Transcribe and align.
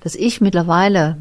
Dass 0.00 0.14
ich 0.14 0.40
mittlerweile 0.40 1.16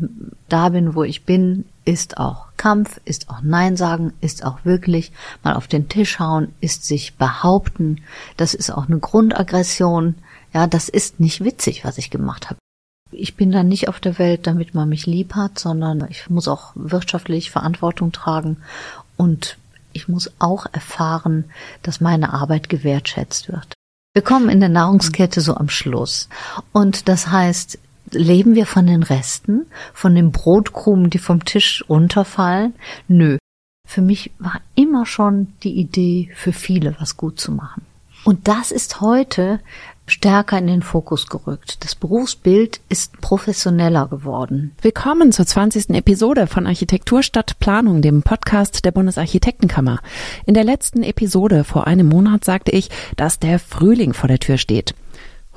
da 0.50 0.70
bin, 0.70 0.96
wo 0.96 1.04
ich 1.04 1.26
bin, 1.26 1.66
ist 1.86 2.18
auch 2.18 2.48
Kampf, 2.58 3.00
ist 3.06 3.30
auch 3.30 3.42
Nein 3.42 3.78
sagen, 3.78 4.14
ist 4.22 4.44
auch 4.44 4.66
wirklich 4.66 5.12
mal 5.44 5.56
auf 5.56 5.68
den 5.68 5.90
Tisch 5.90 6.20
hauen, 6.20 6.54
ist 6.60 6.86
sich 6.86 7.16
behaupten. 7.16 8.02
Das 8.36 8.54
ist 8.54 8.72
auch 8.72 8.88
eine 8.88 9.00
Grundaggression. 9.00 10.16
Ja, 10.54 10.68
das 10.68 10.90
ist 10.90 11.20
nicht 11.20 11.44
witzig, 11.44 11.86
was 11.86 11.98
ich 11.98 12.10
gemacht 12.10 12.50
habe. 12.50 12.60
Ich 13.12 13.36
bin 13.36 13.52
dann 13.52 13.70
nicht 13.70 13.88
auf 13.88 14.00
der 14.00 14.20
Welt, 14.20 14.48
damit 14.48 14.74
man 14.74 14.90
mich 14.90 15.06
lieb 15.06 15.36
hat, 15.36 15.60
sondern 15.60 16.06
ich 16.10 16.30
muss 16.30 16.48
auch 16.48 16.72
wirtschaftlich 16.76 17.52
Verantwortung 17.52 18.12
tragen 18.12 18.58
und 19.16 19.58
ich 19.94 20.08
muss 20.08 20.32
auch 20.40 20.66
erfahren, 20.72 21.46
dass 21.82 22.02
meine 22.02 22.34
Arbeit 22.34 22.70
gewertschätzt 22.70 23.48
wird. 23.48 23.74
Wir 24.14 24.24
kommen 24.24 24.50
in 24.50 24.60
der 24.60 24.70
Nahrungskette 24.70 25.42
so 25.42 25.56
am 25.56 25.70
Schluss. 25.70 26.28
Und 26.72 27.08
das 27.08 27.28
heißt, 27.28 27.80
leben 28.12 28.56
wir 28.56 28.66
von 28.66 28.88
den 28.88 29.04
Resten, 29.04 29.66
von 29.94 30.16
den 30.16 30.32
Brotkrumen, 30.32 31.10
die 31.10 31.20
vom 31.20 31.46
Tisch 31.46 31.84
runterfallen? 31.90 32.74
Nö. 33.08 33.38
Für 33.88 34.02
mich 34.02 34.32
war 34.40 34.62
immer 34.76 35.06
schon 35.06 35.54
die 35.64 35.80
Idee, 35.80 36.30
für 36.36 36.52
viele 36.52 36.96
was 37.00 37.18
gut 37.18 37.40
zu 37.40 37.52
machen. 37.52 37.86
Und 38.24 38.48
das 38.48 38.72
ist 38.72 39.00
heute 39.00 39.62
stärker 40.06 40.58
in 40.58 40.68
den 40.68 40.82
Fokus 40.82 41.28
gerückt. 41.28 41.84
Das 41.84 41.96
Berufsbild 41.96 42.82
ist 42.90 43.22
professioneller 43.22 44.08
geworden. 44.08 44.74
Willkommen 44.82 45.32
zur 45.32 45.46
20. 45.46 45.92
Episode 45.92 46.48
von 46.48 46.66
Architektur 46.66 47.24
statt 47.24 47.60
Planung, 47.60 48.02
dem 48.02 48.24
Podcast 48.24 48.84
der 48.86 48.92
Bundesarchitektenkammer. 48.92 50.00
In 50.46 50.54
der 50.54 50.64
letzten 50.64 51.04
Episode 51.04 51.64
vor 51.64 51.88
einem 51.88 52.08
Monat 52.08 52.44
sagte 52.44 52.72
ich, 52.72 52.90
dass 53.16 53.40
der 53.40 53.60
Frühling 53.60 54.14
vor 54.14 54.28
der 54.28 54.40
Tür 54.40 54.58
steht. 54.58 54.96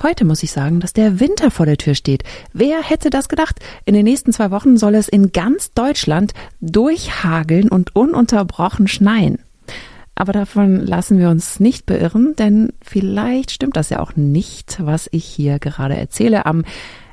Heute 0.02 0.24
muss 0.24 0.42
ich 0.42 0.50
sagen, 0.50 0.80
dass 0.80 0.94
der 0.94 1.20
Winter 1.20 1.50
vor 1.50 1.66
der 1.66 1.76
Tür 1.76 1.94
steht. 1.94 2.22
Wer 2.54 2.82
hätte 2.82 3.10
das 3.10 3.28
gedacht? 3.28 3.60
In 3.84 3.92
den 3.92 4.04
nächsten 4.04 4.32
zwei 4.32 4.50
Wochen 4.50 4.78
soll 4.78 4.94
es 4.94 5.08
in 5.08 5.30
ganz 5.30 5.74
Deutschland 5.74 6.32
durchhageln 6.62 7.68
und 7.68 7.94
ununterbrochen 7.94 8.88
schneien. 8.88 9.40
Aber 10.14 10.32
davon 10.32 10.80
lassen 10.80 11.18
wir 11.18 11.28
uns 11.28 11.60
nicht 11.60 11.84
beirren, 11.84 12.34
denn 12.36 12.72
vielleicht 12.82 13.50
stimmt 13.50 13.76
das 13.76 13.90
ja 13.90 14.00
auch 14.00 14.16
nicht, 14.16 14.78
was 14.80 15.06
ich 15.12 15.26
hier 15.26 15.58
gerade 15.58 15.96
erzähle. 15.96 16.46
Am 16.46 16.64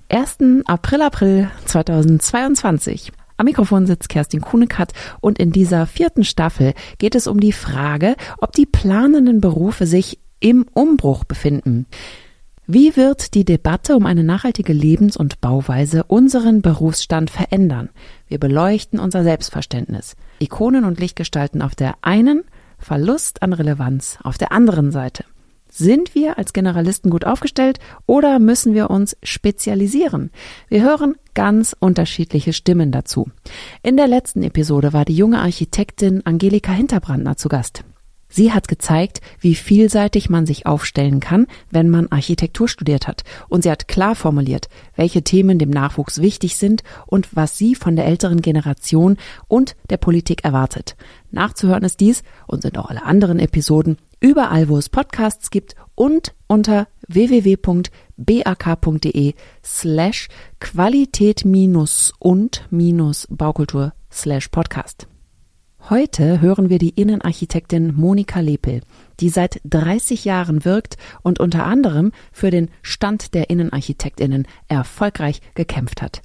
1. 0.07 0.63
April, 0.65 1.01
April 1.01 1.51
2022. 1.65 3.11
Am 3.35 3.45
Mikrofon 3.45 3.85
sitzt 3.85 4.07
Kerstin 4.07 4.39
Kuhnekat 4.39 4.93
und 5.19 5.39
in 5.39 5.51
dieser 5.51 5.87
vierten 5.87 6.23
Staffel 6.23 6.73
geht 6.99 7.15
es 7.15 7.27
um 7.27 7.41
die 7.41 7.51
Frage, 7.51 8.15
ob 8.37 8.53
die 8.53 8.65
planenden 8.65 9.41
Berufe 9.41 9.85
sich 9.85 10.19
im 10.39 10.65
Umbruch 10.73 11.25
befinden. 11.25 11.85
Wie 12.69 12.97
wird 12.97 13.33
die 13.33 13.45
Debatte 13.45 13.95
um 13.95 14.05
eine 14.05 14.25
nachhaltige 14.25 14.73
Lebens- 14.73 15.15
und 15.15 15.39
Bauweise 15.39 16.03
unseren 16.03 16.61
Berufsstand 16.61 17.29
verändern? 17.29 17.87
Wir 18.27 18.39
beleuchten 18.39 18.99
unser 18.99 19.23
Selbstverständnis. 19.23 20.17
Ikonen 20.39 20.83
und 20.83 20.99
Lichtgestalten 20.99 21.61
auf 21.61 21.75
der 21.75 21.95
einen, 22.01 22.43
Verlust 22.77 23.41
an 23.41 23.53
Relevanz 23.53 24.19
auf 24.21 24.37
der 24.37 24.51
anderen 24.51 24.91
Seite. 24.91 25.23
Sind 25.69 26.13
wir 26.13 26.37
als 26.37 26.51
Generalisten 26.51 27.09
gut 27.09 27.23
aufgestellt 27.23 27.79
oder 28.05 28.37
müssen 28.37 28.73
wir 28.73 28.89
uns 28.89 29.15
spezialisieren? 29.23 30.29
Wir 30.67 30.83
hören 30.83 31.15
ganz 31.35 31.73
unterschiedliche 31.79 32.51
Stimmen 32.51 32.91
dazu. 32.91 33.29
In 33.81 33.95
der 33.95 34.07
letzten 34.07 34.43
Episode 34.43 34.91
war 34.91 35.05
die 35.05 35.15
junge 35.15 35.39
Architektin 35.39 36.25
Angelika 36.25 36.73
Hinterbrandner 36.73 37.37
zu 37.37 37.47
Gast. 37.47 37.85
Sie 38.29 38.51
hat 38.51 38.67
gezeigt, 38.67 39.21
wie 39.39 39.55
vielseitig 39.55 40.29
man 40.29 40.45
sich 40.45 40.65
aufstellen 40.65 41.19
kann, 41.19 41.47
wenn 41.71 41.89
man 41.89 42.07
Architektur 42.11 42.67
studiert 42.67 43.07
hat. 43.07 43.23
Und 43.47 43.63
sie 43.63 43.71
hat 43.71 43.87
klar 43.87 44.15
formuliert, 44.15 44.67
welche 44.95 45.23
Themen 45.23 45.59
dem 45.59 45.69
Nachwuchs 45.69 46.21
wichtig 46.21 46.57
sind 46.57 46.83
und 47.05 47.35
was 47.35 47.57
sie 47.57 47.75
von 47.75 47.95
der 47.95 48.05
älteren 48.05 48.41
Generation 48.41 49.17
und 49.47 49.75
der 49.89 49.97
Politik 49.97 50.43
erwartet. 50.43 50.95
Nachzuhören 51.31 51.83
ist 51.83 51.99
dies 51.99 52.23
und 52.47 52.61
sind 52.61 52.77
auch 52.77 52.89
alle 52.89 53.03
anderen 53.03 53.39
Episoden 53.39 53.97
überall, 54.19 54.67
wo 54.69 54.77
es 54.77 54.89
Podcasts 54.89 55.49
gibt 55.49 55.75
und 55.95 56.33
unter 56.47 56.87
www.bak.de 57.07 57.73
slash 59.63 60.27
Qualität 60.59 61.45
minus 61.45 62.13
und 62.19 62.67
minus 62.69 63.27
Baukultur 63.29 63.93
slash 64.11 64.49
Podcast. 64.49 65.07
Heute 65.89 66.41
hören 66.41 66.69
wir 66.69 66.79
die 66.79 66.89
Innenarchitektin 66.89 67.95
Monika 67.95 68.41
Lepel, 68.41 68.81
die 69.21 69.29
seit 69.29 69.61
30 69.63 70.25
Jahren 70.25 70.65
wirkt 70.65 70.97
und 71.21 71.39
unter 71.39 71.65
anderem 71.65 72.11
für 72.33 72.51
den 72.51 72.69
Stand 72.81 73.33
der 73.33 73.49
Innenarchitektinnen 73.49 74.49
erfolgreich 74.67 75.39
gekämpft 75.55 76.01
hat. 76.01 76.21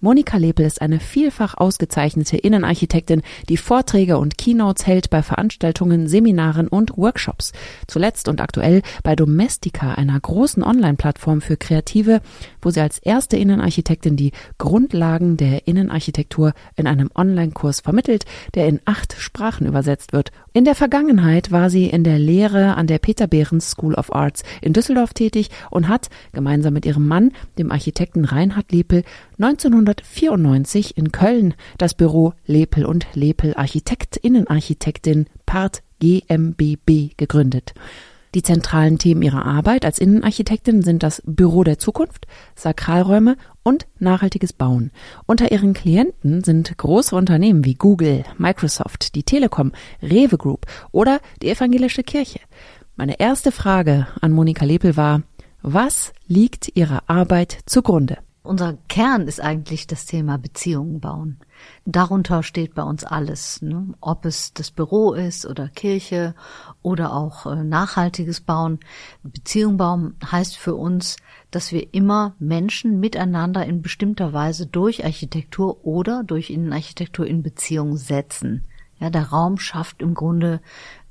Monika 0.00 0.36
Lepel 0.36 0.64
ist 0.64 0.80
eine 0.80 1.00
vielfach 1.00 1.56
ausgezeichnete 1.56 2.36
Innenarchitektin, 2.36 3.22
die 3.48 3.56
Vorträge 3.56 4.18
und 4.18 4.38
Keynotes 4.38 4.86
hält 4.86 5.10
bei 5.10 5.22
Veranstaltungen, 5.22 6.06
Seminaren 6.06 6.68
und 6.68 6.96
Workshops. 6.96 7.52
Zuletzt 7.88 8.28
und 8.28 8.40
aktuell 8.40 8.82
bei 9.02 9.16
Domestika, 9.16 9.94
einer 9.94 10.18
großen 10.20 10.62
Online-Plattform 10.62 11.40
für 11.40 11.56
Kreative, 11.56 12.20
wo 12.62 12.70
sie 12.70 12.80
als 12.80 13.00
erste 13.00 13.36
Innenarchitektin 13.36 14.14
die 14.14 14.30
Grundlagen 14.56 15.36
der 15.36 15.66
Innenarchitektur 15.66 16.52
in 16.76 16.86
einem 16.86 17.10
Online-Kurs 17.16 17.80
vermittelt, 17.80 18.24
der 18.54 18.68
in 18.68 18.78
acht 18.84 19.16
Sprachen 19.18 19.66
übersetzt 19.66 20.12
wird. 20.12 20.30
In 20.58 20.64
der 20.64 20.74
Vergangenheit 20.74 21.52
war 21.52 21.70
sie 21.70 21.86
in 21.86 22.02
der 22.02 22.18
Lehre 22.18 22.74
an 22.74 22.88
der 22.88 22.98
Peter 22.98 23.28
Behrens 23.28 23.70
School 23.70 23.94
of 23.94 24.12
Arts 24.12 24.42
in 24.60 24.72
Düsseldorf 24.72 25.14
tätig 25.14 25.50
und 25.70 25.86
hat 25.86 26.10
gemeinsam 26.32 26.74
mit 26.74 26.84
ihrem 26.84 27.06
Mann, 27.06 27.30
dem 27.58 27.70
Architekten 27.70 28.24
Reinhard 28.24 28.72
Lepel, 28.72 29.04
1994 29.38 30.96
in 30.96 31.12
Köln 31.12 31.54
das 31.78 31.94
Büro 31.94 32.32
Lepel 32.44 32.86
und 32.86 33.06
Lepel 33.14 33.54
Architektinnenarchitektin 33.54 35.26
Part 35.46 35.84
GmbB 36.00 37.10
gegründet. 37.16 37.72
Die 38.34 38.42
zentralen 38.42 38.98
Themen 38.98 39.22
ihrer 39.22 39.46
Arbeit 39.46 39.84
als 39.84 39.98
Innenarchitektin 39.98 40.82
sind 40.82 41.02
das 41.02 41.22
Büro 41.24 41.64
der 41.64 41.78
Zukunft, 41.78 42.26
Sakralräume 42.54 43.36
und 43.62 43.86
nachhaltiges 43.98 44.52
Bauen. 44.52 44.90
Unter 45.26 45.50
ihren 45.50 45.72
Klienten 45.72 46.44
sind 46.44 46.76
große 46.76 47.16
Unternehmen 47.16 47.64
wie 47.64 47.74
Google, 47.74 48.24
Microsoft, 48.36 49.14
die 49.14 49.22
Telekom, 49.22 49.72
Rewe 50.02 50.36
Group 50.36 50.66
oder 50.92 51.20
die 51.42 51.48
evangelische 51.48 52.02
Kirche. 52.02 52.40
Meine 52.96 53.18
erste 53.18 53.52
Frage 53.52 54.08
an 54.20 54.32
Monika 54.32 54.64
Lepel 54.64 54.96
war, 54.96 55.22
was 55.62 56.12
liegt 56.26 56.76
ihrer 56.76 57.02
Arbeit 57.06 57.58
zugrunde? 57.66 58.18
Unser 58.42 58.78
Kern 58.88 59.28
ist 59.28 59.40
eigentlich 59.40 59.86
das 59.86 60.06
Thema 60.06 60.38
Beziehungen 60.38 61.00
bauen. 61.00 61.38
Darunter 61.84 62.42
steht 62.42 62.74
bei 62.74 62.82
uns 62.82 63.04
alles, 63.04 63.62
ne? 63.62 63.94
ob 64.00 64.24
es 64.24 64.52
das 64.52 64.70
Büro 64.70 65.12
ist 65.12 65.46
oder 65.46 65.68
Kirche 65.68 66.34
oder 66.82 67.14
auch 67.14 67.46
äh, 67.46 67.64
nachhaltiges 67.64 68.40
Bauen. 68.40 68.78
Beziehung 69.22 69.76
bauen 69.76 70.16
heißt 70.30 70.56
für 70.56 70.74
uns, 70.74 71.16
dass 71.50 71.72
wir 71.72 71.94
immer 71.94 72.34
Menschen 72.38 73.00
miteinander 73.00 73.64
in 73.64 73.82
bestimmter 73.82 74.32
Weise 74.32 74.66
durch 74.66 75.04
Architektur 75.04 75.84
oder 75.84 76.24
durch 76.24 76.50
Innenarchitektur 76.50 77.26
in 77.26 77.42
Beziehung 77.42 77.96
setzen. 77.96 78.64
Ja, 79.00 79.10
der 79.10 79.28
Raum 79.28 79.58
schafft 79.58 80.02
im 80.02 80.14
Grunde 80.14 80.60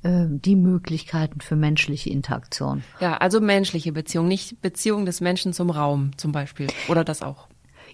äh, 0.03 0.25
die 0.28 0.56
Möglichkeiten 0.56 1.40
für 1.41 1.56
menschliche 1.56 2.09
Interaktion. 2.09 2.84
Ja, 3.00 3.18
also 3.18 3.40
menschliche 3.40 3.94
Beziehung, 3.94 4.28
nicht 4.28 4.62
Beziehung 4.62 5.06
des 5.06 5.22
Menschen 5.22 5.53
zum 5.53 5.69
Raum 5.69 6.12
zum 6.18 6.31
Beispiel. 6.31 6.68
Oder 6.90 7.03
das 7.03 7.22
auch? 7.22 7.47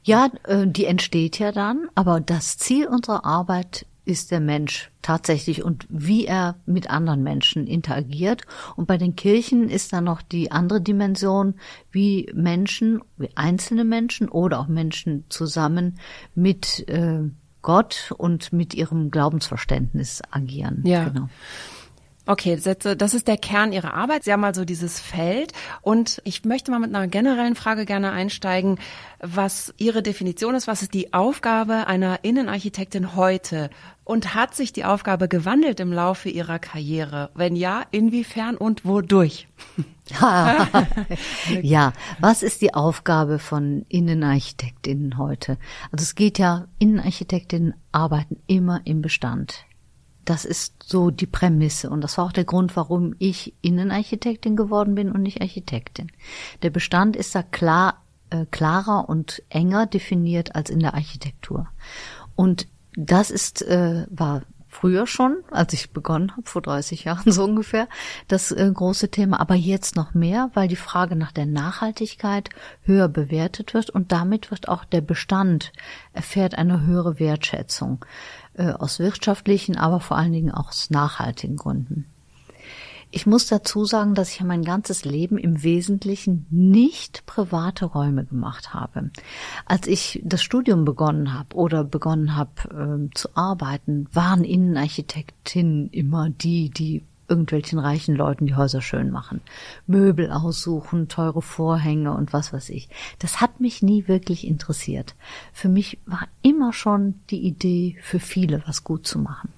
Ja, 0.03 0.30
äh, 0.44 0.68
die 0.68 0.86
entsteht 0.86 1.40
ja 1.40 1.52
dann, 1.52 1.88
aber 1.96 2.19
das 2.19 2.58
Ziel 2.58 2.88
unserer 2.88 3.25
Arbeit 3.25 3.86
ist 4.06 4.31
der 4.31 4.41
Mensch 4.41 4.91
tatsächlich 5.02 5.64
und 5.64 5.86
wie 5.90 6.25
er 6.25 6.56
mit 6.66 6.90
anderen 6.90 7.24
Menschen 7.24 7.68
interagiert. 7.68 8.42
Und 8.75 8.86
bei 8.88 8.97
den 8.97 9.16
Kirchen 9.16 9.69
ist 9.69 9.94
dann 9.94 10.03
noch 10.03 10.22
die 10.22 10.52
andere 10.52 10.81
Dimension, 10.81 11.56
wie 11.92 12.30
Menschen, 12.34 13.02
wie 13.18 13.30
einzelne 13.36 13.86
Menschen 13.86 14.28
oder 14.28 14.59
auch 14.59 14.68
Menschen 14.68 15.24
zusammen 15.30 16.00
mit 16.36 16.88
äh, 16.89 17.22
Gott 17.62 18.13
und 18.18 18.51
mit 18.51 18.74
ihrem 18.74 19.10
Glaubensverständnis 19.10 20.22
agieren. 20.30 20.83
Ja. 20.86 21.06
Genau. 21.06 21.30
Okay, 22.25 22.58
das 22.58 23.14
ist 23.14 23.28
der 23.28 23.38
Kern 23.38 23.74
Ihrer 23.74 23.94
Arbeit. 23.94 24.24
Sie 24.24 24.31
haben 24.31 24.46
also 24.46 24.64
dieses 24.64 24.98
Feld. 25.02 25.52
Und 25.81 26.22
ich 26.24 26.46
möchte 26.46 26.72
mal 26.72 26.80
mit 26.80 26.96
einer 26.96 27.08
generellen 27.08 27.56
Frage 27.56 27.86
gerne 27.86 28.12
einsteigen, 28.12 28.80
was 29.20 29.74
Ihre 29.78 30.02
Definition 30.02 30.56
ist. 30.56 30.68
Was 30.68 30.81
ist 30.81 30.94
die 30.94 31.14
Aufgabe 31.14 31.88
einer 31.88 32.24
Innenarchitektin 32.24 33.18
heute? 33.18 33.70
Und 34.06 34.36
hat 34.36 34.56
sich 34.56 34.72
die 34.72 34.86
Aufgabe 34.86 35.28
gewandelt 35.28 35.81
im 35.81 35.92
Laufe 35.92 36.30
Ihrer 36.30 36.60
Karriere? 36.60 37.30
Wenn 37.36 37.58
ja, 37.58 37.84
inwiefern 37.92 38.56
und 38.56 38.86
wodurch? 38.86 39.50
ja, 41.62 41.94
was 42.22 42.42
ist 42.42 42.62
die 42.62 42.74
Aufgabe 42.74 43.38
von 43.38 43.86
Innenarchitektinnen 43.90 45.18
heute? 45.18 45.58
Also 45.92 46.04
es 46.04 46.16
geht 46.16 46.40
ja, 46.40 46.68
Innenarchitektinnen 46.80 47.74
arbeiten 47.92 48.38
immer 48.48 48.80
im 48.86 49.02
Bestand. 49.02 49.66
Das 50.25 50.46
ist 50.46 50.84
so 50.86 51.12
die 51.12 51.25
Prämisse 51.25 51.90
und 51.90 52.02
das 52.02 52.18
war 52.18 52.25
auch 52.25 52.31
der 52.31 52.46
Grund, 52.46 52.75
warum 52.75 53.16
ich 53.20 53.54
Innenarchitektin 53.62 54.56
geworden 54.56 54.96
bin 54.96 55.12
und 55.12 55.22
nicht 55.22 55.42
Architektin. 55.42 56.12
Der 56.62 56.70
Bestand 56.70 57.16
ist 57.16 57.36
da 57.36 57.44
klar 57.44 58.04
äh, 58.34 58.46
klarer 58.50 59.10
und 59.10 59.44
enger 59.50 59.86
definiert 59.86 60.56
als 60.56 60.70
in 60.70 60.80
der 60.80 60.96
Architektur. 60.96 61.68
Und 62.36 62.68
das 62.96 63.30
ist, 63.30 63.62
äh, 63.62 64.06
war 64.10 64.44
früher 64.68 65.06
schon, 65.06 65.44
als 65.52 65.72
ich 65.74 65.92
begonnen 65.92 66.31
habe, 66.31 66.50
vor 66.50 66.62
30 66.62 67.04
Jahren 67.04 67.31
so 67.31 67.44
ungefähr, 67.44 67.88
das 68.28 68.52
äh, 68.52 68.70
große 68.74 69.10
Thema, 69.10 69.40
aber 69.40 69.56
jetzt 69.56 69.96
noch 69.96 70.14
mehr, 70.14 70.50
weil 70.56 70.68
die 70.68 70.75
Frage 70.75 71.16
nach 71.16 71.31
der 71.31 71.46
Nachhaltigkeit 71.46 72.50
höher 72.81 73.08
bewertet 73.08 73.74
wird 73.74 73.92
und 73.92 74.12
damit 74.12 74.52
wird 74.52 74.68
auch 74.68 74.84
der 74.84 75.02
Bestand 75.02 75.72
erfährt 76.12 76.56
eine 76.56 76.86
höhere 76.86 77.20
Wertschätzung 77.20 78.04
aus 78.61 79.00
wirtschaftlichen, 79.00 79.77
aber 79.77 80.00
vor 80.00 80.17
allen 80.17 80.33
Dingen 80.33 80.51
auch 80.51 80.69
aus 80.69 80.89
nachhaltigen 80.89 81.55
Gründen. 81.55 82.05
Ich 83.15 83.27
muss 83.27 83.45
dazu 83.45 83.85
sagen, 83.85 84.15
dass 84.15 84.31
ich 84.31 84.41
mein 84.41 84.63
ganzes 84.63 85.05
Leben 85.05 85.38
im 85.38 85.61
Wesentlichen 85.61 86.47
nicht 86.50 87.27
private 87.27 87.85
Räume 87.85 88.25
gemacht 88.25 88.73
habe. 88.73 89.11
Als 89.67 89.85
ich 89.85 90.19
das 90.25 90.41
Studium 90.41 90.83
begonnen 90.83 91.31
habe 91.38 91.55
oder 91.55 91.83
begonnen 91.83 92.35
habe 92.35 93.09
äh, 93.11 93.13
zu 93.13 93.29
arbeiten, 93.35 94.07
waren 94.11 94.44
Innenarchitektinnen 94.44 95.91
immer 95.91 96.31
die, 96.31 96.71
die 96.71 97.03
irgendwelchen 97.33 97.80
reichen 97.80 98.15
Leuten 98.15 98.45
die 98.45 98.56
Häuser 98.56 98.81
schön 98.81 99.09
machen. 99.09 99.41
Möbel 99.88 100.31
aussuchen, 100.31 101.07
teure 101.07 101.41
Vorhänge 101.41 102.13
und 102.13 102.31
was 102.31 102.53
weiß 102.53 102.69
ich. 102.69 102.89
Das 103.18 103.41
hat 103.41 103.59
mich 103.59 103.81
nie 103.81 104.07
wirklich 104.07 104.45
interessiert. 104.45 105.15
Für 105.51 105.68
mich 105.68 105.97
war 106.06 106.27
immer 106.44 106.74
schon 106.74 107.15
die 107.31 107.41
Idee, 107.41 107.97
für 108.01 108.19
viele 108.19 108.62
was 108.68 108.83
gut 108.83 109.07
zu 109.07 109.18
machen. 109.18 109.50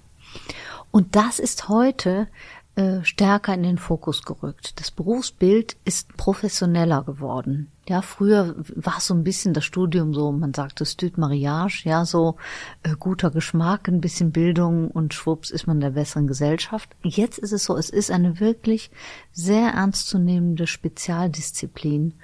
Und 0.89 1.17
das 1.17 1.39
ist 1.39 1.67
heute 1.67 2.29
äh, 2.75 3.03
stärker 3.03 3.53
in 3.53 3.63
den 3.63 3.77
Fokus 3.77 4.23
gerückt. 4.23 4.79
Das 4.79 4.89
Berufsbild 4.89 5.75
ist 5.83 6.15
professioneller 6.15 7.03
geworden. 7.03 7.69
Ja, 7.87 8.01
früher 8.01 8.55
war 8.75 8.99
so 8.99 9.13
ein 9.13 9.23
bisschen 9.23 9.53
das 9.53 9.63
Studium 9.63 10.13
so, 10.13 10.31
man 10.31 10.53
sagte 10.53 10.85
Stüt 10.85 11.17
Mariage, 11.19 11.87
ja, 11.87 12.03
so 12.05 12.37
äh, 12.81 12.95
guter 12.97 13.29
Geschmack, 13.29 13.87
ein 13.87 14.01
bisschen 14.01 14.31
Bildung 14.31 14.89
und 14.89 15.13
schwupps 15.13 15.51
ist 15.51 15.67
man 15.67 15.79
der 15.79 15.91
besseren 15.91 16.25
Gesellschaft. 16.25 16.95
Jetzt 17.03 17.37
ist 17.37 17.51
es 17.51 17.65
so, 17.65 17.77
es 17.77 17.91
ist 17.91 18.09
eine 18.09 18.39
wirklich 18.39 18.89
sehr 19.31 19.69
ernstzunehmende 19.69 20.65
Spezialdisziplin 20.65 22.15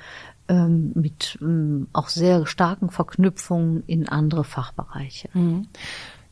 ähm, 0.48 0.94
mit 0.96 1.38
ähm, 1.42 1.88
auch 1.94 2.10
sehr 2.10 2.48
starken 2.48 2.90
Verknüpfungen 2.90 3.84
in 3.86 4.10
andere 4.10 4.44
Fachbereiche. 4.44 5.30
Mhm. 5.34 5.68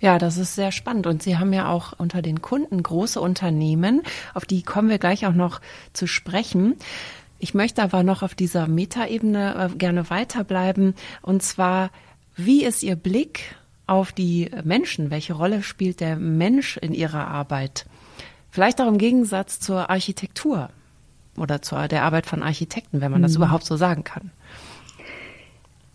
Ja, 0.01 0.17
das 0.17 0.37
ist 0.37 0.55
sehr 0.55 0.71
spannend. 0.71 1.07
Und 1.07 1.21
Sie 1.21 1.37
haben 1.37 1.51
ja 1.53 1.69
auch 1.69 1.93
unter 1.97 2.21
den 2.21 2.41
Kunden 2.41 2.81
große 2.81 3.19
Unternehmen, 3.19 4.01
auf 4.33 4.45
die 4.45 4.63
kommen 4.63 4.89
wir 4.89 4.97
gleich 4.97 5.25
auch 5.27 5.33
noch 5.33 5.59
zu 5.93 6.07
sprechen. 6.07 6.75
Ich 7.39 7.53
möchte 7.53 7.81
aber 7.81 8.03
noch 8.03 8.21
auf 8.21 8.35
dieser 8.35 8.67
Metaebene 8.67 9.71
äh, 9.71 9.75
gerne 9.75 10.09
weiterbleiben. 10.09 10.93
Und 11.21 11.41
zwar, 11.41 11.89
wie 12.35 12.63
ist 12.63 12.83
Ihr 12.83 12.95
Blick 12.95 13.55
auf 13.87 14.11
die 14.11 14.51
Menschen? 14.63 15.09
Welche 15.09 15.33
Rolle 15.33 15.63
spielt 15.63 16.01
der 16.01 16.17
Mensch 16.17 16.77
in 16.77 16.93
Ihrer 16.93 17.27
Arbeit? 17.27 17.85
Vielleicht 18.51 18.81
auch 18.81 18.87
im 18.87 18.97
Gegensatz 18.97 19.59
zur 19.59 19.89
Architektur 19.89 20.69
oder 21.37 21.61
zur 21.61 21.87
der 21.87 22.03
Arbeit 22.03 22.25
von 22.25 22.43
Architekten, 22.43 23.01
wenn 23.01 23.11
man 23.11 23.21
das 23.21 23.31
mhm. 23.31 23.43
überhaupt 23.43 23.65
so 23.65 23.77
sagen 23.77 24.03
kann 24.03 24.31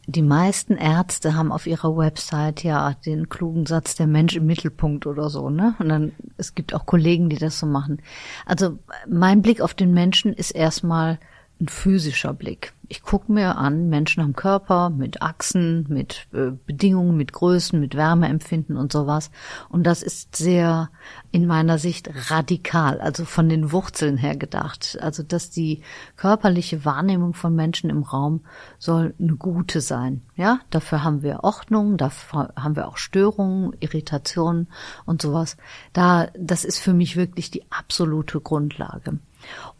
die 0.06 0.22
meisten 0.22 0.76
Ärzte 0.76 1.34
haben 1.34 1.50
auf 1.50 1.66
ihrer 1.66 1.96
Website 1.96 2.62
ja 2.62 2.94
den 3.06 3.28
klugen 3.28 3.66
Satz 3.66 3.94
der 3.94 4.06
Mensch 4.06 4.36
im 4.36 4.46
Mittelpunkt 4.46 5.06
oder 5.06 5.30
so, 5.30 5.48
ne? 5.48 5.74
Und 5.78 5.88
dann 5.88 6.12
es 6.36 6.54
gibt 6.54 6.74
auch 6.74 6.84
Kollegen, 6.86 7.30
die 7.30 7.38
das 7.38 7.58
so 7.58 7.66
machen. 7.66 8.02
Also 8.44 8.78
mein 9.08 9.40
Blick 9.40 9.60
auf 9.60 9.72
den 9.72 9.94
Menschen 9.94 10.34
ist 10.34 10.50
erstmal 10.50 11.18
ein 11.64 11.68
physischer 11.68 12.34
Blick. 12.34 12.74
Ich 12.86 13.02
gucke 13.02 13.32
mir 13.32 13.56
an, 13.56 13.88
Menschen 13.88 14.20
am 14.22 14.36
Körper 14.36 14.90
mit 14.90 15.22
Achsen, 15.22 15.86
mit 15.88 16.26
äh, 16.34 16.50
Bedingungen, 16.66 17.16
mit 17.16 17.32
Größen, 17.32 17.80
mit 17.80 17.96
Wärmeempfinden 17.96 18.76
und 18.76 18.92
sowas. 18.92 19.30
Und 19.70 19.84
das 19.84 20.02
ist 20.02 20.36
sehr 20.36 20.90
in 21.32 21.46
meiner 21.46 21.78
Sicht 21.78 22.10
radikal, 22.30 23.00
also 23.00 23.24
von 23.24 23.48
den 23.48 23.72
Wurzeln 23.72 24.18
her 24.18 24.36
gedacht. 24.36 24.98
Also 25.00 25.22
dass 25.22 25.48
die 25.48 25.80
körperliche 26.16 26.84
Wahrnehmung 26.84 27.32
von 27.32 27.54
Menschen 27.54 27.88
im 27.88 28.02
Raum 28.02 28.44
soll 28.78 29.14
eine 29.18 29.36
gute 29.36 29.80
sein. 29.80 30.20
Ja, 30.36 30.60
dafür 30.68 31.02
haben 31.02 31.22
wir 31.22 31.42
Ordnung, 31.42 31.96
dafür 31.96 32.52
haben 32.54 32.76
wir 32.76 32.86
auch 32.86 32.98
Störungen, 32.98 33.74
Irritationen 33.80 34.68
und 35.06 35.22
sowas. 35.22 35.56
Da, 35.94 36.28
das 36.38 36.66
ist 36.66 36.80
für 36.80 36.92
mich 36.92 37.16
wirklich 37.16 37.50
die 37.50 37.64
absolute 37.70 38.40
Grundlage. 38.40 39.18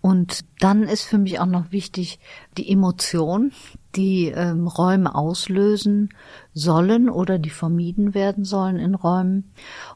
Und 0.00 0.44
dann 0.60 0.82
ist 0.82 1.04
für 1.04 1.18
mich 1.18 1.40
auch 1.40 1.46
noch 1.46 1.72
wichtig 1.72 2.18
die 2.56 2.70
Emotion, 2.70 3.52
die 3.96 4.26
ähm, 4.26 4.66
Räume 4.66 5.14
auslösen 5.14 6.10
sollen 6.52 7.08
oder 7.08 7.38
die 7.38 7.50
vermieden 7.50 8.14
werden 8.14 8.44
sollen 8.44 8.78
in 8.78 8.94
Räumen. 8.94 9.52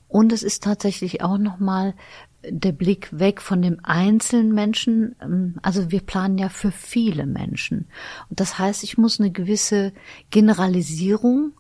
Und 0.06 0.32
es 0.32 0.42
ist 0.42 0.62
tatsächlich 0.64 1.22
auch 1.22 1.38
nochmal 1.38 1.94
der 2.42 2.72
Blick 2.72 3.08
weg 3.18 3.40
von 3.40 3.62
dem 3.62 3.80
einzelnen 3.82 4.54
Menschen. 4.54 5.16
Ähm, 5.22 5.56
also 5.62 5.90
wir 5.90 6.00
planen 6.00 6.38
ja 6.38 6.48
für 6.48 6.70
viele 6.70 7.26
Menschen. 7.26 7.88
Und 8.30 8.40
das 8.40 8.58
heißt, 8.58 8.84
ich 8.84 8.98
muss 8.98 9.20
eine 9.20 9.30
gewisse 9.30 9.92
Generalisierung 10.30 11.52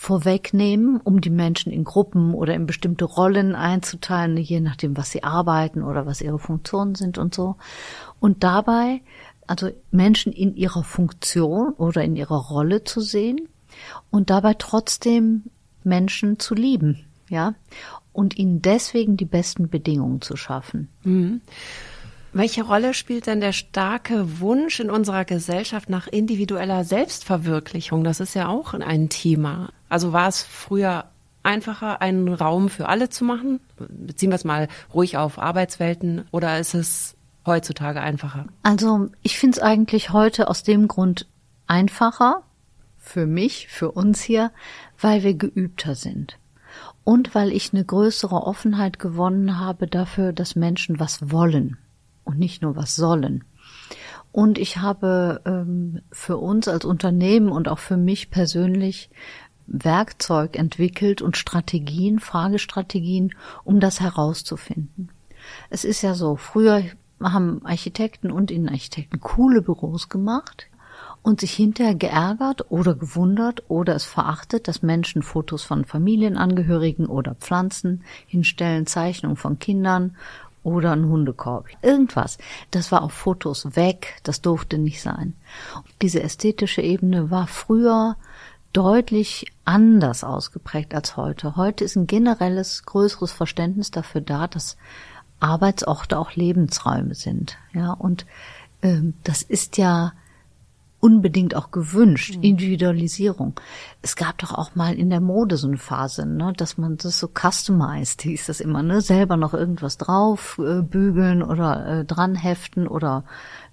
vorwegnehmen, 0.00 0.98
um 0.98 1.20
die 1.20 1.28
Menschen 1.28 1.70
in 1.70 1.84
Gruppen 1.84 2.32
oder 2.32 2.54
in 2.54 2.64
bestimmte 2.64 3.04
Rollen 3.04 3.54
einzuteilen, 3.54 4.38
je 4.38 4.60
nachdem, 4.60 4.96
was 4.96 5.10
sie 5.10 5.24
arbeiten 5.24 5.82
oder 5.82 6.06
was 6.06 6.22
ihre 6.22 6.38
Funktionen 6.38 6.94
sind 6.94 7.18
und 7.18 7.34
so. 7.34 7.56
Und 8.18 8.42
dabei, 8.42 9.02
also 9.46 9.68
Menschen 9.90 10.32
in 10.32 10.56
ihrer 10.56 10.84
Funktion 10.84 11.74
oder 11.74 12.02
in 12.02 12.16
ihrer 12.16 12.38
Rolle 12.38 12.82
zu 12.82 13.02
sehen 13.02 13.46
und 14.10 14.30
dabei 14.30 14.54
trotzdem 14.54 15.42
Menschen 15.84 16.38
zu 16.38 16.54
lieben, 16.54 17.04
ja, 17.28 17.54
und 18.14 18.38
ihnen 18.38 18.62
deswegen 18.62 19.18
die 19.18 19.26
besten 19.26 19.68
Bedingungen 19.68 20.22
zu 20.22 20.34
schaffen. 20.34 20.88
Mhm. 21.04 21.42
Welche 22.32 22.62
Rolle 22.62 22.94
spielt 22.94 23.26
denn 23.26 23.40
der 23.40 23.52
starke 23.52 24.38
Wunsch 24.38 24.78
in 24.78 24.88
unserer 24.88 25.24
Gesellschaft 25.24 25.90
nach 25.90 26.06
individueller 26.06 26.84
Selbstverwirklichung? 26.84 28.04
Das 28.04 28.20
ist 28.20 28.34
ja 28.34 28.46
auch 28.46 28.72
ein 28.72 29.08
Thema. 29.08 29.70
Also 29.88 30.12
war 30.12 30.28
es 30.28 30.42
früher 30.42 31.06
einfacher, 31.42 32.00
einen 32.00 32.28
Raum 32.28 32.68
für 32.68 32.88
alle 32.88 33.08
zu 33.08 33.24
machen? 33.24 33.58
Beziehen 33.78 34.30
wir 34.30 34.36
es 34.36 34.44
mal 34.44 34.68
ruhig 34.94 35.16
auf 35.16 35.40
Arbeitswelten 35.40 36.24
oder 36.30 36.60
ist 36.60 36.74
es 36.74 37.16
heutzutage 37.46 38.00
einfacher? 38.00 38.46
Also 38.62 39.08
ich 39.22 39.36
finde 39.36 39.56
es 39.56 39.62
eigentlich 39.62 40.12
heute 40.12 40.46
aus 40.46 40.62
dem 40.62 40.86
Grund 40.86 41.26
einfacher 41.66 42.44
für 42.96 43.26
mich, 43.26 43.66
für 43.66 43.90
uns 43.90 44.20
hier, 44.22 44.52
weil 45.00 45.24
wir 45.24 45.34
geübter 45.34 45.96
sind. 45.96 46.38
Und 47.02 47.34
weil 47.34 47.50
ich 47.50 47.72
eine 47.72 47.84
größere 47.84 48.46
Offenheit 48.46 49.00
gewonnen 49.00 49.58
habe 49.58 49.88
dafür, 49.88 50.32
dass 50.32 50.54
Menschen 50.54 51.00
was 51.00 51.32
wollen 51.32 51.76
und 52.24 52.38
nicht 52.38 52.62
nur 52.62 52.76
was 52.76 52.96
sollen. 52.96 53.44
Und 54.32 54.58
ich 54.58 54.76
habe 54.76 55.40
ähm, 55.44 56.02
für 56.12 56.36
uns 56.36 56.68
als 56.68 56.84
Unternehmen 56.84 57.50
und 57.50 57.68
auch 57.68 57.80
für 57.80 57.96
mich 57.96 58.30
persönlich 58.30 59.10
Werkzeug 59.66 60.56
entwickelt 60.56 61.22
und 61.22 61.36
Strategien, 61.36 62.18
Fragestrategien, 62.18 63.34
um 63.64 63.80
das 63.80 64.00
herauszufinden. 64.00 65.10
Es 65.68 65.84
ist 65.84 66.02
ja 66.02 66.14
so, 66.14 66.36
früher 66.36 66.82
haben 67.22 67.64
Architekten 67.64 68.30
und 68.30 68.50
Innenarchitekten 68.50 69.20
coole 69.20 69.62
Büros 69.62 70.08
gemacht 70.08 70.66
und 71.22 71.40
sich 71.40 71.52
hinterher 71.52 71.94
geärgert 71.94 72.70
oder 72.70 72.94
gewundert 72.94 73.64
oder 73.68 73.94
es 73.94 74.04
verachtet, 74.04 74.68
dass 74.68 74.82
Menschen 74.82 75.22
Fotos 75.22 75.62
von 75.62 75.84
Familienangehörigen 75.84 77.06
oder 77.06 77.34
Pflanzen 77.34 78.02
hinstellen, 78.26 78.86
Zeichnungen 78.86 79.36
von 79.36 79.58
Kindern 79.58 80.16
oder 80.62 80.92
ein 80.92 81.06
Hundekorb. 81.06 81.68
Irgendwas. 81.82 82.38
Das 82.70 82.92
war 82.92 83.02
auf 83.02 83.12
Fotos 83.12 83.76
weg. 83.76 84.20
Das 84.22 84.40
durfte 84.40 84.78
nicht 84.78 85.00
sein. 85.00 85.34
Diese 86.02 86.22
ästhetische 86.22 86.82
Ebene 86.82 87.30
war 87.30 87.46
früher 87.46 88.16
deutlich 88.72 89.46
anders 89.64 90.22
ausgeprägt 90.22 90.94
als 90.94 91.16
heute. 91.16 91.56
Heute 91.56 91.84
ist 91.84 91.96
ein 91.96 92.06
generelles, 92.06 92.84
größeres 92.84 93.32
Verständnis 93.32 93.90
dafür 93.90 94.20
da, 94.20 94.46
dass 94.46 94.76
Arbeitsorte 95.40 96.18
auch 96.18 96.32
Lebensräume 96.34 97.14
sind. 97.14 97.56
Ja, 97.72 97.92
und 97.92 98.26
ähm, 98.82 99.14
das 99.24 99.42
ist 99.42 99.78
ja 99.78 100.12
unbedingt 101.00 101.56
auch 101.56 101.70
gewünscht, 101.70 102.36
mhm. 102.36 102.42
Individualisierung. 102.42 103.58
Es 104.02 104.16
gab 104.16 104.38
doch 104.38 104.52
auch 104.52 104.74
mal 104.74 104.94
in 104.94 105.10
der 105.10 105.20
Mode 105.20 105.56
so 105.56 105.68
eine 105.68 105.76
Phase, 105.76 106.24
ne, 106.24 106.52
dass 106.56 106.78
man 106.78 106.96
das 106.96 107.18
so 107.18 107.28
customized 107.28 108.22
hieß 108.22 108.46
das 108.46 108.60
immer, 108.60 108.82
ne, 108.82 109.00
selber 109.00 109.36
noch 109.36 109.52
irgendwas 109.52 109.98
drauf 109.98 110.58
äh, 110.58 110.80
bügeln 110.80 111.42
oder 111.42 112.00
äh, 112.00 112.04
dran 112.04 112.34
heften 112.34 112.86
oder 112.88 113.24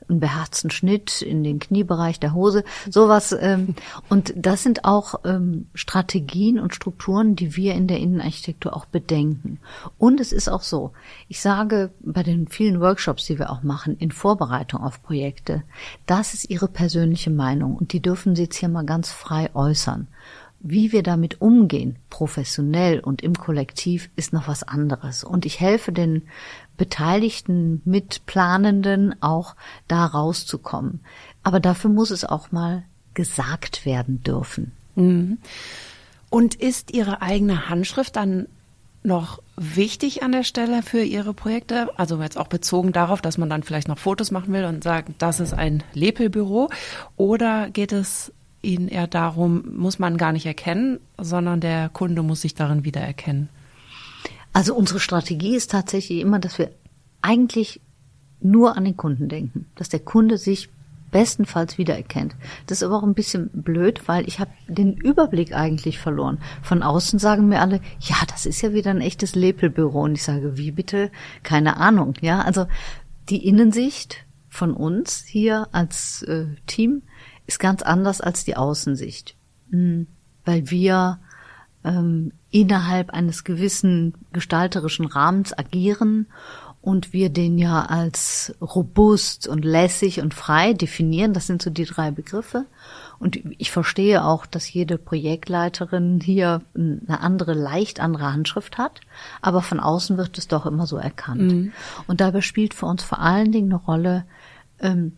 einen 0.10 0.20
beherzten 0.22 0.70
Schnitt 0.70 1.22
in 1.22 1.44
den 1.44 1.60
Kniebereich 1.60 2.20
der 2.20 2.34
Hose, 2.34 2.64
sowas. 2.90 3.36
Ähm, 3.38 3.76
und 4.08 4.34
das 4.38 4.64
sind 4.64 4.86
auch 4.86 5.16
ähm, 5.26 5.68
Strategien 5.74 6.60
und 6.60 6.74
Strukturen, 6.74 7.36
die 7.36 7.58
wir 7.58 7.74
in 7.74 7.88
der 7.88 8.00
Innenarchitektur 8.00 8.76
auch 8.76 8.86
bedenken. 8.86 9.60
Und 9.98 10.22
es 10.22 10.32
ist 10.32 10.48
auch 10.48 10.62
so, 10.62 10.94
ich 11.28 11.42
sage 11.42 11.92
bei 12.00 12.24
den 12.24 12.48
vielen 12.48 12.80
Workshops, 12.80 13.26
die 13.26 13.38
wir 13.38 13.50
auch 13.50 13.64
machen, 13.64 13.98
in 13.98 14.12
Vorbereitung 14.12 14.82
auf 14.82 15.04
Projekte, 15.04 15.64
das 16.06 16.34
ist 16.34 16.50
ihre 16.50 16.68
persönliche 16.68 16.98
persönliche 16.98 17.30
Meinung 17.30 17.76
und 17.76 17.94
die 17.94 18.02
dürfen 18.02 18.36
Sie 18.36 18.44
jetzt 18.44 18.56
hier 18.56 18.70
mal 18.70 18.86
ganz 18.86 19.12
frei 19.12 19.50
äußern. 19.54 20.08
Wie 20.60 20.92
wir 20.92 21.04
damit 21.04 21.40
umgehen, 21.40 21.98
professionell 22.10 23.00
und 23.00 23.22
im 23.22 23.36
Kollektiv, 23.36 24.10
ist 24.16 24.34
noch 24.34 24.48
was 24.48 24.64
anderes. 24.64 25.24
Und 25.24 25.46
ich 25.46 25.60
helfe 25.60 25.92
den 25.92 26.24
beteiligten 26.78 27.82
Mitplanenden 27.86 29.22
auch 29.22 29.56
da 29.88 30.06
rauszukommen. 30.06 31.02
Aber 31.44 31.60
dafür 31.60 31.90
muss 31.90 32.12
es 32.12 32.26
auch 32.26 32.52
mal 32.52 32.84
gesagt 33.14 33.86
werden 33.86 34.24
dürfen. 34.24 34.72
Mhm. 34.96 35.38
Und 36.30 36.56
ist 36.56 36.94
Ihre 36.94 37.22
eigene 37.22 37.70
Handschrift 37.70 38.16
dann 38.16 38.48
noch 39.04 39.42
wichtig 39.56 40.22
an 40.22 40.34
der 40.34 40.44
Stelle 40.44 40.84
für 40.84 41.02
Ihre 41.02 41.34
Projekte? 41.34 41.90
Also 41.98 42.22
jetzt 42.22 42.38
auch 42.38 42.48
bezogen 42.48 42.92
darauf, 42.92 43.22
dass 43.22 43.38
man 43.38 43.50
dann 43.50 43.64
vielleicht 43.64 43.88
noch 43.88 43.98
Fotos 43.98 44.32
machen 44.32 44.54
will 44.54 44.66
und 44.66 44.84
sagt, 44.84 45.10
das 45.20 45.40
ist 45.40 45.54
ein 45.54 45.84
Lepelbüro. 45.94 46.70
Oder 47.16 47.70
geht 47.70 47.94
es 47.94 48.34
Ihnen 48.68 48.88
eher 48.88 49.08
darum, 49.08 49.64
muss 49.76 49.98
man 49.98 50.18
gar 50.18 50.32
nicht 50.32 50.46
erkennen, 50.46 51.00
sondern 51.18 51.62
der 51.62 51.90
Kunde 51.90 52.22
muss 52.22 52.42
sich 52.42 52.54
darin 52.54 52.84
wiedererkennen? 52.84 53.50
Also 54.54 54.76
unsere 54.76 55.00
Strategie 55.00 55.56
ist 55.56 55.72
tatsächlich 55.72 56.20
immer, 56.20 56.40
dass 56.40 56.60
wir 56.60 56.72
eigentlich 57.22 57.82
nur 58.40 58.78
an 58.78 58.86
den 58.86 58.98
Kunden 58.98 59.30
denken, 59.30 59.68
dass 59.76 59.90
der 59.90 60.00
Kunde 60.00 60.38
sich 60.38 60.70
bestenfalls 61.12 61.78
wiedererkennt. 61.78 62.36
Das 62.66 62.80
ist 62.80 62.84
aber 62.84 62.98
auch 62.98 63.04
ein 63.04 63.14
bisschen 63.14 63.50
blöd, 63.54 64.08
weil 64.08 64.28
ich 64.28 64.40
habe 64.40 64.52
den 64.68 64.94
Überblick 64.98 65.54
eigentlich 65.54 66.00
verloren. 66.00 66.40
Von 66.62 66.84
außen 66.84 67.18
sagen 67.18 67.48
mir 67.48 67.62
alle, 67.62 67.80
ja, 68.00 68.18
das 68.28 68.46
ist 68.46 68.62
ja 68.62 68.74
wieder 68.74 68.92
ein 68.92 69.02
echtes 69.02 69.36
Lepelbüro. 69.36 70.02
Und 70.02 70.16
ich 70.16 70.24
sage, 70.24 70.58
wie 70.58 70.72
bitte? 70.72 71.12
Keine 71.44 71.78
Ahnung. 71.78 72.16
Ja, 72.22 72.42
also 72.42 72.68
die 73.30 73.48
Innensicht 73.48 74.26
von 74.50 74.74
uns 74.74 75.24
hier 75.26 75.68
als 75.72 76.24
äh, 76.24 76.48
Team 76.66 77.04
ist 77.48 77.60
ganz 77.60 77.82
anders 77.82 78.22
als 78.22 78.44
die 78.46 78.56
Außensicht, 78.56 79.36
mhm. 79.70 80.08
weil 80.46 80.70
wir 80.70 81.20
ähm, 81.84 82.34
innerhalb 82.52 83.10
eines 83.12 83.44
gewissen 83.44 84.14
gestalterischen 84.34 85.06
Rahmens 85.06 85.58
agieren 85.58 86.28
und 86.82 87.12
wir 87.12 87.30
den 87.30 87.58
ja 87.58 87.86
als 87.86 88.56
robust 88.62 89.48
und 89.48 89.66
lässig 89.66 90.22
und 90.22 90.34
frei 90.34 90.74
definieren. 90.74 91.34
Das 91.34 91.48
sind 91.48 91.62
so 91.62 91.70
die 91.70 91.86
drei 91.86 92.12
Begriffe. 92.12 92.66
Und 93.20 93.40
ich 93.58 93.72
verstehe 93.72 94.24
auch, 94.24 94.46
dass 94.46 94.72
jede 94.72 94.98
Projektleiterin 94.98 96.22
hier 96.22 96.62
eine 96.76 97.20
andere, 97.20 97.54
leicht 97.54 98.00
andere 98.00 98.32
Handschrift 98.32 98.78
hat, 98.78 99.02
aber 99.42 99.62
von 99.62 99.80
außen 99.80 100.18
wird 100.18 100.38
es 100.38 100.48
doch 100.48 100.66
immer 100.66 100.88
so 100.88 100.98
erkannt. 100.98 101.52
Mhm. 101.52 101.72
Und 102.08 102.22
dabei 102.22 102.42
spielt 102.42 102.74
für 102.74 102.86
uns 102.86 103.04
vor 103.04 103.20
allen 103.20 103.52
Dingen 103.52 103.74
eine 103.74 103.82
Rolle, 103.82 104.26
ähm, 104.80 105.14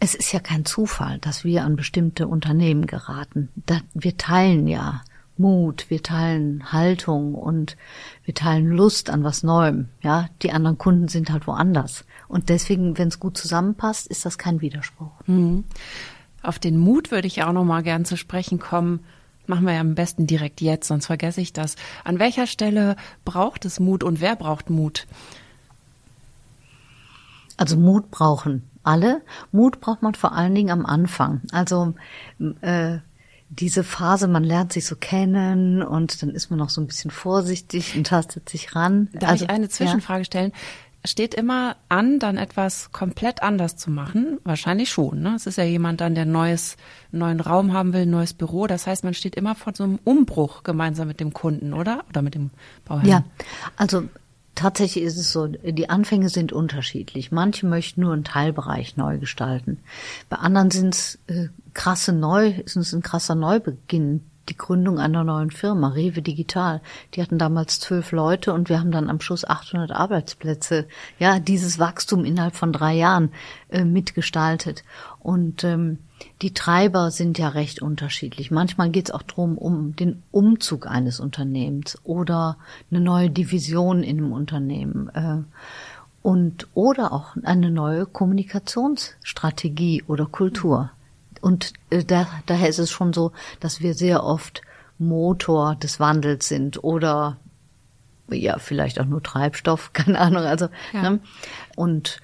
es 0.00 0.14
ist 0.14 0.32
ja 0.32 0.40
kein 0.40 0.64
Zufall, 0.64 1.18
dass 1.18 1.44
wir 1.44 1.62
an 1.62 1.76
bestimmte 1.76 2.26
Unternehmen 2.26 2.86
geraten. 2.86 3.50
wir 3.92 4.16
teilen 4.16 4.66
ja 4.66 5.02
Mut, 5.36 5.86
wir 5.88 6.02
teilen 6.02 6.72
Haltung 6.72 7.34
und 7.34 7.76
wir 8.24 8.34
teilen 8.34 8.70
Lust 8.70 9.10
an 9.10 9.24
was 9.24 9.42
Neuem. 9.42 9.88
Ja, 10.02 10.28
die 10.42 10.52
anderen 10.52 10.78
Kunden 10.78 11.08
sind 11.08 11.30
halt 11.30 11.46
woanders. 11.46 12.04
Und 12.28 12.48
deswegen, 12.48 12.98
wenn 12.98 13.08
es 13.08 13.20
gut 13.20 13.36
zusammenpasst, 13.36 14.06
ist 14.06 14.24
das 14.24 14.38
kein 14.38 14.60
Widerspruch. 14.60 15.12
Mhm. 15.26 15.64
Auf 16.42 16.58
den 16.58 16.78
Mut 16.78 17.10
würde 17.10 17.26
ich 17.26 17.42
auch 17.42 17.52
noch 17.52 17.64
mal 17.64 17.82
gern 17.82 18.06
zu 18.06 18.16
sprechen 18.16 18.58
kommen. 18.58 19.00
Machen 19.46 19.66
wir 19.66 19.74
ja 19.74 19.80
am 19.80 19.94
besten 19.94 20.26
direkt 20.26 20.60
jetzt, 20.62 20.88
sonst 20.88 21.06
vergesse 21.06 21.42
ich 21.42 21.52
das. 21.52 21.76
An 22.04 22.18
welcher 22.18 22.46
Stelle 22.46 22.96
braucht 23.24 23.64
es 23.66 23.80
Mut 23.80 24.02
und 24.02 24.20
wer 24.20 24.36
braucht 24.36 24.70
Mut? 24.70 25.06
Also 27.58 27.76
Mut 27.76 28.10
brauchen 28.10 28.69
alle. 28.82 29.22
Mut 29.52 29.80
braucht 29.80 30.02
man 30.02 30.14
vor 30.14 30.32
allen 30.32 30.54
Dingen 30.54 30.70
am 30.70 30.86
Anfang. 30.86 31.42
Also 31.52 31.94
äh, 32.60 32.98
diese 33.50 33.82
Phase, 33.82 34.28
man 34.28 34.44
lernt 34.44 34.72
sich 34.72 34.86
so 34.86 34.94
kennen 34.96 35.82
und 35.82 36.22
dann 36.22 36.30
ist 36.30 36.50
man 36.50 36.58
noch 36.58 36.70
so 36.70 36.80
ein 36.80 36.86
bisschen 36.86 37.10
vorsichtig 37.10 37.96
und 37.96 38.06
tastet 38.06 38.48
sich 38.48 38.76
ran. 38.76 39.08
Darf 39.12 39.30
also, 39.30 39.44
ich 39.44 39.50
eine 39.50 39.68
Zwischenfrage 39.68 40.20
ja? 40.20 40.24
stellen? 40.24 40.52
Steht 41.04 41.34
immer 41.34 41.76
an, 41.88 42.18
dann 42.18 42.36
etwas 42.36 42.92
komplett 42.92 43.42
anders 43.42 43.76
zu 43.76 43.90
machen? 43.90 44.38
Wahrscheinlich 44.44 44.90
schon. 44.90 45.22
Ne? 45.22 45.34
Es 45.34 45.46
ist 45.46 45.56
ja 45.56 45.64
jemand 45.64 46.02
dann, 46.02 46.14
der 46.14 46.26
neues, 46.26 46.76
neuen 47.10 47.40
Raum 47.40 47.72
haben 47.72 47.94
will, 47.94 48.02
ein 48.02 48.10
neues 48.10 48.34
Büro. 48.34 48.66
Das 48.66 48.86
heißt, 48.86 49.02
man 49.02 49.14
steht 49.14 49.34
immer 49.34 49.54
vor 49.54 49.72
so 49.74 49.82
einem 49.82 49.98
Umbruch 50.04 50.62
gemeinsam 50.62 51.08
mit 51.08 51.18
dem 51.18 51.32
Kunden, 51.32 51.72
oder? 51.72 52.04
Oder 52.10 52.20
mit 52.20 52.34
dem 52.34 52.50
Bauherrn? 52.84 53.08
Ja, 53.08 53.24
also 53.76 54.04
Tatsächlich 54.54 55.04
ist 55.04 55.16
es 55.16 55.32
so, 55.32 55.46
die 55.46 55.88
Anfänge 55.88 56.28
sind 56.28 56.52
unterschiedlich. 56.52 57.32
Manche 57.32 57.66
möchten 57.66 58.02
nur 58.02 58.12
einen 58.12 58.24
Teilbereich 58.24 58.96
neu 58.96 59.18
gestalten. 59.18 59.78
Bei 60.28 60.36
anderen 60.36 60.70
sind 60.70 60.94
es 60.94 61.18
äh, 61.28 61.48
krasse 61.72 62.12
Neu, 62.12 62.48
ist 62.64 62.76
es 62.76 62.92
ein 62.92 63.02
krasser 63.02 63.34
Neubeginn, 63.34 64.29
die 64.50 64.56
Gründung 64.56 64.98
einer 64.98 65.24
neuen 65.24 65.50
Firma, 65.50 65.88
Rewe 65.88 66.22
Digital. 66.22 66.80
Die 67.14 67.22
hatten 67.22 67.38
damals 67.38 67.80
zwölf 67.80 68.12
Leute 68.12 68.52
und 68.52 68.68
wir 68.68 68.80
haben 68.80 68.90
dann 68.90 69.08
am 69.08 69.20
Schluss 69.20 69.44
800 69.44 69.92
Arbeitsplätze. 69.92 70.86
Ja, 71.18 71.38
dieses 71.38 71.78
Wachstum 71.78 72.24
innerhalb 72.24 72.56
von 72.56 72.72
drei 72.72 72.94
Jahren 72.94 73.30
äh, 73.70 73.84
mitgestaltet. 73.84 74.84
Und 75.20 75.64
ähm, 75.64 75.98
die 76.42 76.52
Treiber 76.52 77.10
sind 77.10 77.38
ja 77.38 77.48
recht 77.48 77.80
unterschiedlich. 77.80 78.50
Manchmal 78.50 78.90
geht 78.90 79.08
es 79.08 79.14
auch 79.14 79.22
darum, 79.22 79.56
um 79.56 79.96
den 79.96 80.22
Umzug 80.30 80.86
eines 80.86 81.20
Unternehmens 81.20 81.98
oder 82.04 82.58
eine 82.90 83.00
neue 83.00 83.30
Division 83.30 84.02
in 84.02 84.18
einem 84.18 84.32
Unternehmen. 84.32 85.08
Äh, 85.14 85.42
und 86.22 86.66
oder 86.74 87.12
auch 87.12 87.36
eine 87.42 87.70
neue 87.70 88.04
Kommunikationsstrategie 88.04 90.04
oder 90.06 90.26
Kultur. 90.26 90.90
Und 91.40 91.72
äh, 91.90 92.04
da, 92.04 92.26
daher 92.46 92.68
ist 92.68 92.78
es 92.78 92.90
schon 92.90 93.12
so, 93.12 93.32
dass 93.60 93.80
wir 93.80 93.94
sehr 93.94 94.24
oft 94.24 94.62
Motor 94.98 95.76
des 95.76 96.00
Wandels 96.00 96.48
sind 96.48 96.82
oder 96.84 97.38
ja, 98.28 98.58
vielleicht 98.58 99.00
auch 99.00 99.06
nur 99.06 99.22
Treibstoff, 99.22 99.92
keine 99.92 100.18
Ahnung. 100.18 100.44
Also, 100.44 100.68
ja. 100.92 101.10
ne? 101.10 101.20
Und 101.76 102.20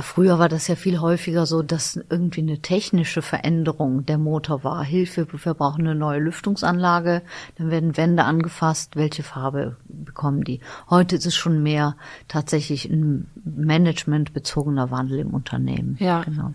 Früher 0.00 0.38
war 0.38 0.48
das 0.48 0.68
ja 0.68 0.74
viel 0.74 1.00
häufiger 1.00 1.46
so, 1.46 1.62
dass 1.62 1.98
irgendwie 2.10 2.42
eine 2.42 2.58
technische 2.58 3.22
Veränderung 3.22 4.04
der 4.04 4.18
Motor 4.18 4.62
war. 4.62 4.84
Hilfe, 4.84 5.26
wir 5.32 5.54
brauchen 5.54 5.86
eine 5.86 5.94
neue 5.94 6.20
Lüftungsanlage, 6.20 7.22
dann 7.56 7.70
werden 7.70 7.96
Wände 7.96 8.24
angefasst, 8.24 8.96
welche 8.96 9.22
Farbe 9.22 9.76
bekommen 9.88 10.44
die. 10.44 10.60
Heute 10.90 11.16
ist 11.16 11.26
es 11.26 11.34
schon 11.34 11.62
mehr 11.62 11.96
tatsächlich 12.28 12.90
ein 12.90 13.28
managementbezogener 13.44 14.90
Wandel 14.90 15.20
im 15.20 15.30
Unternehmen. 15.30 15.96
Ja. 15.98 16.22
Genau. 16.22 16.52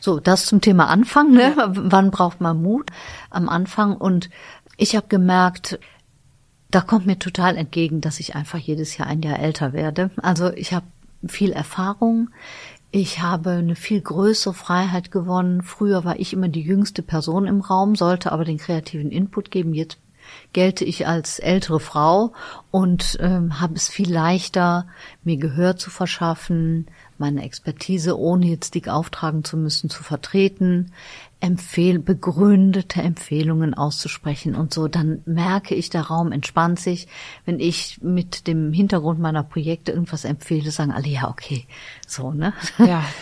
So, 0.00 0.20
das 0.20 0.46
zum 0.46 0.60
Thema 0.60 0.88
Anfang, 0.88 1.32
ne? 1.32 1.54
Ja. 1.56 1.68
Wann 1.70 2.10
braucht 2.10 2.40
man 2.40 2.62
Mut 2.62 2.90
am 3.30 3.48
Anfang? 3.48 3.96
Und 3.96 4.30
ich 4.76 4.96
habe 4.96 5.08
gemerkt, 5.08 5.78
da 6.70 6.80
kommt 6.80 7.06
mir 7.06 7.18
total 7.18 7.56
entgegen, 7.56 8.00
dass 8.00 8.20
ich 8.20 8.34
einfach 8.34 8.58
jedes 8.58 8.96
Jahr 8.96 9.08
ein 9.08 9.22
Jahr 9.22 9.38
älter 9.38 9.72
werde. 9.72 10.10
Also 10.16 10.52
ich 10.52 10.72
habe 10.72 10.86
viel 11.26 11.52
Erfahrung. 11.52 12.30
Ich 12.90 13.20
habe 13.20 13.50
eine 13.50 13.76
viel 13.76 14.00
größere 14.00 14.54
Freiheit 14.54 15.10
gewonnen. 15.10 15.62
Früher 15.62 16.04
war 16.04 16.18
ich 16.18 16.32
immer 16.32 16.48
die 16.48 16.62
jüngste 16.62 17.02
Person 17.02 17.46
im 17.46 17.60
Raum, 17.60 17.94
sollte 17.94 18.32
aber 18.32 18.44
den 18.44 18.58
kreativen 18.58 19.10
Input 19.10 19.50
geben. 19.50 19.74
Jetzt 19.74 19.98
gelte 20.52 20.84
ich 20.84 21.06
als 21.06 21.38
ältere 21.38 21.80
Frau 21.80 22.32
und 22.70 23.18
ähm, 23.20 23.60
habe 23.60 23.74
es 23.74 23.88
viel 23.88 24.12
leichter, 24.12 24.86
mir 25.24 25.36
Gehör 25.36 25.76
zu 25.76 25.90
verschaffen, 25.90 26.86
meine 27.18 27.42
Expertise, 27.42 28.18
ohne 28.18 28.46
jetzt 28.46 28.74
dick 28.74 28.88
auftragen 28.88 29.44
zu 29.44 29.56
müssen, 29.56 29.90
zu 29.90 30.02
vertreten, 30.02 30.92
empfehl 31.40 31.98
begründete 31.98 33.02
Empfehlungen 33.02 33.74
auszusprechen 33.74 34.54
und 34.54 34.72
so, 34.72 34.88
dann 34.88 35.22
merke 35.26 35.74
ich, 35.74 35.90
der 35.90 36.02
Raum 36.02 36.32
entspannt 36.32 36.80
sich. 36.80 37.08
Wenn 37.44 37.60
ich 37.60 38.00
mit 38.02 38.46
dem 38.46 38.72
Hintergrund 38.72 39.20
meiner 39.20 39.42
Projekte 39.42 39.92
irgendwas 39.92 40.24
empfehle, 40.24 40.70
sagen 40.70 40.92
alle, 40.92 41.08
ja, 41.08 41.28
okay, 41.28 41.66
so, 42.06 42.32
ne? 42.32 42.54
Ja. 42.78 43.04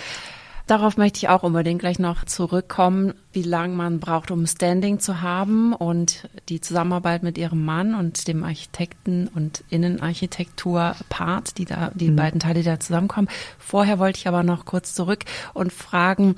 Darauf 0.67 0.97
möchte 0.97 1.19
ich 1.19 1.29
auch 1.29 1.43
unbedingt 1.43 1.81
gleich 1.81 1.99
noch 1.99 2.25
zurückkommen, 2.25 3.13
wie 3.33 3.43
lange 3.43 3.75
man 3.75 4.01
braucht, 4.01 4.31
um 4.31 4.47
Standing 4.47 4.99
zu 4.99 5.21
haben 5.21 5.75
und 5.75 6.27
die 6.49 6.63
Zusammenarbeit 6.63 7.23
mit 7.23 7.37
ihrem 7.37 7.67
Mann 7.67 7.95
und 7.95 8.29
dem 8.29 8.45
Architekten 8.45 9.29
und 9.29 9.63
Innenarchitektur-Part, 9.69 11.59
die 11.59 11.67
da, 11.67 11.91
die 11.95 12.11
mhm. 12.11 12.17
beiden 12.17 12.41
Teile, 12.41 12.61
die 12.61 12.67
da 12.67 12.81
zusammenkommen. 12.81 13.29
Vorher 13.59 13.99
wollte 13.99 14.21
ich 14.21 14.27
aber 14.27 14.43
noch 14.43 14.65
kurz 14.65 14.95
zurück 14.95 15.27
und 15.53 15.71
fragen, 15.71 16.37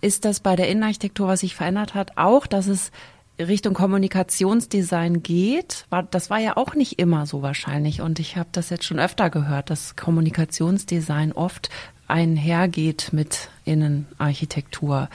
ist 0.00 0.24
das 0.24 0.38
bei 0.38 0.54
der 0.54 0.68
Innenarchitektur, 0.68 1.26
was 1.26 1.40
sich 1.40 1.56
verändert 1.56 1.94
hat, 1.94 2.16
auch, 2.16 2.46
dass 2.46 2.68
es 2.68 2.92
Richtung 3.38 3.74
Kommunikationsdesign 3.74 5.24
geht, 5.24 5.86
war, 5.90 6.04
das 6.04 6.30
war 6.30 6.38
ja 6.38 6.56
auch 6.56 6.74
nicht 6.74 7.00
immer 7.00 7.26
so 7.26 7.42
wahrscheinlich. 7.42 8.00
Und 8.00 8.20
ich 8.20 8.36
habe 8.36 8.48
das 8.52 8.70
jetzt 8.70 8.84
schon 8.84 9.00
öfter 9.00 9.28
gehört, 9.28 9.70
dass 9.70 9.96
Kommunikationsdesign 9.96 11.32
oft 11.32 11.68
einhergeht 12.08 13.12
mit 13.12 13.48
Innenarchitektur. 13.64 15.08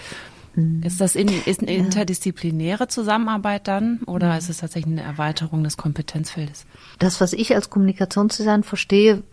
Mhm. 0.55 0.81
Ist 0.83 0.99
das 0.99 1.15
in, 1.15 1.27
ist 1.45 1.61
eine 1.61 1.73
interdisziplinäre 1.73 2.87
Zusammenarbeit 2.87 3.67
dann 3.67 3.99
oder 4.05 4.31
mhm. 4.31 4.37
ist 4.37 4.49
es 4.49 4.57
tatsächlich 4.57 4.93
eine 4.93 5.03
Erweiterung 5.03 5.63
des 5.63 5.77
Kompetenzfeldes? 5.77 6.65
Das, 6.97 7.21
was 7.21 7.33
ich 7.33 7.53
als 7.55 7.69
Kommunikationsdesign 7.69 8.63
verstehe, 8.63 9.23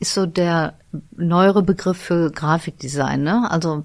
ist 0.00 0.14
so 0.14 0.26
der 0.26 0.74
neuere 1.16 1.62
Begriff 1.62 1.96
für 1.96 2.30
Grafikdesign. 2.30 3.22
Ne? 3.22 3.50
Also 3.50 3.84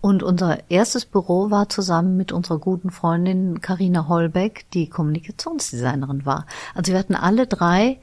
Und 0.00 0.22
unser 0.22 0.70
erstes 0.70 1.06
Büro 1.06 1.50
war 1.50 1.68
zusammen 1.68 2.16
mit 2.16 2.32
unserer 2.32 2.58
guten 2.58 2.90
Freundin 2.90 3.60
Karina 3.60 4.08
Holbeck, 4.08 4.66
die 4.72 4.88
Kommunikationsdesignerin 4.88 6.26
war. 6.26 6.46
Also 6.74 6.92
wir 6.92 6.98
hatten 6.98 7.14
alle 7.14 7.46
drei, 7.46 7.98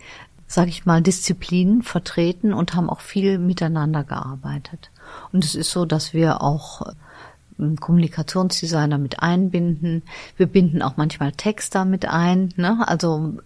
sage 0.51 0.69
ich 0.69 0.85
mal, 0.85 1.01
Disziplinen 1.01 1.81
vertreten 1.81 2.53
und 2.53 2.73
haben 2.75 2.89
auch 2.89 2.99
viel 2.99 3.39
miteinander 3.39 4.03
gearbeitet. 4.03 4.91
Und 5.31 5.45
es 5.45 5.55
ist 5.55 5.71
so, 5.71 5.85
dass 5.85 6.13
wir 6.13 6.41
auch 6.41 6.81
ähm, 7.57 7.77
Kommunikationsdesigner 7.77 8.97
mit 8.97 9.21
einbinden. 9.21 10.03
Wir 10.35 10.47
binden 10.47 10.81
auch 10.81 10.97
manchmal 10.97 11.31
Texter 11.31 11.85
mit 11.85 12.05
ein. 12.05 12.53
Ne? 12.57 12.85
Also 12.85 13.37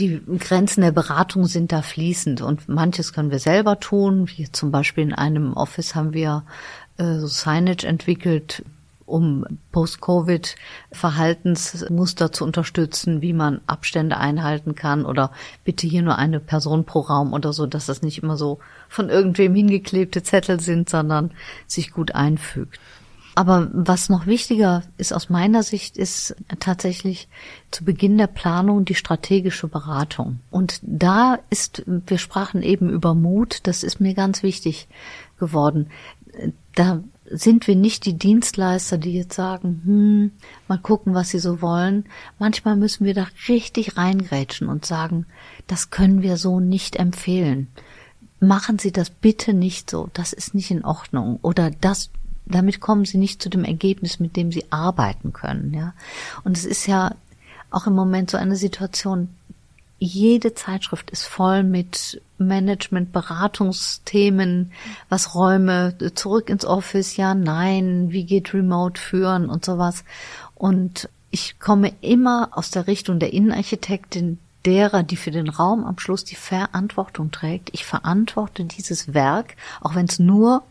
die 0.00 0.20
Grenzen 0.40 0.80
der 0.80 0.90
Beratung 0.90 1.46
sind 1.46 1.70
da 1.70 1.80
fließend 1.82 2.42
und 2.42 2.68
manches 2.68 3.12
können 3.12 3.30
wir 3.30 3.38
selber 3.38 3.78
tun. 3.78 4.28
Wie 4.28 4.50
zum 4.50 4.72
Beispiel 4.72 5.04
in 5.04 5.14
einem 5.14 5.52
Office 5.52 5.94
haben 5.94 6.12
wir 6.12 6.42
äh, 6.98 7.20
so 7.20 7.28
Signage 7.28 7.86
entwickelt, 7.86 8.64
um 9.06 9.46
Post-Covid-Verhaltensmuster 9.72 12.32
zu 12.32 12.44
unterstützen, 12.44 13.22
wie 13.22 13.32
man 13.32 13.62
Abstände 13.66 14.18
einhalten 14.18 14.74
kann 14.74 15.06
oder 15.06 15.30
bitte 15.64 15.86
hier 15.86 16.02
nur 16.02 16.18
eine 16.18 16.40
Person 16.40 16.84
pro 16.84 17.00
Raum 17.00 17.32
oder 17.32 17.52
so, 17.52 17.66
dass 17.66 17.86
das 17.86 18.02
nicht 18.02 18.22
immer 18.22 18.36
so 18.36 18.58
von 18.88 19.08
irgendwem 19.08 19.54
hingeklebte 19.54 20.22
Zettel 20.22 20.60
sind, 20.60 20.90
sondern 20.90 21.30
sich 21.66 21.92
gut 21.92 22.14
einfügt. 22.14 22.78
Aber 23.36 23.68
was 23.74 24.08
noch 24.08 24.26
wichtiger 24.26 24.82
ist 24.96 25.12
aus 25.12 25.28
meiner 25.28 25.62
Sicht, 25.62 25.98
ist 25.98 26.34
tatsächlich 26.58 27.28
zu 27.70 27.84
Beginn 27.84 28.16
der 28.16 28.28
Planung 28.28 28.86
die 28.86 28.94
strategische 28.94 29.68
Beratung. 29.68 30.40
Und 30.50 30.80
da 30.82 31.38
ist, 31.50 31.82
wir 31.86 32.16
sprachen 32.16 32.62
eben 32.62 32.88
über 32.88 33.14
Mut, 33.14 33.60
das 33.64 33.82
ist 33.82 34.00
mir 34.00 34.14
ganz 34.14 34.42
wichtig 34.42 34.88
geworden. 35.38 35.90
Da 36.74 37.02
sind 37.30 37.66
wir 37.66 37.76
nicht 37.76 38.04
die 38.06 38.14
Dienstleister, 38.14 38.98
die 38.98 39.14
jetzt 39.14 39.34
sagen, 39.34 39.82
hm, 39.84 40.30
mal 40.68 40.78
gucken, 40.78 41.14
was 41.14 41.30
sie 41.30 41.38
so 41.38 41.60
wollen. 41.62 42.04
Manchmal 42.38 42.76
müssen 42.76 43.04
wir 43.04 43.14
da 43.14 43.26
richtig 43.48 43.96
reingrätschen 43.96 44.68
und 44.68 44.86
sagen, 44.86 45.26
das 45.66 45.90
können 45.90 46.22
wir 46.22 46.36
so 46.36 46.60
nicht 46.60 46.96
empfehlen. 46.96 47.68
Machen 48.38 48.78
Sie 48.78 48.92
das 48.92 49.08
bitte 49.08 49.54
nicht 49.54 49.90
so. 49.90 50.10
Das 50.12 50.32
ist 50.32 50.54
nicht 50.54 50.70
in 50.70 50.84
Ordnung. 50.84 51.38
Oder 51.42 51.70
das 51.70 52.10
damit 52.46 52.80
kommen 52.80 53.04
sie 53.04 53.18
nicht 53.18 53.42
zu 53.42 53.48
dem 53.48 53.64
Ergebnis, 53.64 54.20
mit 54.20 54.36
dem 54.36 54.52
sie 54.52 54.70
arbeiten 54.70 55.32
können, 55.32 55.74
ja. 55.74 55.94
Und 56.44 56.56
es 56.56 56.64
ist 56.64 56.86
ja 56.86 57.14
auch 57.70 57.86
im 57.86 57.94
Moment 57.94 58.30
so 58.30 58.38
eine 58.38 58.56
Situation, 58.56 59.28
jede 59.98 60.54
Zeitschrift 60.54 61.10
ist 61.10 61.24
voll 61.24 61.62
mit 61.62 62.20
Management, 62.38 63.12
Beratungsthemen, 63.12 64.72
was 65.08 65.34
Räume, 65.34 65.96
zurück 66.14 66.50
ins 66.50 66.66
Office, 66.66 67.16
ja, 67.16 67.34
nein, 67.34 68.10
wie 68.10 68.24
geht 68.24 68.52
Remote 68.52 69.00
führen 69.00 69.48
und 69.48 69.64
sowas. 69.64 70.04
Und 70.54 71.08
ich 71.30 71.58
komme 71.58 71.92
immer 72.02 72.50
aus 72.52 72.70
der 72.70 72.86
Richtung 72.86 73.18
der 73.18 73.32
Innenarchitektin, 73.32 74.38
derer, 74.66 75.02
die 75.02 75.16
für 75.16 75.30
den 75.30 75.48
Raum 75.48 75.84
am 75.84 75.98
Schluss 75.98 76.24
die 76.24 76.34
Verantwortung 76.34 77.30
trägt. 77.30 77.70
Ich 77.72 77.84
verantworte 77.84 78.64
dieses 78.64 79.14
Werk, 79.14 79.56
auch 79.80 79.94
wenn 79.94 80.06
es 80.06 80.18
nur 80.18 80.62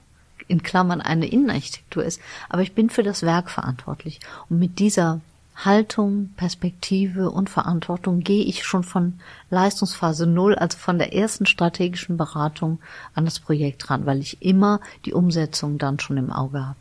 in 0.47 0.61
Klammern 0.61 1.01
eine 1.01 1.27
Innenarchitektur 1.27 2.03
ist, 2.03 2.21
aber 2.49 2.61
ich 2.61 2.73
bin 2.73 2.89
für 2.89 3.03
das 3.03 3.23
Werk 3.23 3.49
verantwortlich. 3.49 4.19
Und 4.49 4.59
mit 4.59 4.79
dieser 4.79 5.21
Haltung, 5.55 6.31
Perspektive 6.35 7.31
und 7.31 7.49
Verantwortung 7.49 8.19
gehe 8.19 8.43
ich 8.43 8.65
schon 8.65 8.83
von 8.83 9.13
Leistungsphase 9.49 10.27
null, 10.27 10.55
also 10.55 10.77
von 10.77 10.97
der 10.97 11.13
ersten 11.13 11.45
strategischen 11.45 12.17
Beratung 12.17 12.79
an 13.13 13.25
das 13.25 13.39
Projekt 13.39 13.89
ran, 13.89 14.05
weil 14.05 14.19
ich 14.19 14.41
immer 14.41 14.81
die 15.05 15.13
Umsetzung 15.13 15.77
dann 15.77 15.99
schon 15.99 16.17
im 16.17 16.31
Auge 16.31 16.65
habe. 16.65 16.77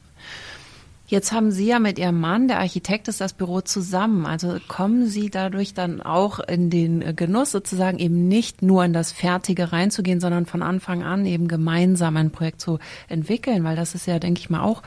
Jetzt 1.07 1.33
haben 1.33 1.51
Sie 1.51 1.67
ja 1.67 1.79
mit 1.79 1.99
Ihrem 1.99 2.19
Mann, 2.19 2.49
der 2.49 2.61
Architekt 2.61 3.09
ist, 3.09 3.21
das 3.21 3.35
Büro 3.35 3.61
zusammen. 3.61 4.25
Also 4.25 4.57
kommen 4.69 5.07
Sie 5.07 5.29
dadurch 5.29 5.75
dann 5.75 6.01
auch 6.01 6.41
in 6.41 6.71
den 6.71 7.15
Genuss, 7.15 7.51
sozusagen 7.51 7.99
eben 7.99 8.27
nicht 8.27 8.63
nur 8.63 8.85
in 8.85 8.95
das 8.95 9.13
Fertige 9.13 9.71
reinzugehen, 9.71 10.19
sondern 10.19 10.47
von 10.47 10.63
Anfang 10.63 11.03
an 11.03 11.27
eben 11.27 11.47
gemeinsam 11.47 12.17
ein 12.17 12.31
Projekt 12.31 12.63
zu 12.63 12.79
entwickeln, 13.07 13.65
weil 13.65 13.77
das 13.77 13.95
ist 13.95 14.07
ja, 14.07 14.19
denke 14.19 14.41
ich 14.41 14.49
mal, 14.49 14.63
auch 14.63 14.83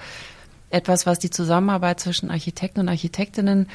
etwas, 0.69 1.06
was 1.06 1.19
die 1.19 1.30
Zusammenarbeit 1.30 1.99
zwischen 1.99 2.30
Architekten 2.30 2.82
und 2.82 2.89
Architektinnen 2.89 3.67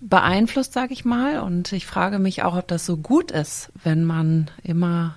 beeinflusst, 0.00 0.72
sage 0.72 0.92
ich 0.92 1.04
mal. 1.04 1.40
Und 1.40 1.72
ich 1.72 1.86
frage 1.86 2.18
mich 2.18 2.42
auch, 2.42 2.56
ob 2.56 2.68
das 2.68 2.86
so 2.86 2.96
gut 2.96 3.30
ist, 3.30 3.70
wenn 3.84 4.04
man 4.04 4.50
immer 4.62 5.16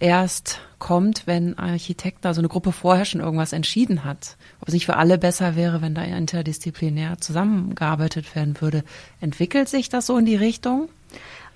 erst 0.00 0.60
kommt, 0.80 1.28
wenn 1.28 1.56
Architekten, 1.58 2.26
also 2.26 2.40
eine 2.40 2.48
Gruppe 2.48 2.72
vorher 2.72 3.04
schon 3.04 3.20
irgendwas 3.20 3.52
entschieden 3.52 4.04
hat. 4.04 4.36
Ob 4.60 4.68
es 4.68 4.74
nicht 4.74 4.86
für 4.86 4.96
alle 4.96 5.16
besser 5.16 5.54
wäre, 5.54 5.80
wenn 5.80 5.94
da 5.94 6.02
interdisziplinär 6.02 7.18
zusammengearbeitet 7.18 8.34
werden 8.34 8.60
würde. 8.60 8.82
Entwickelt 9.20 9.68
sich 9.68 9.90
das 9.90 10.06
so 10.06 10.18
in 10.18 10.24
die 10.26 10.34
Richtung? 10.34 10.88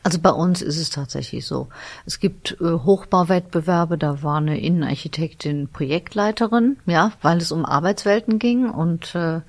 Also 0.02 0.20
bei 0.20 0.30
uns 0.30 0.62
ist 0.62 0.78
es 0.78 0.90
tatsächlich 0.90 1.46
so. 1.46 1.68
Es 2.04 2.20
gibt 2.20 2.56
äh, 2.60 2.64
Hochbauwettbewerbe, 2.64 3.98
da 3.98 4.22
war 4.22 4.36
eine 4.36 4.60
Innenarchitektin 4.60 5.68
Projektleiterin, 5.68 6.76
ja, 6.86 7.12
weil 7.22 7.38
es 7.38 7.50
um 7.50 7.64
Arbeitswelten 7.64 8.38
ging 8.38 8.70
und 8.70 9.14
äh, 9.14 9.40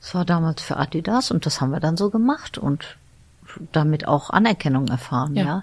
es 0.00 0.14
war 0.14 0.24
damals 0.24 0.62
für 0.62 0.78
Adidas 0.78 1.30
und 1.30 1.46
das 1.46 1.60
haben 1.60 1.70
wir 1.70 1.80
dann 1.80 1.96
so 1.96 2.10
gemacht 2.10 2.58
und 2.58 2.96
damit 3.72 4.06
auch 4.06 4.30
Anerkennung 4.30 4.88
erfahren, 4.88 5.34
ja. 5.34 5.44
ja. 5.44 5.62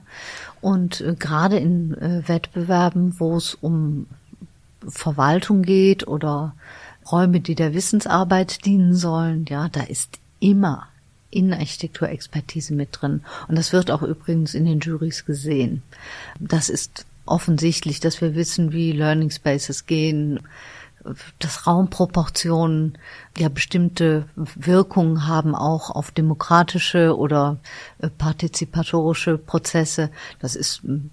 Und 0.62 1.02
äh, 1.02 1.16
gerade 1.18 1.58
in 1.58 1.94
äh, 1.96 2.28
Wettbewerben, 2.28 3.20
wo 3.20 3.36
es 3.36 3.56
um 3.56 4.08
Verwaltung 4.88 5.64
geht 5.64 6.08
oder 6.08 6.54
Räume, 7.12 7.40
die 7.40 7.56
der 7.56 7.74
Wissensarbeit 7.74 8.66
dienen 8.66 8.94
sollen, 8.94 9.46
ja, 9.50 9.70
da 9.70 9.82
ist 9.82 10.20
immer 10.40 10.88
Innenarchitekturexpertise 11.30 12.74
mit 12.74 12.90
drin. 12.92 13.24
Und 13.48 13.58
das 13.58 13.74
wird 13.74 13.92
auch 13.92 14.02
übrigens 14.02 14.54
in 14.54 14.66
den 14.66 14.80
Juries 14.80 15.26
gesehen. 15.26 15.84
Das 16.40 16.70
ist 16.70 17.06
offensichtlich, 17.26 18.00
dass 18.00 18.22
wir 18.22 18.36
wissen, 18.36 18.72
wie 18.72 18.92
Learning 18.92 19.30
Spaces 19.30 19.86
gehen, 19.86 20.40
dass 21.40 21.68
Raumproportionen 21.68 22.98
ja 23.38 23.50
bestimmte 23.50 24.28
Wirkungen 24.36 25.28
haben 25.28 25.56
auch 25.56 25.90
auf 25.90 26.12
demokratische 26.12 27.16
oder 27.16 27.58
äh, 28.00 28.10
partizipatorische 28.10 29.38
Prozesse. 29.38 30.10
Das 30.40 30.56
ist 30.56 30.84
hm, 30.84 31.12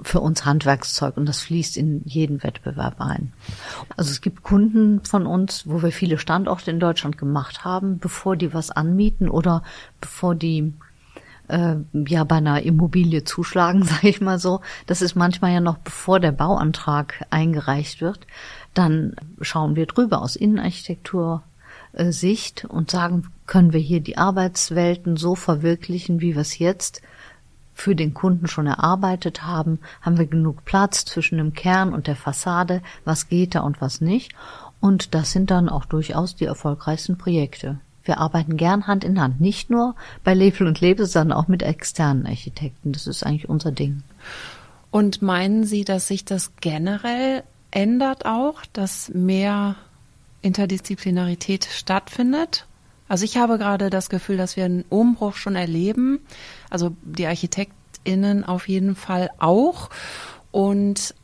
für 0.00 0.20
uns 0.20 0.44
Handwerkszeug 0.44 1.16
und 1.16 1.26
das 1.26 1.40
fließt 1.40 1.76
in 1.76 2.02
jeden 2.04 2.42
Wettbewerb 2.42 3.00
ein. 3.00 3.32
Also 3.96 4.10
es 4.10 4.20
gibt 4.20 4.42
Kunden 4.42 5.04
von 5.04 5.26
uns, 5.26 5.64
wo 5.66 5.82
wir 5.82 5.90
viele 5.90 6.18
Standorte 6.18 6.70
in 6.70 6.80
Deutschland 6.80 7.18
gemacht 7.18 7.64
haben, 7.64 7.98
bevor 7.98 8.36
die 8.36 8.54
was 8.54 8.70
anmieten 8.70 9.28
oder 9.28 9.62
bevor 10.00 10.34
die 10.34 10.72
äh, 11.48 11.76
ja 11.92 12.24
bei 12.24 12.36
einer 12.36 12.62
Immobilie 12.62 13.24
zuschlagen, 13.24 13.82
sage 13.84 14.08
ich 14.08 14.20
mal 14.20 14.38
so. 14.38 14.60
Das 14.86 15.02
ist 15.02 15.16
manchmal 15.16 15.52
ja 15.52 15.60
noch 15.60 15.78
bevor 15.78 16.20
der 16.20 16.32
Bauantrag 16.32 17.24
eingereicht 17.30 18.00
wird 18.00 18.26
dann 18.78 19.16
schauen 19.40 19.74
wir 19.74 19.86
drüber 19.86 20.22
aus 20.22 20.36
Innenarchitektur 20.36 21.42
äh, 21.92 22.12
Sicht 22.12 22.64
und 22.64 22.90
sagen, 22.92 23.26
können 23.46 23.72
wir 23.72 23.80
hier 23.80 24.00
die 24.00 24.16
Arbeitswelten 24.16 25.16
so 25.16 25.34
verwirklichen, 25.34 26.20
wie 26.20 26.34
wir 26.34 26.42
es 26.42 26.58
jetzt 26.58 27.02
für 27.80 27.94
den 27.94 28.12
Kunden 28.12 28.48
schon 28.48 28.66
erarbeitet 28.66 29.44
haben? 29.44 29.78
Haben 30.02 30.18
wir 30.18 30.26
genug 30.26 30.64
Platz 30.64 31.04
zwischen 31.04 31.38
dem 31.38 31.54
Kern 31.54 31.92
und 31.92 32.06
der 32.06 32.16
Fassade? 32.16 32.82
Was 33.04 33.28
geht 33.28 33.54
da 33.54 33.60
und 33.60 33.80
was 33.80 34.00
nicht? 34.00 34.34
Und 34.80 35.14
das 35.14 35.32
sind 35.32 35.50
dann 35.50 35.68
auch 35.68 35.84
durchaus 35.84 36.36
die 36.36 36.44
erfolgreichsten 36.44 37.18
Projekte. 37.18 37.80
Wir 38.04 38.18
arbeiten 38.18 38.56
gern 38.56 38.86
Hand 38.86 39.04
in 39.04 39.20
Hand, 39.20 39.40
nicht 39.40 39.70
nur 39.70 39.94
bei 40.24 40.34
Lebel 40.34 40.66
und 40.66 40.80
Lebe, 40.80 41.06
sondern 41.06 41.36
auch 41.36 41.48
mit 41.48 41.62
externen 41.62 42.26
Architekten. 42.26 42.92
Das 42.92 43.06
ist 43.06 43.24
eigentlich 43.24 43.48
unser 43.48 43.70
Ding. 43.70 44.02
Und 44.90 45.20
meinen 45.20 45.64
Sie, 45.64 45.84
dass 45.84 46.08
sich 46.08 46.24
das 46.24 46.52
generell 46.60 47.42
ändert 47.70 48.24
auch, 48.24 48.64
dass 48.72 49.10
mehr 49.10 49.76
Interdisziplinarität 50.40 51.66
stattfindet. 51.70 52.66
Also 53.08 53.24
ich 53.24 53.36
habe 53.36 53.58
gerade 53.58 53.90
das 53.90 54.10
Gefühl, 54.10 54.36
dass 54.36 54.56
wir 54.56 54.64
einen 54.64 54.84
Umbruch 54.88 55.34
schon 55.34 55.56
erleben. 55.56 56.20
Also 56.70 56.94
die 57.02 57.26
ArchitektInnen 57.26 58.44
auf 58.44 58.68
jeden 58.68 58.94
Fall 58.94 59.30
auch. 59.38 59.90
Und 60.50 61.14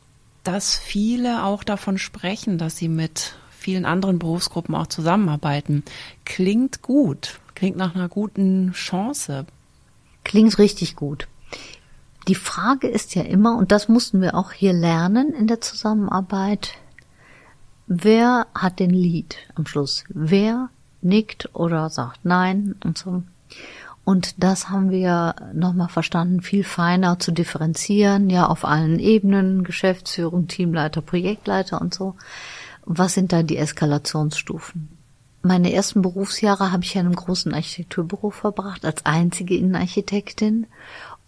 dass 0.43 0.75
viele 0.77 1.43
auch 1.43 1.63
davon 1.63 1.97
sprechen, 1.97 2.57
dass 2.57 2.77
sie 2.77 2.89
mit 2.89 3.35
vielen 3.49 3.85
anderen 3.85 4.19
Berufsgruppen 4.19 4.75
auch 4.75 4.87
zusammenarbeiten. 4.87 5.83
Klingt 6.23 6.81
gut. 6.81 7.39
Klingt 7.55 7.77
nach 7.77 7.95
einer 7.95 8.09
guten 8.09 8.73
Chance. 8.73 9.45
Klingt 10.23 10.57
richtig 10.59 10.95
gut. 10.95 11.27
Die 12.27 12.35
Frage 12.35 12.87
ist 12.87 13.15
ja 13.15 13.21
immer, 13.21 13.55
und 13.57 13.71
das 13.71 13.87
mussten 13.87 14.21
wir 14.21 14.35
auch 14.35 14.51
hier 14.51 14.73
lernen 14.73 15.33
in 15.33 15.47
der 15.47 15.61
Zusammenarbeit, 15.61 16.73
wer 17.87 18.47
hat 18.55 18.79
den 18.79 18.89
Lied 18.89 19.37
am 19.53 19.67
Schluss? 19.67 20.03
Wer 20.09 20.69
nickt 21.01 21.49
oder 21.53 21.89
sagt 21.89 22.23
Nein 22.23 22.75
und 22.83 22.97
so. 22.97 23.23
Und 24.03 24.43
das 24.43 24.69
haben 24.69 24.91
wir 24.91 25.35
nochmal 25.53 25.89
verstanden, 25.89 26.41
viel 26.41 26.63
feiner 26.63 27.17
zu 27.17 27.31
differenzieren, 27.31 28.29
ja, 28.29 28.45
auf 28.45 28.63
allen 28.63 28.99
Ebenen, 28.99 29.63
Geschäftsführung, 29.63 30.47
Teamleiter, 30.47 31.01
Projektleiter 31.01 31.81
und 31.81 31.93
so. 31.93 32.15
Was 32.85 33.15
sind 33.15 33.33
da 33.33 33.41
die 33.41 33.57
Eskalationsstufen? 33.57 34.89
Meine 35.41 35.73
ersten 35.73 36.03
Berufsjahre 36.03 36.71
habe 36.71 36.83
ich 36.83 36.95
in 36.95 37.01
einem 37.01 37.15
großen 37.15 37.53
Architekturbüro 37.53 38.29
verbracht, 38.29 38.85
als 38.85 39.05
einzige 39.05 39.55
Innenarchitektin. 39.55 40.67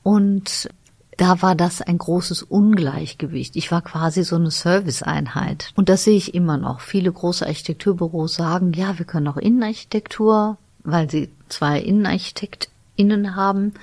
Und 0.03 0.69
da 1.17 1.41
war 1.41 1.56
das 1.56 1.82
ein 1.82 1.97
großes 1.97 2.43
Ungleichgewicht. 2.43 3.56
Ich 3.56 3.71
war 3.71 3.82
quasi 3.82 4.23
so 4.23 4.36
eine 4.36 4.51
Serviceeinheit. 4.51 5.71
Und 5.75 5.89
das 5.89 6.03
sehe 6.03 6.15
ich 6.15 6.36
immer 6.36 6.58
noch. 6.58 6.80
Viele 6.80 7.12
große 7.12 7.45
Architekturbüros 7.45 8.36
sagen, 8.36 8.73
ja, 8.73 8.97
wir 8.99 9.06
können 9.06 9.27
auch 9.27 9.38
Innenarchitektur, 9.38 10.58
weil 10.84 11.10
sie 11.10 11.30
zwei 11.49 11.80
InnenarchitektInnen 11.80 13.36
haben 13.36 13.73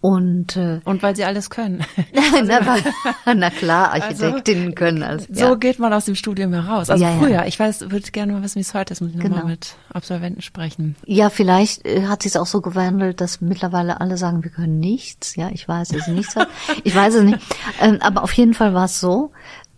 und, 0.00 0.56
äh, 0.56 0.80
und 0.84 1.02
weil 1.02 1.14
sie 1.14 1.24
alles 1.24 1.50
können. 1.50 1.84
na, 2.44 3.34
na 3.34 3.50
klar, 3.50 3.92
also, 3.92 4.06
Architektinnen 4.06 4.64
also, 4.68 4.74
können 4.74 5.02
alles. 5.02 5.28
Ja. 5.28 5.48
So 5.48 5.58
geht 5.58 5.78
man 5.78 5.92
aus 5.92 6.06
dem 6.06 6.14
Studium 6.14 6.54
heraus. 6.54 6.88
Also 6.88 7.04
ja, 7.04 7.12
früher, 7.18 7.30
ja. 7.30 7.46
ich 7.46 7.60
weiß, 7.60 7.90
würde 7.90 8.10
gerne 8.10 8.32
mal 8.32 8.42
wissen, 8.42 8.56
wie 8.56 8.60
es 8.60 8.72
heute 8.72 8.94
ist, 8.94 9.02
muss 9.02 9.10
ich 9.10 9.20
genau. 9.20 9.36
nochmal 9.36 9.52
mit 9.52 9.74
Absolventen 9.92 10.40
sprechen. 10.40 10.96
Ja, 11.04 11.28
vielleicht 11.28 11.86
äh, 11.86 12.06
hat 12.06 12.22
sich 12.22 12.32
es 12.32 12.36
auch 12.36 12.46
so 12.46 12.62
gewandelt, 12.62 13.20
dass 13.20 13.42
mittlerweile 13.42 14.00
alle 14.00 14.16
sagen, 14.16 14.42
wir 14.42 14.50
können 14.50 14.80
nichts. 14.80 15.36
Ja, 15.36 15.50
ich 15.52 15.68
weiß 15.68 15.92
es 15.92 16.06
nicht. 16.06 16.34
ich 16.84 16.94
weiß 16.94 17.16
es 17.16 17.22
nicht. 17.24 17.38
Ähm, 17.82 17.98
aber 18.00 18.22
auf 18.22 18.32
jeden 18.32 18.54
Fall 18.54 18.72
war 18.72 18.86
es 18.86 19.00
so, 19.00 19.32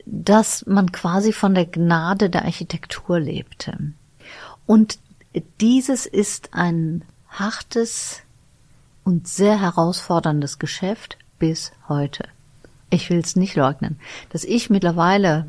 dass 0.07 0.65
man 0.67 0.93
quasi 0.93 1.33
von 1.33 1.55
der 1.55 1.67
Gnade 1.67 2.31
der 2.31 2.45
Architektur 2.45 3.19
lebte. 3.19 3.77
Und 4.67 4.99
dieses 5.61 6.07
ist 6.07 6.51
ein 6.53 7.05
hartes 7.29 8.23
und 9.05 9.29
sehr 9.29 9.61
herausforderndes 9.61 10.59
Geschäft 10.59 11.19
bis 11.39 11.73
heute. 11.89 12.25
Ich 12.91 13.09
will 13.09 13.21
es 13.21 13.37
nicht 13.37 13.57
leugnen. 13.57 13.99
Dass 14.31 14.45
ich 14.45 14.69
mittlerweile 14.69 15.47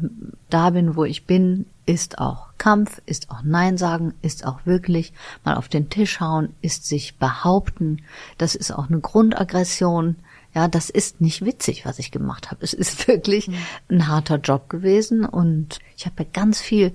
da 0.49 0.69
bin, 0.69 0.95
wo 0.95 1.03
ich 1.03 1.25
bin, 1.25 1.65
ist 1.85 2.19
auch 2.19 2.47
Kampf, 2.57 3.01
ist 3.05 3.29
auch 3.29 3.41
Nein 3.43 3.77
sagen, 3.77 4.13
ist 4.21 4.45
auch 4.45 4.65
wirklich 4.65 5.11
mal 5.43 5.55
auf 5.55 5.67
den 5.67 5.89
Tisch 5.89 6.21
hauen, 6.21 6.55
ist 6.61 6.85
sich 6.87 7.17
behaupten. 7.17 8.01
Das 8.37 8.55
ist 8.55 8.71
auch 8.71 8.87
eine 8.87 9.01
Grundaggression. 9.01 10.15
Ja, 10.55 10.69
das 10.69 10.89
ist 10.89 11.19
nicht 11.19 11.43
witzig, 11.43 11.85
was 11.85 11.99
ich 11.99 12.11
gemacht 12.11 12.51
habe. 12.51 12.63
Es 12.63 12.73
ist 12.73 13.07
wirklich 13.07 13.49
mhm. 13.49 13.55
ein 13.89 14.07
harter 14.07 14.37
Job 14.37 14.69
gewesen 14.69 15.25
und 15.25 15.79
ich 15.97 16.05
habe 16.05 16.23
ja 16.23 16.29
ganz 16.31 16.61
viel 16.61 16.93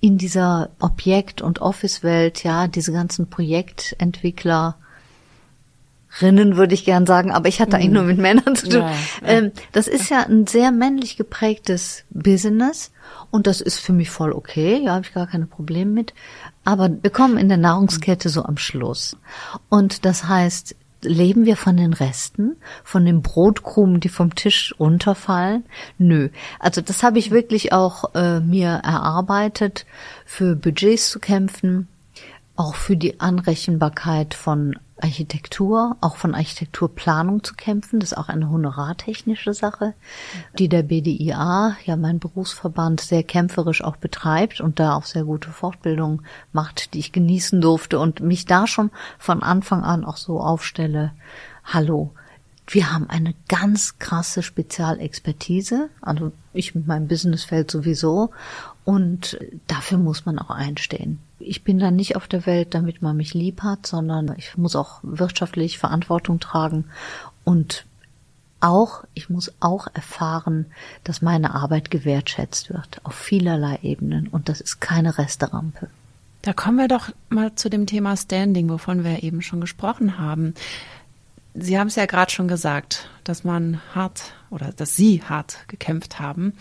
in 0.00 0.16
dieser 0.16 0.70
Objekt- 0.78 1.42
und 1.42 1.60
Office-Welt, 1.60 2.42
ja, 2.42 2.68
diese 2.68 2.92
ganzen 2.92 3.28
Projektentwickler, 3.28 4.78
Rinnen 6.20 6.56
würde 6.56 6.74
ich 6.74 6.84
gern 6.84 7.06
sagen, 7.06 7.30
aber 7.30 7.48
ich 7.48 7.60
hatte 7.60 7.76
eigentlich 7.76 7.90
nur 7.90 8.02
mit 8.02 8.18
Männern 8.18 8.56
zu 8.56 8.68
tun. 8.68 8.80
Ja. 8.80 8.92
Ähm, 9.24 9.52
das 9.72 9.86
ist 9.86 10.10
ja 10.10 10.26
ein 10.26 10.46
sehr 10.46 10.72
männlich 10.72 11.16
geprägtes 11.16 12.04
Business 12.10 12.90
und 13.30 13.46
das 13.46 13.60
ist 13.60 13.78
für 13.78 13.92
mich 13.92 14.10
voll 14.10 14.32
okay, 14.32 14.82
ja, 14.82 14.94
habe 14.94 15.04
ich 15.04 15.14
gar 15.14 15.26
keine 15.26 15.46
Probleme 15.46 15.90
mit. 15.90 16.14
Aber 16.64 16.90
wir 17.02 17.10
kommen 17.10 17.38
in 17.38 17.48
der 17.48 17.58
Nahrungskette 17.58 18.28
so 18.28 18.44
am 18.44 18.56
Schluss. 18.56 19.16
Und 19.68 20.04
das 20.04 20.26
heißt, 20.26 20.74
leben 21.02 21.46
wir 21.46 21.56
von 21.56 21.76
den 21.76 21.92
Resten, 21.92 22.56
von 22.84 23.04
den 23.04 23.22
Brotkrumen, 23.22 24.00
die 24.00 24.08
vom 24.08 24.34
Tisch 24.34 24.74
runterfallen? 24.78 25.64
Nö. 25.98 26.28
Also 26.58 26.80
das 26.80 27.02
habe 27.02 27.18
ich 27.18 27.30
wirklich 27.30 27.72
auch 27.72 28.14
äh, 28.14 28.40
mir 28.40 28.68
erarbeitet, 28.68 29.86
für 30.26 30.56
Budgets 30.56 31.10
zu 31.10 31.20
kämpfen, 31.20 31.88
auch 32.56 32.74
für 32.74 32.96
die 32.96 33.20
Anrechenbarkeit 33.20 34.34
von 34.34 34.78
Architektur, 35.02 35.96
auch 36.00 36.16
von 36.16 36.34
Architekturplanung 36.34 37.42
zu 37.42 37.54
kämpfen. 37.54 38.00
Das 38.00 38.12
ist 38.12 38.18
auch 38.18 38.28
eine 38.28 38.50
honorartechnische 38.50 39.54
Sache, 39.54 39.94
die 40.58 40.68
der 40.68 40.82
BDIA, 40.82 41.76
ja 41.84 41.96
mein 41.96 42.18
Berufsverband, 42.18 43.00
sehr 43.00 43.22
kämpferisch 43.22 43.82
auch 43.82 43.96
betreibt 43.96 44.60
und 44.60 44.78
da 44.78 44.94
auch 44.94 45.04
sehr 45.04 45.24
gute 45.24 45.50
Fortbildung 45.50 46.22
macht, 46.52 46.94
die 46.94 46.98
ich 46.98 47.12
genießen 47.12 47.60
durfte 47.60 47.98
und 47.98 48.20
mich 48.20 48.44
da 48.44 48.66
schon 48.66 48.90
von 49.18 49.42
Anfang 49.42 49.82
an 49.84 50.04
auch 50.04 50.16
so 50.16 50.40
aufstelle. 50.40 51.12
Hallo, 51.64 52.12
wir 52.66 52.92
haben 52.92 53.08
eine 53.10 53.34
ganz 53.48 53.98
krasse 53.98 54.42
Spezialexpertise, 54.42 55.88
also 56.00 56.32
ich 56.52 56.74
mit 56.74 56.86
meinem 56.86 57.08
Businessfeld 57.08 57.70
sowieso, 57.70 58.30
und 58.84 59.38
dafür 59.66 59.98
muss 59.98 60.24
man 60.24 60.38
auch 60.38 60.50
einstehen. 60.50 61.18
Ich 61.40 61.64
bin 61.64 61.78
dann 61.78 61.96
nicht 61.96 62.16
auf 62.16 62.28
der 62.28 62.46
Welt, 62.46 62.74
damit 62.74 63.02
man 63.02 63.16
mich 63.16 63.34
lieb 63.34 63.62
hat, 63.62 63.86
sondern 63.86 64.34
ich 64.36 64.56
muss 64.56 64.76
auch 64.76 65.00
wirtschaftlich 65.02 65.78
Verantwortung 65.78 66.38
tragen 66.38 66.84
und 67.44 67.86
auch, 68.60 69.04
ich 69.14 69.30
muss 69.30 69.52
auch 69.60 69.86
erfahren, 69.92 70.66
dass 71.02 71.22
meine 71.22 71.54
Arbeit 71.54 71.90
gewertschätzt 71.90 72.68
wird 72.70 73.00
auf 73.04 73.14
vielerlei 73.14 73.78
Ebenen 73.82 74.28
und 74.28 74.48
das 74.48 74.60
ist 74.60 74.80
keine 74.80 75.16
Resterampe. 75.16 75.88
Da 76.42 76.52
kommen 76.52 76.76
wir 76.76 76.88
doch 76.88 77.10
mal 77.28 77.54
zu 77.54 77.68
dem 77.68 77.86
Thema 77.86 78.16
Standing, 78.16 78.68
wovon 78.68 79.04
wir 79.04 79.22
eben 79.22 79.42
schon 79.42 79.60
gesprochen 79.60 80.18
haben. 80.18 80.54
Sie 81.54 81.78
haben 81.78 81.88
es 81.88 81.96
ja 81.96 82.06
gerade 82.06 82.30
schon 82.30 82.48
gesagt, 82.48 83.08
dass 83.24 83.44
man 83.44 83.80
hart 83.94 84.34
oder 84.50 84.72
dass 84.72 84.96
Sie 84.96 85.22
hart 85.22 85.58
gekämpft 85.68 86.20
haben. 86.20 86.54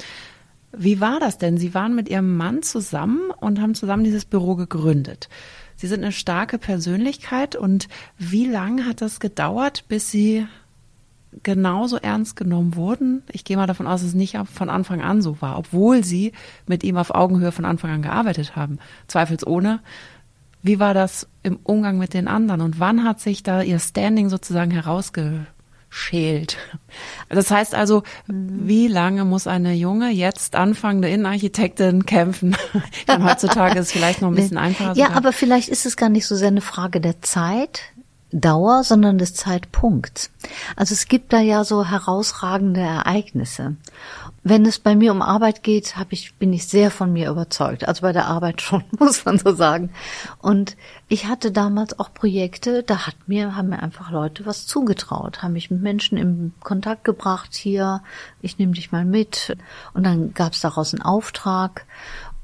Wie 0.72 1.02
war 1.02 1.20
das 1.20 1.38
denn? 1.38 1.58
Sie 1.58 1.74
waren 1.74 1.96
mit 1.96 2.10
Ihrem 2.10 2.38
Mann 2.38 2.62
zusammen 2.62 3.32
und 3.40 3.60
haben 3.60 3.76
zusammen 3.76 4.04
dieses 4.04 4.26
Büro 4.26 4.56
gegründet. 4.56 5.30
Sie 5.76 5.88
sind 5.88 6.04
eine 6.04 6.12
starke 6.12 6.58
Persönlichkeit 6.58 7.56
und 7.56 7.88
wie 8.18 8.46
lange 8.46 8.86
hat 8.86 9.02
das 9.02 9.20
gedauert, 9.20 9.86
bis 9.88 10.12
Sie 10.12 10.46
genauso 11.44 11.98
ernst 11.98 12.36
genommen 12.36 12.76
wurden? 12.76 13.24
Ich 13.32 13.44
gehe 13.44 13.58
mal 13.58 13.68
davon 13.68 13.88
aus, 13.88 14.02
dass 14.02 14.10
es 14.10 14.16
nicht 14.16 14.38
von 14.54 14.70
Anfang 14.70 15.02
an 15.02 15.22
so 15.22 15.42
war, 15.42 15.58
obwohl 15.58 16.04
Sie 16.04 16.34
mit 16.68 16.84
ihm 16.84 16.98
auf 16.98 17.14
Augenhöhe 17.14 17.52
von 17.52 17.66
Anfang 17.66 17.92
an 17.92 18.02
gearbeitet 18.02 18.56
haben. 18.56 18.80
Zweifelsohne. 19.08 19.80
Wie 20.62 20.80
war 20.80 20.94
das 20.94 21.28
im 21.44 21.58
Umgang 21.64 21.98
mit 21.98 22.14
den 22.14 22.28
anderen 22.28 22.62
und 22.62 22.80
wann 22.80 23.06
hat 23.06 23.20
sich 23.22 23.44
da 23.44 23.62
Ihr 23.62 23.80
Standing 23.80 24.30
sozusagen 24.30 24.72
herausgestellt? 24.72 25.48
Schält. 25.90 26.58
Das 27.30 27.52
heißt 27.52 27.76
also, 27.76 28.04
wie 28.28 28.88
lange 28.88 29.26
muss 29.26 29.48
eine 29.48 29.74
junge, 29.74 30.12
jetzt 30.12 30.56
anfangende 30.56 31.10
Innenarchitektin 31.10 32.06
kämpfen? 32.06 32.56
Denn 33.08 33.24
heutzutage 33.24 33.80
ist 33.80 33.88
es 33.88 33.92
vielleicht 33.92 34.22
noch 34.22 34.30
ein 34.30 34.36
bisschen 34.36 34.58
einfacher. 34.58 34.96
Ja, 34.96 35.12
aber 35.12 35.32
vielleicht 35.32 35.70
ist 35.70 35.86
es 35.86 35.98
gar 35.98 36.10
nicht 36.10 36.28
so 36.28 36.36
sehr 36.36 36.50
eine 36.50 36.62
Frage 36.62 37.02
der 37.02 37.22
Zeit, 37.22 37.82
Dauer, 38.32 38.84
sondern 38.84 39.18
des 39.18 39.34
Zeitpunkts. 39.34 40.30
Also 40.76 40.94
es 40.94 41.08
gibt 41.08 41.34
da 41.34 41.40
ja 41.40 41.64
so 41.64 41.86
herausragende 41.86 42.82
Ereignisse. 42.82 43.76
Wenn 44.44 44.66
es 44.66 44.80
bei 44.80 44.96
mir 44.96 45.12
um 45.12 45.22
Arbeit 45.22 45.64
geht, 45.64 45.98
hab 45.98 46.14
ich, 46.14 46.36
bin 46.36 46.54
ich 46.54 46.68
sehr 46.68 46.92
von 46.92 47.12
mir 47.12 47.30
überzeugt. 47.30 47.88
Also 47.88 48.02
bei 48.04 48.14
der 48.14 48.28
Arbeit 48.28 48.62
schon, 48.62 48.84
muss 48.98 49.26
man 49.26 49.38
so 49.38 49.54
sagen. 49.54 49.90
Und 50.40 50.78
ich 51.08 51.26
hatte 51.26 51.52
damals 51.52 51.98
auch 52.00 52.14
Projekte, 52.14 52.84
da 52.84 53.08
hat 53.08 53.16
mir, 53.26 53.56
haben 53.56 53.70
mir 53.70 53.82
einfach 53.82 54.12
Leute 54.12 54.46
was 54.46 54.68
zugetraut, 54.68 55.42
haben 55.42 55.54
mich 55.54 55.72
mit 55.72 55.82
Menschen 55.82 56.18
in 56.18 56.54
Kontakt 56.62 57.04
gebracht 57.04 57.56
hier, 57.56 58.02
ich 58.42 58.60
nehme 58.60 58.74
dich 58.74 58.92
mal 58.92 59.06
mit. 59.06 59.58
Und 59.94 60.04
dann 60.04 60.34
gab 60.34 60.54
es 60.54 60.62
daraus 60.62 60.94
einen 60.94 61.02
Auftrag. 61.02 61.86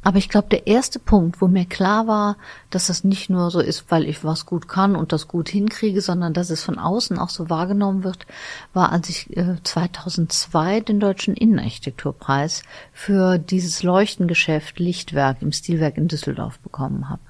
Aber 0.05 0.19
ich 0.19 0.29
glaube, 0.29 0.49
der 0.49 0.67
erste 0.67 0.99
Punkt, 0.99 1.41
wo 1.41 1.47
mir 1.47 1.65
klar 1.65 2.05
war, 2.05 2.37
dass 2.69 2.85
das 2.85 3.03
nicht 3.03 3.31
nur 3.31 3.49
so 3.49 3.59
ist, 3.59 3.89
weil 3.89 4.05
ich 4.05 4.23
was 4.23 4.45
gut 4.45 4.67
kann 4.67 4.95
und 4.95 5.11
das 5.11 5.27
gut 5.27 5.49
hinkriege, 5.49 5.99
sondern 5.99 6.31
dass 6.31 6.51
es 6.51 6.63
von 6.63 6.77
außen 6.77 7.17
auch 7.17 7.31
so 7.31 7.49
wahrgenommen 7.49 8.03
wird, 8.03 8.27
war, 8.71 8.91
als 8.91 9.09
ich 9.09 9.35
äh, 9.35 9.55
2002 9.63 10.81
den 10.81 10.99
Deutschen 10.99 11.33
Innenarchitekturpreis 11.33 12.61
für 12.93 13.39
dieses 13.39 13.81
Leuchtengeschäft 13.81 14.77
Lichtwerk 14.77 15.41
im 15.41 15.51
Stilwerk 15.51 15.97
in 15.97 16.07
Düsseldorf 16.07 16.59
bekommen 16.59 17.09
habe. 17.09 17.23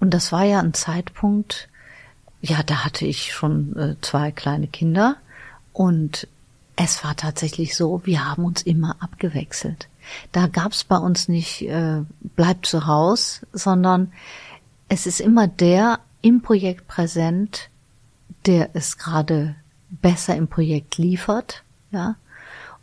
Und 0.00 0.12
das 0.12 0.32
war 0.32 0.42
ja 0.42 0.58
ein 0.58 0.74
Zeitpunkt, 0.74 1.68
ja, 2.40 2.64
da 2.64 2.84
hatte 2.84 3.06
ich 3.06 3.32
schon 3.32 3.76
äh, 3.76 3.94
zwei 4.00 4.32
kleine 4.32 4.66
Kinder 4.66 5.18
und 5.72 6.26
es 6.74 7.04
war 7.04 7.14
tatsächlich 7.14 7.76
so, 7.76 8.02
wir 8.04 8.28
haben 8.28 8.44
uns 8.44 8.62
immer 8.62 8.96
abgewechselt. 8.98 9.86
Da 10.32 10.46
gab's 10.46 10.84
bei 10.84 10.96
uns 10.96 11.28
nicht 11.28 11.62
äh, 11.62 12.02
bleibt 12.36 12.66
zu 12.66 12.86
Haus, 12.86 13.46
sondern 13.52 14.12
es 14.88 15.06
ist 15.06 15.20
immer 15.20 15.46
der 15.46 16.00
im 16.22 16.42
Projekt 16.42 16.88
präsent, 16.88 17.70
der 18.46 18.70
es 18.74 18.98
gerade 18.98 19.54
besser 19.90 20.36
im 20.36 20.48
Projekt 20.48 20.98
liefert, 20.98 21.62
ja. 21.90 22.16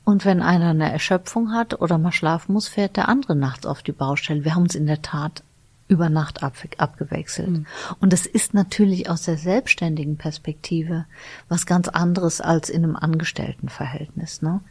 Und 0.04 0.24
wenn 0.24 0.44
einer 0.44 0.70
eine 0.70 0.92
Erschöpfung 0.92 1.52
hat 1.52 1.82
oder 1.82 1.98
mal 1.98 2.12
schlafen 2.12 2.54
muss, 2.54 2.68
fährt 2.68 2.96
der 2.96 3.10
andere 3.10 3.36
nachts 3.36 3.66
auf 3.66 3.82
die 3.82 3.92
Baustelle. 3.92 4.44
Wir 4.44 4.54
haben 4.54 4.64
uns 4.64 4.76
in 4.76 4.86
der 4.86 5.02
Tat 5.02 5.44
über 5.88 6.10
Nacht 6.10 6.42
ab, 6.42 6.56
abgewechselt. 6.78 7.50
Mhm. 7.50 7.66
Und 8.00 8.12
das 8.12 8.26
ist 8.26 8.54
natürlich 8.54 9.10
aus 9.10 9.24
der 9.24 9.38
selbstständigen 9.38 10.18
Perspektive 10.18 11.06
was 11.48 11.66
ganz 11.66 11.88
anderes 11.88 12.42
als 12.42 12.70
in 12.70 12.84
einem 12.84 12.96
Angestelltenverhältnis. 12.96 14.42
Ne? 14.42 14.62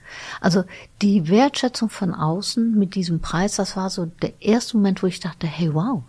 Also 0.41 0.65
die 1.03 1.29
Wertschätzung 1.29 1.89
von 1.89 2.15
außen 2.15 2.77
mit 2.77 2.97
diesem 2.97 3.21
Preis, 3.21 3.57
das 3.57 3.77
war 3.77 3.91
so 3.91 4.07
der 4.07 4.33
erste 4.43 4.77
Moment, 4.77 5.03
wo 5.03 5.07
ich 5.07 5.21
dachte, 5.21 5.47
hey 5.47 5.73
wow, 5.73 6.03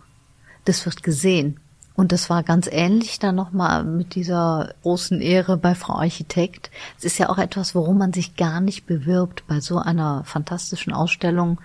das 0.64 0.84
wird 0.84 1.02
gesehen. 1.04 1.60
Und 1.94 2.12
das 2.12 2.28
war 2.28 2.42
ganz 2.42 2.68
ähnlich 2.70 3.18
dann 3.20 3.36
nochmal 3.36 3.82
mit 3.82 4.14
dieser 4.16 4.74
großen 4.82 5.22
Ehre 5.22 5.56
bei 5.56 5.74
Frau 5.74 5.94
Architekt. 5.94 6.70
Es 6.98 7.04
ist 7.04 7.18
ja 7.18 7.30
auch 7.30 7.38
etwas, 7.38 7.74
worum 7.74 7.96
man 7.96 8.12
sich 8.12 8.36
gar 8.36 8.60
nicht 8.60 8.86
bewirbt, 8.86 9.44
bei 9.46 9.60
so 9.60 9.78
einer 9.78 10.22
fantastischen 10.24 10.92
Ausstellung 10.92 11.58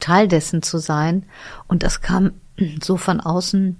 Teil 0.00 0.26
dessen 0.26 0.62
zu 0.62 0.78
sein. 0.78 1.24
Und 1.68 1.82
das 1.82 2.00
kam 2.00 2.32
so 2.82 2.96
von 2.96 3.20
außen 3.20 3.76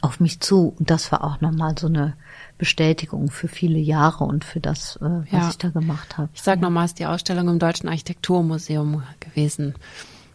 auf 0.00 0.20
mich 0.20 0.40
zu. 0.40 0.74
Und 0.78 0.90
das 0.90 1.12
war 1.12 1.24
auch 1.24 1.40
nochmal 1.40 1.76
so 1.78 1.86
eine 1.86 2.14
Bestätigung 2.58 3.30
für 3.30 3.48
viele 3.48 3.78
Jahre 3.78 4.24
und 4.24 4.44
für 4.44 4.60
das, 4.60 4.96
äh, 4.96 5.00
was 5.30 5.30
ja. 5.30 5.48
ich 5.48 5.58
da 5.58 5.68
gemacht 5.68 6.18
habe. 6.18 6.28
Ich 6.34 6.42
sag 6.42 6.56
ja. 6.56 6.62
nochmal, 6.62 6.84
es 6.84 6.92
ist 6.92 6.98
die 6.98 7.06
Ausstellung 7.06 7.48
im 7.48 7.58
Deutschen 7.58 7.88
Architekturmuseum 7.88 9.02
gewesen. 9.20 9.74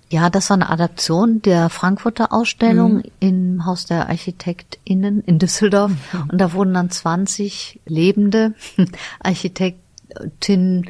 Ja, 0.09 0.29
das 0.29 0.49
war 0.49 0.55
eine 0.55 0.69
Adaption 0.69 1.41
der 1.41 1.69
Frankfurter 1.69 2.31
Ausstellung 2.31 2.97
mhm. 2.97 3.03
im 3.19 3.65
Haus 3.65 3.85
der 3.85 4.07
ArchitektInnen 4.07 5.21
in 5.21 5.39
Düsseldorf. 5.39 5.91
Mhm. 5.91 6.21
Und 6.31 6.37
da 6.39 6.53
wurden 6.53 6.73
dann 6.73 6.89
20 6.89 7.81
lebende 7.85 8.53
Architektinnen 9.19 10.85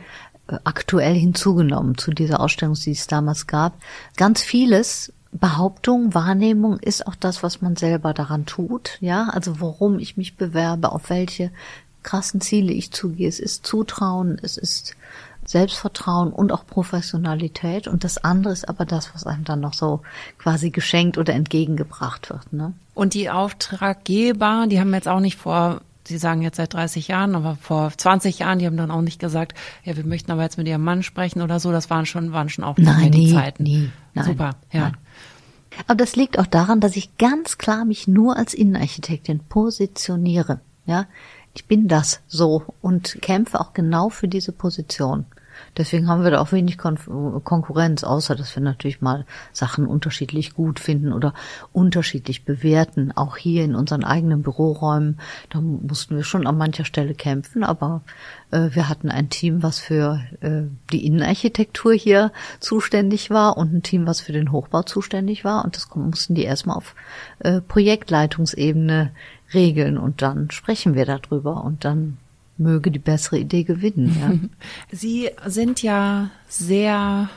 äh, 0.48 0.58
aktuell 0.64 1.16
hinzugenommen 1.16 1.98
zu 1.98 2.12
dieser 2.12 2.40
Ausstellung, 2.40 2.76
die 2.76 2.92
es 2.92 3.08
damals 3.08 3.48
gab. 3.48 3.74
Ganz 4.18 4.42
vieles 4.42 5.14
Behauptung, 5.32 6.14
Wahrnehmung 6.14 6.80
ist 6.80 7.06
auch 7.06 7.16
das, 7.16 7.44
was 7.44 7.62
man 7.62 7.76
selber 7.76 8.14
daran 8.14 8.46
tut. 8.46 8.98
Ja, 9.02 9.30
also 9.30 9.60
worum 9.60 10.00
ich 10.00 10.18
mich 10.18 10.36
bewerbe, 10.36 10.92
auf 10.92 11.10
welche 11.10 11.52
krassen 12.04 12.42
Ziele 12.42 12.72
ich 12.72 12.92
zugehe. 12.92 13.28
Es 13.28 13.40
ist 13.40 13.66
Zutrauen, 13.66 14.40
es 14.42 14.58
ist 14.58 14.96
Selbstvertrauen 15.46 16.32
und 16.32 16.52
auch 16.52 16.66
Professionalität. 16.66 17.88
Und 17.88 18.04
das 18.04 18.18
andere 18.18 18.54
ist 18.54 18.68
aber 18.68 18.86
das, 18.86 19.14
was 19.14 19.26
einem 19.26 19.44
dann 19.44 19.60
noch 19.60 19.74
so 19.74 20.02
quasi 20.38 20.70
geschenkt 20.70 21.18
oder 21.18 21.34
entgegengebracht 21.34 22.30
wird. 22.30 22.54
Ne? 22.54 22.74
Und 22.94 23.14
die 23.14 23.30
Auftraggeber, 23.30 24.66
die 24.70 24.80
haben 24.80 24.94
jetzt 24.94 25.08
auch 25.08 25.20
nicht 25.20 25.38
vor, 25.38 25.82
Sie 26.06 26.18
sagen 26.18 26.42
jetzt 26.42 26.56
seit 26.56 26.74
30 26.74 27.10
Jahren, 27.10 27.36
aber 27.36 27.58
vor 27.58 27.92
20 27.96 28.40
Jahren, 28.40 28.60
die 28.60 28.66
haben 28.66 28.78
dann 28.78 28.92
auch 28.92 29.02
nicht 29.02 29.20
gesagt, 29.20 29.54
ja, 29.84 29.98
wir 29.98 30.06
möchten 30.06 30.32
aber 30.32 30.44
jetzt 30.44 30.58
mit 30.58 30.66
Ihrem 30.66 30.84
Mann 30.84 31.04
sprechen 31.04 31.42
oder 31.42 31.60
so. 31.60 31.74
Das 31.74 31.90
waren 31.90 32.06
schon, 32.06 32.32
waren 32.32 32.48
schon 32.48 32.64
auch 32.64 32.78
nein, 32.78 33.12
die 33.12 33.26
nie, 33.26 33.34
Zeiten. 33.34 33.64
Nie, 33.64 33.90
nein, 34.14 34.26
Super, 34.26 34.56
ja. 34.72 34.82
Nein. 34.84 34.98
Aber 35.86 35.96
das 35.96 36.16
liegt 36.16 36.40
auch 36.40 36.48
daran, 36.48 36.80
dass 36.80 36.96
ich 36.96 37.18
ganz 37.18 37.58
klar 37.58 37.86
mich 37.86 38.08
nur 38.08 38.38
als 38.38 38.54
Innenarchitektin 38.54 39.40
positioniere. 39.40 40.60
Ja, 40.86 41.06
ich 41.54 41.66
bin 41.66 41.88
das 41.88 42.22
so 42.28 42.64
und 42.82 43.22
kämpfe 43.22 43.60
auch 43.60 43.74
genau 43.74 44.10
für 44.10 44.28
diese 44.28 44.52
Position. 44.52 45.26
Deswegen 45.78 46.08
haben 46.08 46.24
wir 46.24 46.32
da 46.32 46.40
auch 46.40 46.52
wenig 46.52 46.78
Kon 46.78 46.98
Konkurrenz, 47.44 48.04
außer 48.04 48.36
dass 48.36 48.56
wir 48.56 48.64
natürlich 48.64 49.02
mal 49.02 49.26
Sachen 49.54 49.86
unterschiedlich 49.86 50.54
gut 50.54 50.80
finden 50.80 51.14
oder 51.14 51.34
unterschiedlich 51.72 52.46
bewerten. 52.46 53.12
Auch 53.16 53.38
hier 53.38 53.64
in 53.64 53.76
unseren 53.76 54.04
eigenen 54.04 54.42
Büroräumen, 54.42 55.20
da 55.50 55.62
mussten 55.62 56.16
wir 56.16 56.24
schon 56.24 56.48
an 56.48 56.58
mancher 56.58 56.86
Stelle 56.86 57.14
kämpfen, 57.14 57.64
aber 57.64 58.02
äh, 58.52 58.70
wir 58.72 58.90
hatten 58.90 59.10
ein 59.10 59.30
Team, 59.30 59.64
was 59.64 59.80
für 59.80 60.22
äh, 60.42 60.64
die 60.92 61.06
Innenarchitektur 61.06 61.94
hier 61.94 62.32
zuständig 62.60 63.30
war 63.30 63.58
und 63.58 63.74
ein 63.74 63.84
Team, 63.84 64.08
was 64.08 64.22
für 64.22 64.34
den 64.34 64.52
Hochbau 64.52 64.84
zuständig 64.84 65.44
war. 65.44 65.64
Und 65.66 65.76
das 65.76 65.88
mussten 65.96 66.36
die 66.36 66.44
erstmal 66.44 66.78
auf 66.78 66.96
äh, 67.40 67.62
Projektleitungsebene 67.62 69.12
regeln 69.54 69.98
und 69.98 70.22
dann 70.22 70.52
sprechen 70.52 70.96
wir 70.96 71.06
darüber 71.06 71.64
und 71.64 71.86
dann 71.86 72.18
möge 72.58 72.92
die 72.92 73.00
bessere 73.00 73.40
Idee 73.40 73.64
gewinnen. 73.64 74.18
Ja. 74.20 74.50
Sie 74.98 75.30
sind 75.46 75.84
ja 75.84 76.30
sehr 76.48 77.30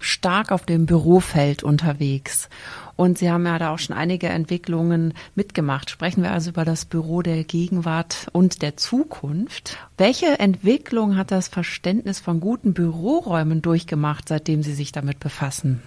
stark 0.00 0.50
auf 0.50 0.64
dem 0.64 0.86
Bürofeld 0.86 1.62
unterwegs. 1.62 2.48
Und 2.96 3.16
Sie 3.16 3.30
haben 3.30 3.46
ja 3.46 3.58
da 3.58 3.70
auch 3.72 3.78
schon 3.78 3.96
einige 3.96 4.28
Entwicklungen 4.28 5.14
mitgemacht. 5.34 5.88
Sprechen 5.88 6.22
wir 6.22 6.32
also 6.32 6.50
über 6.50 6.64
das 6.64 6.84
Büro 6.84 7.22
der 7.22 7.44
Gegenwart 7.44 8.28
und 8.32 8.60
der 8.60 8.76
Zukunft. 8.76 9.78
Welche 9.96 10.38
Entwicklung 10.38 11.16
hat 11.16 11.30
das 11.30 11.48
Verständnis 11.48 12.20
von 12.20 12.40
guten 12.40 12.74
Büroräumen 12.74 13.62
durchgemacht, 13.62 14.28
seitdem 14.28 14.62
Sie 14.62 14.74
sich 14.74 14.92
damit 14.92 15.18
befassen? 15.18 15.80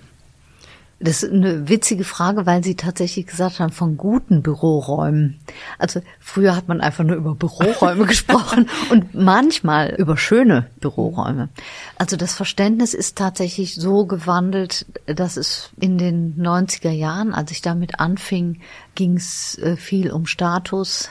Das 1.00 1.22
ist 1.22 1.34
eine 1.34 1.68
witzige 1.68 2.04
Frage, 2.06 2.46
weil 2.46 2.64
Sie 2.64 2.76
tatsächlich 2.76 3.28
gesagt 3.28 3.60
haben, 3.60 3.72
von 3.72 3.98
guten 3.98 4.42
Büroräumen. 4.42 5.40
Also 5.78 6.02
früher 6.20 6.56
hat 6.56 6.70
man 6.70 6.80
einfach 6.80 7.04
nur 7.04 7.18
über 7.18 7.36
Büroräume 7.36 8.06
gesprochen 8.08 8.70
und 8.90 9.14
manchmal 9.14 9.96
über 9.96 10.16
schöne 10.16 10.70
Büroräume. 10.80 11.50
Also 11.98 12.16
das 12.16 12.34
Verständnis 12.34 12.94
ist 12.94 13.18
tatsächlich 13.18 13.76
so 13.76 14.06
gewandelt, 14.06 14.86
dass 15.06 15.36
es 15.36 15.72
in 15.80 15.98
den 15.98 16.36
90er 16.38 16.92
Jahren, 16.92 17.34
als 17.34 17.52
ich 17.52 17.62
damit 17.62 18.00
anfing, 18.00 18.62
ging 18.96 19.18
es 19.18 19.58
äh, 19.58 19.76
viel 19.76 20.12
um 20.12 20.26
Status 20.26 21.10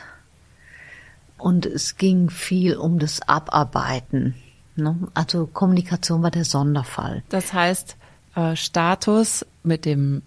und 1.37 1.67
es 1.67 1.97
ging 1.97 2.31
viel 2.31 2.77
um 2.77 2.99
das 2.99 3.21
Abarbeiten. 3.29 4.37
Ne? 4.77 4.97
Also 5.13 5.47
Kommunikation 5.47 6.23
war 6.23 6.31
der 6.31 6.45
Sonderfall. 6.45 7.23
Das 7.29 7.53
heißt, 7.53 7.97
äh, 8.35 8.57
Status 8.57 9.47
mit 9.63 9.85
dem 9.85 10.23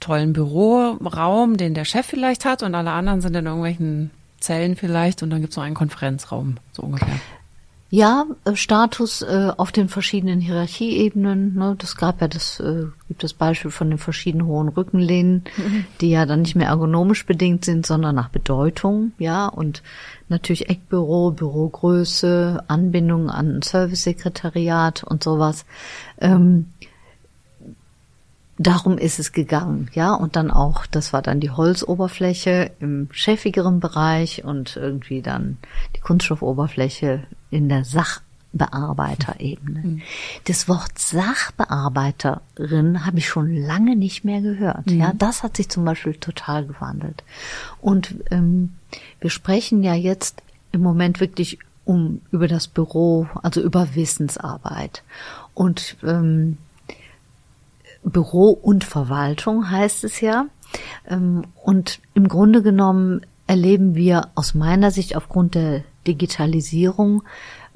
tollen 0.00 0.32
Büroraum, 0.32 1.56
den 1.56 1.74
der 1.74 1.84
Chef 1.84 2.06
vielleicht 2.06 2.44
hat 2.44 2.62
und 2.62 2.74
alle 2.74 2.92
anderen 2.92 3.20
sind 3.20 3.34
in 3.34 3.46
irgendwelchen 3.46 4.10
Zellen 4.38 4.76
vielleicht 4.76 5.22
und 5.22 5.30
dann 5.30 5.40
gibt 5.40 5.52
es 5.52 5.56
noch 5.56 5.64
einen 5.64 5.74
Konferenzraum, 5.74 6.56
so 6.72 6.82
ungefähr. 6.82 7.18
Ja, 7.90 8.26
äh, 8.44 8.54
Status 8.54 9.22
äh, 9.22 9.50
auf 9.56 9.72
den 9.72 9.88
verschiedenen 9.88 10.40
Hierarchieebenen. 10.40 11.54
Ne, 11.54 11.74
das 11.78 11.96
gab 11.96 12.20
ja 12.20 12.28
das, 12.28 12.60
äh, 12.60 12.84
gibt 13.08 13.22
das 13.24 13.32
Beispiel 13.32 13.70
von 13.70 13.88
den 13.88 13.98
verschiedenen 13.98 14.46
hohen 14.46 14.68
Rückenlehnen, 14.68 15.44
mhm. 15.56 15.86
die 16.02 16.10
ja 16.10 16.26
dann 16.26 16.42
nicht 16.42 16.54
mehr 16.54 16.68
ergonomisch 16.68 17.24
bedingt 17.24 17.64
sind, 17.64 17.86
sondern 17.86 18.14
nach 18.14 18.28
Bedeutung. 18.28 19.12
Ja, 19.18 19.46
und 19.46 19.82
natürlich 20.28 20.68
Eckbüro, 20.68 21.30
Bürogröße, 21.30 22.62
Anbindung 22.68 23.30
an 23.30 23.62
Servicesekretariat 23.62 25.02
und 25.04 25.24
sowas. 25.24 25.64
Ähm, 26.20 26.66
darum 28.58 28.98
ist 28.98 29.18
es 29.18 29.32
gegangen, 29.32 29.88
ja, 29.94 30.12
und 30.14 30.36
dann 30.36 30.50
auch, 30.50 30.84
das 30.86 31.12
war 31.12 31.20
dann 31.22 31.40
die 31.40 31.50
Holzoberfläche 31.50 32.70
im 32.80 33.08
chefigeren 33.12 33.80
Bereich 33.80 34.44
und 34.44 34.76
irgendwie 34.76 35.20
dann 35.22 35.58
die 35.96 36.00
Kunststoffoberfläche 36.00 37.22
in 37.50 37.68
der 37.68 37.84
Sachbearbeiterebene. 37.84 39.80
Mhm. 39.80 40.00
Das 40.46 40.68
Wort 40.68 40.98
Sachbearbeiterin 40.98 43.04
habe 43.06 43.18
ich 43.18 43.28
schon 43.28 43.54
lange 43.54 43.94
nicht 43.96 44.24
mehr 44.24 44.40
gehört. 44.40 44.86
Mhm. 44.86 44.98
Ja, 44.98 45.12
das 45.16 45.44
hat 45.44 45.56
sich 45.56 45.68
zum 45.68 45.84
Beispiel 45.84 46.14
total 46.14 46.66
gewandelt. 46.66 47.22
Und 47.80 48.16
ähm, 48.30 48.74
wir 49.20 49.30
sprechen 49.30 49.84
ja 49.84 49.94
jetzt 49.94 50.42
im 50.72 50.82
Moment 50.82 51.20
wirklich 51.20 51.60
um 51.84 52.22
über 52.32 52.48
das 52.48 52.66
Büro, 52.68 53.28
also 53.42 53.62
über 53.62 53.94
Wissensarbeit. 53.94 55.02
Und 55.54 55.96
ähm, 56.02 56.58
Büro 58.02 58.50
und 58.50 58.84
Verwaltung 58.84 59.70
heißt 59.70 60.04
es 60.04 60.20
ja. 60.20 60.46
Ähm, 61.08 61.44
und 61.62 62.00
im 62.14 62.28
Grunde 62.28 62.62
genommen 62.62 63.22
erleben 63.46 63.94
wir 63.94 64.28
aus 64.34 64.54
meiner 64.54 64.90
Sicht 64.90 65.16
aufgrund 65.16 65.54
der 65.54 65.82
Digitalisierung, 66.06 67.22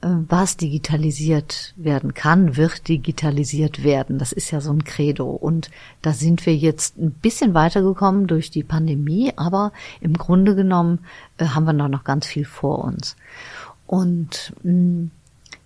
äh, 0.03 0.09
was 0.29 0.57
digitalisiert 0.57 1.75
werden 1.77 2.15
kann, 2.15 2.57
wird 2.57 2.89
digitalisiert 2.89 3.83
werden. 3.83 4.19
Das 4.19 4.33
ist 4.33 4.51
ja 4.51 4.61
so 4.61 4.73
ein 4.73 4.85
Credo. 4.85 5.31
Und 5.31 5.71
da 6.03 6.13
sind 6.13 6.45
wir 6.47 6.55
jetzt 6.55 6.99
ein 6.99 7.13
bisschen 7.13 7.55
weitergekommen 7.55 8.27
durch 8.27 8.51
die 8.51 8.65
Pandemie, 8.65 9.33
aber 9.37 9.73
im 10.01 10.15
Grunde 10.15 10.55
genommen 10.55 11.01
äh, 11.39 11.47
haben 11.47 11.65
wir 11.65 11.73
noch 11.73 12.05
ganz 12.05 12.27
viel 12.27 12.45
vor 12.45 12.85
uns. 12.85 13.17
Und 13.87 14.55
mh, 14.63 15.11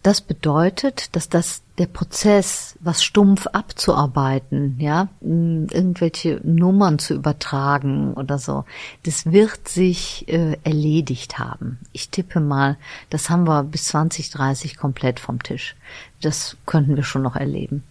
das 0.06 0.20
bedeutet, 0.20 1.16
dass 1.16 1.28
das 1.28 1.62
der 1.78 1.86
Prozess, 1.86 2.76
was 2.78 3.02
stumpf 3.02 3.48
abzuarbeiten, 3.48 4.76
ja, 4.78 5.08
irgendwelche 5.20 6.40
Nummern 6.44 7.00
zu 7.00 7.14
übertragen 7.14 8.14
oder 8.14 8.38
so, 8.38 8.64
das 9.02 9.26
wird 9.26 9.66
sich 9.66 10.28
äh, 10.28 10.58
erledigt 10.62 11.40
haben. 11.40 11.80
Ich 11.90 12.10
tippe 12.10 12.38
mal, 12.38 12.76
das 13.10 13.30
haben 13.30 13.48
wir 13.48 13.64
bis 13.64 13.86
2030 13.86 14.76
komplett 14.76 15.18
vom 15.18 15.42
Tisch. 15.42 15.74
Das 16.20 16.56
könnten 16.66 16.94
wir 16.94 17.02
schon 17.02 17.22
noch 17.22 17.34
erleben. 17.34 17.82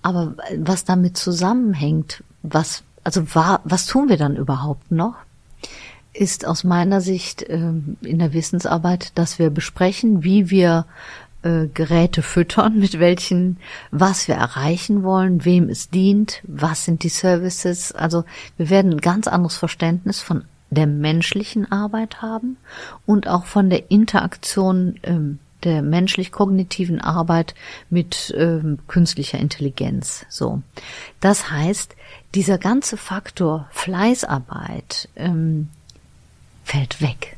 Aber 0.00 0.36
was 0.56 0.84
damit 0.84 1.16
zusammenhängt, 1.16 2.22
was, 2.44 2.84
also 3.02 3.34
war, 3.34 3.62
was 3.64 3.86
tun 3.86 4.08
wir 4.08 4.16
dann 4.16 4.36
überhaupt 4.36 4.92
noch? 4.92 5.16
ist 6.14 6.46
aus 6.46 6.64
meiner 6.64 7.00
Sicht 7.00 7.42
äh, 7.42 7.72
in 8.00 8.18
der 8.18 8.32
Wissensarbeit, 8.32 9.16
dass 9.16 9.38
wir 9.38 9.50
besprechen, 9.50 10.24
wie 10.24 10.50
wir 10.50 10.84
äh, 11.42 11.66
Geräte 11.72 12.22
füttern, 12.22 12.78
mit 12.78 12.98
welchen, 12.98 13.58
was 13.90 14.28
wir 14.28 14.34
erreichen 14.34 15.02
wollen, 15.02 15.44
wem 15.44 15.68
es 15.68 15.90
dient, 15.90 16.42
was 16.44 16.84
sind 16.84 17.02
die 17.02 17.08
Services. 17.08 17.92
Also 17.92 18.24
wir 18.56 18.70
werden 18.70 18.94
ein 18.94 19.00
ganz 19.00 19.28
anderes 19.28 19.56
Verständnis 19.56 20.20
von 20.20 20.44
der 20.70 20.86
menschlichen 20.86 21.70
Arbeit 21.70 22.20
haben 22.22 22.56
und 23.06 23.28
auch 23.28 23.46
von 23.46 23.70
der 23.70 23.90
Interaktion 23.90 24.98
ähm, 25.02 25.38
der 25.64 25.82
menschlich-kognitiven 25.82 27.00
Arbeit 27.00 27.54
mit 27.90 28.32
ähm, 28.36 28.78
künstlicher 28.86 29.38
Intelligenz. 29.38 30.24
So, 30.28 30.62
das 31.20 31.50
heißt, 31.50 31.96
dieser 32.34 32.58
ganze 32.58 32.96
Faktor 32.96 33.66
Fleißarbeit, 33.72 35.08
ähm, 35.16 35.68
fällt 36.64 37.00
weg. 37.00 37.37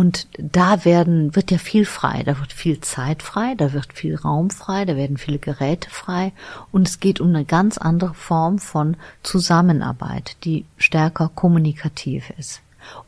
Und 0.00 0.28
da 0.38 0.86
werden, 0.86 1.36
wird 1.36 1.50
ja 1.50 1.58
viel 1.58 1.84
frei, 1.84 2.22
da 2.24 2.40
wird 2.40 2.54
viel 2.54 2.80
Zeit 2.80 3.22
frei, 3.22 3.54
da 3.54 3.74
wird 3.74 3.92
viel 3.92 4.16
Raum 4.16 4.48
frei, 4.48 4.86
da 4.86 4.96
werden 4.96 5.18
viele 5.18 5.38
Geräte 5.38 5.90
frei 5.90 6.32
und 6.72 6.88
es 6.88 7.00
geht 7.00 7.20
um 7.20 7.28
eine 7.28 7.44
ganz 7.44 7.76
andere 7.76 8.14
Form 8.14 8.58
von 8.58 8.96
Zusammenarbeit, 9.22 10.38
die 10.44 10.64
stärker 10.78 11.30
kommunikativ 11.34 12.30
ist. 12.38 12.62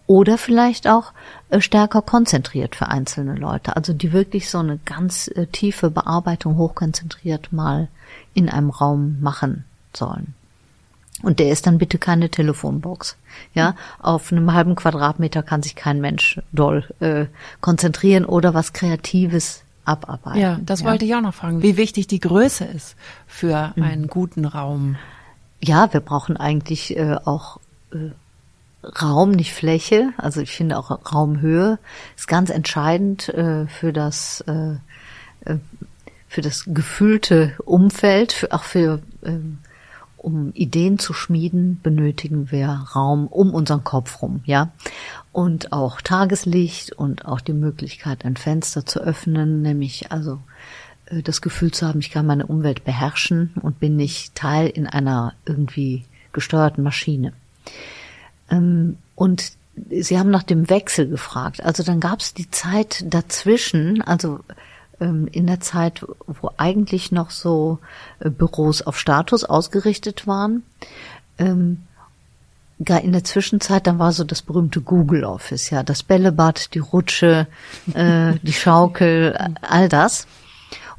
Oder 0.07 0.37
vielleicht 0.37 0.87
auch 0.87 1.14
äh, 1.48 1.62
stärker 1.62 2.02
konzentriert 2.02 2.76
für 2.76 2.88
einzelne 2.88 3.37
Leute, 3.37 3.74
also 3.74 3.94
die 3.94 4.12
wirklich 4.12 4.50
so 4.50 4.59
eine 4.59 4.76
ganz 4.85 5.28
äh, 5.28 5.46
tiefe 5.46 5.90
Bearbeitung 5.90 6.59
hochkonzentriert 6.59 7.55
mal 7.55 7.88
in 8.35 8.50
einem 8.50 8.68
Raum 8.68 9.16
machen 9.22 9.64
sollen. 9.94 10.35
Und 11.22 11.38
der 11.38 11.50
ist 11.50 11.66
dann 11.66 11.78
bitte 11.78 11.98
keine 11.98 12.28
Telefonbox. 12.28 13.16
Ja, 13.54 13.76
auf 14.00 14.32
einem 14.32 14.52
halben 14.52 14.74
Quadratmeter 14.74 15.42
kann 15.42 15.62
sich 15.62 15.74
kein 15.74 16.00
Mensch 16.00 16.40
doll 16.52 16.85
äh, 17.00 17.26
konzentrieren 17.61 18.24
oder 18.24 18.54
was 18.54 18.72
Kreatives 18.72 19.62
abarbeiten. 19.85 20.40
Ja, 20.40 20.58
das 20.62 20.80
ja. 20.80 20.87
wollte 20.87 21.04
ich 21.04 21.14
auch 21.14 21.20
noch 21.20 21.35
fragen, 21.35 21.62
wie 21.62 21.76
wichtig 21.76 22.06
die 22.06 22.20
Größe 22.20 22.64
ist 22.64 22.96
für 23.26 23.72
mhm. 23.76 23.82
einen 23.82 24.06
guten 24.08 24.44
Raum. 24.44 24.96
Ja, 25.62 25.92
wir 25.92 26.00
brauchen 26.00 26.37
eigentlich 26.37 26.96
äh, 26.96 27.16
auch 27.24 27.58
äh, 27.92 28.11
Raum, 29.00 29.30
nicht 29.30 29.52
Fläche. 29.52 30.12
Also 30.16 30.40
ich 30.40 30.50
finde 30.50 30.76
auch 30.76 31.12
Raumhöhe 31.12 31.78
ist 32.16 32.26
ganz 32.26 32.50
entscheidend 32.50 33.28
äh, 33.28 33.66
für 33.66 33.92
das 33.92 34.42
äh, 34.46 34.74
äh 35.50 35.58
für 36.32 36.40
das 36.40 36.64
gefühlte 36.66 37.52
Umfeld, 37.66 38.32
für, 38.32 38.52
auch 38.52 38.62
für 38.62 39.02
ähm, 39.22 39.58
um 40.22 40.52
Ideen 40.54 40.98
zu 40.98 41.12
schmieden, 41.12 41.80
benötigen 41.82 42.50
wir 42.50 42.68
Raum 42.94 43.26
um 43.26 43.52
unseren 43.54 43.85
Kopf 43.85 44.22
rum, 44.22 44.40
ja. 44.44 44.72
Und 45.32 45.72
auch 45.72 46.00
Tageslicht 46.00 46.92
und 46.92 47.26
auch 47.26 47.40
die 47.40 47.52
Möglichkeit, 47.52 48.24
ein 48.24 48.37
Fenster 48.37 48.87
zu 48.87 49.00
öffnen, 49.00 49.62
nämlich 49.62 50.12
also 50.12 50.40
äh, 51.06 51.22
das 51.22 51.40
Gefühl 51.40 51.72
zu 51.72 51.87
haben, 51.87 52.00
ich 52.00 52.11
kann 52.11 52.26
meine 52.26 52.46
Umwelt 52.46 52.85
beherrschen 52.85 53.52
und 53.61 53.80
bin 53.80 53.96
nicht 53.96 54.35
Teil 54.35 54.68
in 54.68 54.87
einer 54.87 55.35
irgendwie 55.46 56.04
gesteuerten 56.32 56.85
Maschine. 56.85 57.32
Ähm, 58.50 58.98
und 59.14 59.52
Sie 59.88 60.18
haben 60.18 60.30
nach 60.30 60.42
dem 60.42 60.68
Wechsel 60.68 61.08
gefragt. 61.08 61.64
Also 61.64 61.82
dann 61.82 61.98
gab 61.98 62.20
es 62.20 62.35
die 62.35 62.50
Zeit 62.50 63.04
dazwischen, 63.06 64.02
also 64.02 64.40
in 64.98 65.46
der 65.46 65.61
Zeit, 65.61 66.05
wo 66.26 66.50
eigentlich 66.57 67.12
noch 67.12 67.31
so 67.31 67.78
äh, 68.20 68.31
Büros 68.31 68.83
auf 68.83 68.98
Status 68.98 69.44
ausgerichtet 69.44 70.26
waren. 70.26 70.62
Ähm, 71.38 71.83
in 72.78 73.12
der 73.12 73.22
Zwischenzeit, 73.22 73.87
dann 73.87 74.00
war 74.00 74.12
so 74.12 74.24
das 74.24 74.42
berühmte 74.42 74.81
Google 74.81 75.24
Office, 75.24 75.70
ja, 75.70 75.85
das 75.85 76.02
Bällebad, 76.02 76.74
die 76.74 76.81
Rutsche, 76.81 77.46
äh, 77.94 78.35
die 78.42 78.52
Schaukel, 78.52 79.38
all 79.61 79.88
das. 79.88 80.26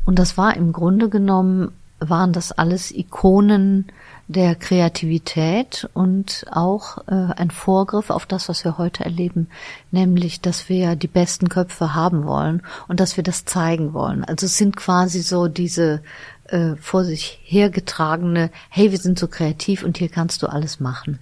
Und 0.06 0.20
das 0.20 0.38
war 0.38 0.56
im 0.56 0.72
Grunde 0.72 1.10
genommen, 1.10 1.72
waren 2.00 2.34
das 2.34 2.52
alles 2.52 2.92
Ikonen 2.92 3.88
der 4.28 4.56
Kreativität 4.56 5.90
und 5.94 6.46
auch 6.52 7.00
äh, 7.08 7.34
ein 7.36 7.52
Vorgriff 7.52 8.10
auf 8.10 8.26
das, 8.26 8.48
was 8.48 8.64
wir 8.64 8.78
heute 8.78 9.04
erleben, 9.04 9.48
nämlich, 9.92 10.40
dass 10.40 10.70
wir 10.70 10.96
die 10.96 11.08
besten 11.08 11.50
Köpfe 11.50 11.94
haben 11.94 12.26
wollen 12.26 12.62
und 12.88 13.00
dass 13.00 13.18
wir 13.18 13.24
das 13.24 13.46
zeigen 13.46 13.94
wollen. 13.94 14.24
Also 14.24 14.46
es 14.46 14.58
sind 14.58 14.78
quasi 14.78 15.22
so 15.22 15.48
diese 15.48 16.02
äh, 16.46 16.76
vor 16.78 17.04
sich 17.04 17.40
hergetragene, 17.44 18.50
hey, 18.70 18.92
wir 18.92 18.98
sind 18.98 19.20
so 19.20 19.28
kreativ 19.28 19.84
und 19.84 19.98
hier 19.98 20.10
kannst 20.10 20.42
du 20.42 20.48
alles 20.48 20.80
machen. 20.80 21.20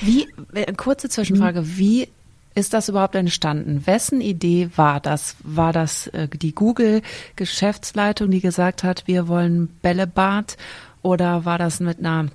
Wie, 0.00 0.28
äh, 0.54 0.72
kurze 0.72 1.08
Zwischenfrage, 1.08 1.60
hm. 1.60 1.76
wie 1.76 2.08
ist 2.54 2.74
das 2.74 2.88
überhaupt 2.88 3.14
entstanden? 3.14 3.86
Wessen 3.86 4.20
Idee 4.20 4.70
war 4.76 5.00
das? 5.00 5.36
War 5.42 5.72
das 5.72 6.06
äh, 6.08 6.28
die 6.28 6.54
Google-Geschäftsleitung, 6.54 8.30
die 8.30 8.40
gesagt 8.40 8.84
hat, 8.84 9.06
wir 9.06 9.28
wollen 9.28 9.68
Bällebad 9.80 10.56
oder 11.02 11.44
war 11.44 11.58
das 11.58 11.80
mit 11.80 11.98
einer 11.98 12.28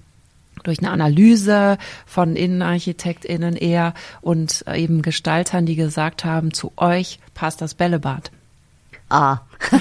durch 0.63 0.79
eine 0.79 0.91
Analyse 0.91 1.77
von 2.05 2.35
InnenarchitektInnen 2.35 3.55
eher 3.55 3.93
und 4.21 4.65
eben 4.73 5.01
Gestaltern, 5.01 5.65
die 5.65 5.75
gesagt 5.75 6.25
haben, 6.25 6.53
zu 6.53 6.71
euch 6.77 7.19
passt 7.35 7.61
das 7.61 7.75
Bällebad? 7.75 8.31
Ah. 9.09 9.39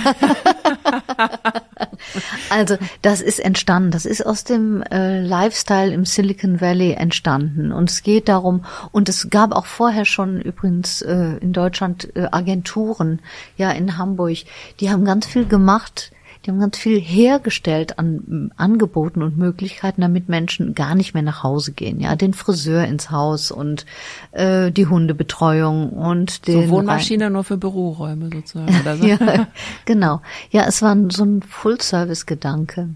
also 2.50 2.76
das 3.02 3.20
ist 3.20 3.40
entstanden, 3.40 3.90
das 3.90 4.06
ist 4.06 4.24
aus 4.24 4.44
dem 4.44 4.82
äh, 4.82 5.20
Lifestyle 5.20 5.92
im 5.92 6.04
Silicon 6.04 6.60
Valley 6.60 6.92
entstanden 6.92 7.72
und 7.72 7.90
es 7.90 8.04
geht 8.04 8.28
darum 8.28 8.64
und 8.92 9.08
es 9.08 9.28
gab 9.28 9.50
auch 9.52 9.66
vorher 9.66 10.04
schon 10.04 10.40
übrigens 10.40 11.02
äh, 11.02 11.38
in 11.40 11.52
Deutschland 11.52 12.14
äh, 12.14 12.28
Agenturen, 12.30 13.18
ja 13.56 13.72
in 13.72 13.98
Hamburg, 13.98 14.38
die 14.78 14.90
haben 14.90 15.04
ganz 15.04 15.26
viel 15.26 15.44
gemacht 15.44 16.12
die 16.46 16.52
haben 16.52 16.60
ganz 16.60 16.78
viel 16.78 17.00
hergestellt 17.00 17.98
an 17.98 18.22
mm, 18.24 18.52
Angeboten 18.56 19.22
und 19.22 19.36
Möglichkeiten, 19.36 20.00
damit 20.00 20.28
Menschen 20.28 20.74
gar 20.74 20.94
nicht 20.94 21.12
mehr 21.12 21.24
nach 21.24 21.42
Hause 21.42 21.72
gehen. 21.72 21.98
Ja, 21.98 22.14
den 22.14 22.34
Friseur 22.34 22.84
ins 22.84 23.10
Haus 23.10 23.50
und 23.50 23.84
äh, 24.30 24.70
die 24.70 24.86
Hundebetreuung 24.86 25.90
und 25.90 26.46
den 26.46 26.68
so 26.68 26.70
Wohnmaschine 26.70 27.30
nur 27.30 27.42
für 27.42 27.56
Büroräume 27.56 28.30
sozusagen. 28.32 28.80
Oder 28.80 28.96
so. 28.96 29.04
ja, 29.06 29.48
genau. 29.86 30.22
Ja, 30.50 30.66
es 30.66 30.82
war 30.82 30.96
so 31.10 31.24
ein 31.24 31.42
Full-Service-Gedanke. 31.42 32.90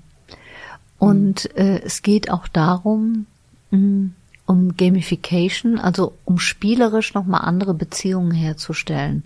Und 0.99 1.57
äh, 1.57 1.81
es 1.83 2.03
geht 2.03 2.31
auch 2.31 2.47
darum, 2.47 3.27
mh, 3.71 3.79
mm, 3.79 4.15
um 4.47 4.77
Gamification, 4.77 5.79
also 5.79 6.15
um 6.25 6.39
spielerisch 6.39 7.15
nochmal 7.15 7.43
andere 7.43 7.75
Beziehungen 7.75 8.33
herzustellen 8.33 9.25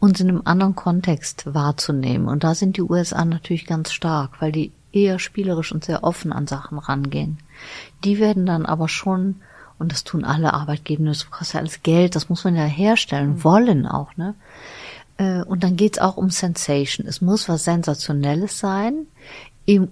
uns 0.00 0.20
in 0.20 0.28
einem 0.28 0.42
anderen 0.44 0.74
Kontext 0.74 1.44
wahrzunehmen. 1.46 2.28
Und 2.28 2.44
da 2.44 2.54
sind 2.54 2.76
die 2.76 2.82
USA 2.82 3.24
natürlich 3.24 3.66
ganz 3.66 3.92
stark, 3.92 4.40
weil 4.40 4.52
die 4.52 4.72
eher 4.92 5.18
spielerisch 5.18 5.72
und 5.72 5.84
sehr 5.84 6.04
offen 6.04 6.32
an 6.32 6.46
Sachen 6.46 6.78
rangehen. 6.78 7.38
Die 8.04 8.18
werden 8.18 8.46
dann 8.46 8.64
aber 8.64 8.88
schon, 8.88 9.36
und 9.78 9.92
das 9.92 10.04
tun 10.04 10.24
alle 10.24 10.54
Arbeitgeber, 10.54 11.04
das 11.04 11.30
kostet 11.30 11.54
ja 11.54 11.60
alles 11.60 11.82
Geld, 11.82 12.14
das 12.14 12.28
muss 12.28 12.44
man 12.44 12.56
ja 12.56 12.64
herstellen, 12.64 13.30
mhm. 13.30 13.44
wollen 13.44 13.86
auch, 13.86 14.16
ne? 14.16 14.34
Äh, 15.18 15.42
und 15.42 15.64
dann 15.64 15.76
geht's 15.76 15.98
auch 15.98 16.16
um 16.16 16.30
Sensation. 16.30 17.06
Es 17.06 17.20
muss 17.20 17.48
was 17.48 17.64
Sensationelles 17.64 18.58
sein, 18.58 19.06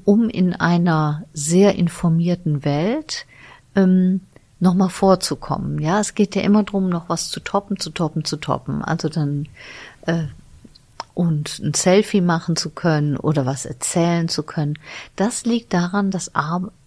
um 0.05 0.31
in 0.31 0.55
einer 0.55 1.25
sehr 1.35 1.75
informierten 1.75 2.65
Welt 2.65 3.27
ähm, 3.75 4.23
nochmal 4.61 4.89
vorzukommen. 4.89 5.81
Ja, 5.81 6.01
es 6.01 6.15
geht 6.15 6.35
ja 6.35 6.43
immer 6.43 6.63
drum, 6.63 6.89
noch 6.89 7.09
was 7.09 7.31
zu 7.31 7.41
toppen, 7.41 7.79
zu 7.79 7.91
toppen, 7.91 8.25
zu 8.25 8.37
toppen. 8.37 8.83
Also 8.83 9.09
dann 9.09 9.49
äh, 10.07 10.25
und 11.17 11.61
ein 11.61 11.73
Selfie 11.73 12.21
machen 12.21 12.57
zu 12.57 12.69
können 12.69 13.17
oder 13.17 13.47
was 13.47 13.65
erzählen 13.65 14.29
zu 14.29 14.43
können, 14.43 14.79
das 15.17 15.47
liegt 15.47 15.73
daran, 15.73 16.11
dass 16.11 16.31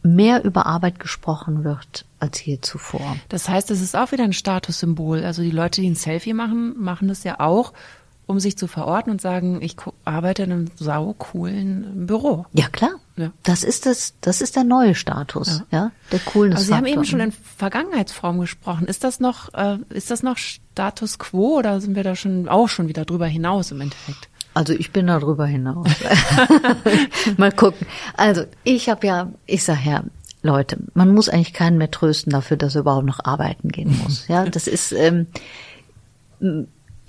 mehr 0.03 0.43
über 0.43 0.67
Arbeit 0.67 0.99
gesprochen 0.99 1.63
wird 1.63 2.05
als 2.19 2.45
je 2.45 2.59
zuvor. 2.61 3.17
Das 3.29 3.49
heißt, 3.49 3.71
es 3.71 3.81
ist 3.81 3.95
auch 3.95 4.11
wieder 4.11 4.23
ein 4.23 4.33
Statussymbol. 4.33 5.23
Also 5.23 5.41
die 5.41 5.49
Leute, 5.49 5.81
die 5.81 5.89
ein 5.89 5.95
Selfie 5.95 6.33
machen, 6.33 6.75
machen 6.79 7.07
das 7.07 7.23
ja 7.23 7.39
auch, 7.39 7.73
um 8.27 8.39
sich 8.39 8.55
zu 8.55 8.67
verorten 8.67 9.09
und 9.09 9.19
sagen, 9.19 9.63
ich 9.63 9.75
arbeite 10.05 10.43
in 10.43 10.51
einem 10.51 10.71
sau 10.75 11.15
coolen 11.17 12.05
Büro. 12.05 12.45
Ja, 12.53 12.67
klar. 12.67 12.91
Ja. 13.19 13.31
Das 13.43 13.63
ist 13.63 13.85
das, 13.85 14.13
das 14.21 14.41
ist 14.41 14.55
der 14.55 14.63
neue 14.63 14.95
Status, 14.95 15.63
ja, 15.71 15.77
ja 15.77 15.91
der 16.11 16.19
coolen 16.19 16.53
Also 16.53 16.65
Sie 16.65 16.73
haben 16.73 16.85
eben 16.85 17.05
schon 17.05 17.19
in 17.19 17.31
Vergangenheitsform 17.31 18.39
gesprochen. 18.39 18.87
Ist 18.87 19.03
das 19.03 19.19
noch, 19.19 19.53
äh, 19.53 19.77
ist 19.89 20.09
das 20.11 20.23
noch 20.23 20.37
Status 20.37 21.19
quo 21.19 21.57
oder 21.57 21.81
sind 21.81 21.95
wir 21.95 22.03
da 22.03 22.15
schon 22.15 22.47
auch 22.47 22.69
schon 22.69 22.87
wieder 22.87 23.05
drüber 23.05 23.27
hinaus 23.27 23.71
im 23.71 23.81
Endeffekt? 23.81 24.29
Also 24.53 24.73
ich 24.73 24.91
bin 24.91 25.07
da 25.07 25.19
drüber 25.19 25.45
hinaus. 25.45 25.87
Mal 27.37 27.51
gucken. 27.51 27.85
Also 28.15 28.43
ich 28.63 28.89
habe 28.89 29.05
ja, 29.05 29.31
ich 29.45 29.63
sag 29.63 29.85
ja, 29.85 30.03
Leute, 30.41 30.77
man 30.93 31.13
muss 31.13 31.27
eigentlich 31.29 31.53
keinen 31.53 31.77
mehr 31.77 31.91
trösten 31.91 32.31
dafür, 32.31 32.57
dass 32.57 32.75
er 32.75 32.81
überhaupt 32.81 33.05
noch 33.05 33.23
arbeiten 33.23 33.69
gehen 33.69 33.97
muss. 34.03 34.25
Ja, 34.29 34.45
das 34.45 34.67
ist 34.67 34.93
ähm, 34.93 35.27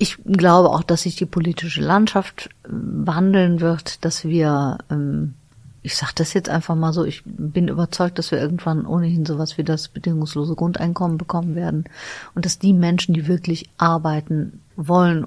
ich 0.01 0.17
glaube 0.25 0.71
auch, 0.71 0.83
dass 0.83 1.03
sich 1.03 1.17
die 1.17 1.27
politische 1.27 1.83
Landschaft 1.83 2.49
äh, 2.65 2.69
wandeln 2.71 3.61
wird, 3.61 4.03
dass 4.05 4.25
wir, 4.25 4.79
ähm, 4.91 5.35
ich 5.83 5.97
sage 5.97 6.13
das 6.17 6.35
jetzt 6.35 6.49
einfach 6.49 6.75
mal 6.75 6.93
so, 6.93 7.05
ich 7.05 7.23
bin 7.25 7.69
überzeugt, 7.69 8.19
dass 8.19 8.31
wir 8.31 8.41
irgendwann 8.41 8.87
ohnehin 8.87 9.25
sowas 9.25 9.57
wie 9.57 9.65
das 9.65 9.89
bedingungslose 9.89 10.55
Grundeinkommen 10.55 11.17
bekommen 11.17 11.55
werden 11.55 11.85
und 12.35 12.45
dass 12.45 12.59
die 12.59 12.73
Menschen, 12.73 13.15
die 13.15 13.27
wirklich 13.27 13.71
arbeiten 13.79 14.61
wollen, 14.77 15.27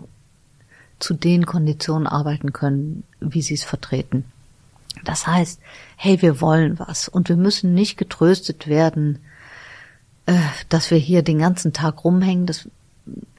zu 0.99 1.13
den 1.13 1.45
Konditionen 1.45 2.07
arbeiten 2.07 2.53
können, 2.53 3.03
wie 3.19 3.41
sie 3.41 3.55
es 3.55 3.63
vertreten. 3.63 4.25
Das 5.03 5.25
heißt, 5.25 5.59
hey, 5.97 6.21
wir 6.21 6.39
wollen 6.39 6.77
was 6.79 7.07
und 7.07 7.29
wir 7.29 7.35
müssen 7.35 7.73
nicht 7.73 7.97
getröstet 7.97 8.67
werden, 8.67 9.19
äh, 10.27 10.37
dass 10.69 10.91
wir 10.91 10.99
hier 10.99 11.23
den 11.23 11.39
ganzen 11.39 11.73
Tag 11.73 12.03
rumhängen, 12.03 12.45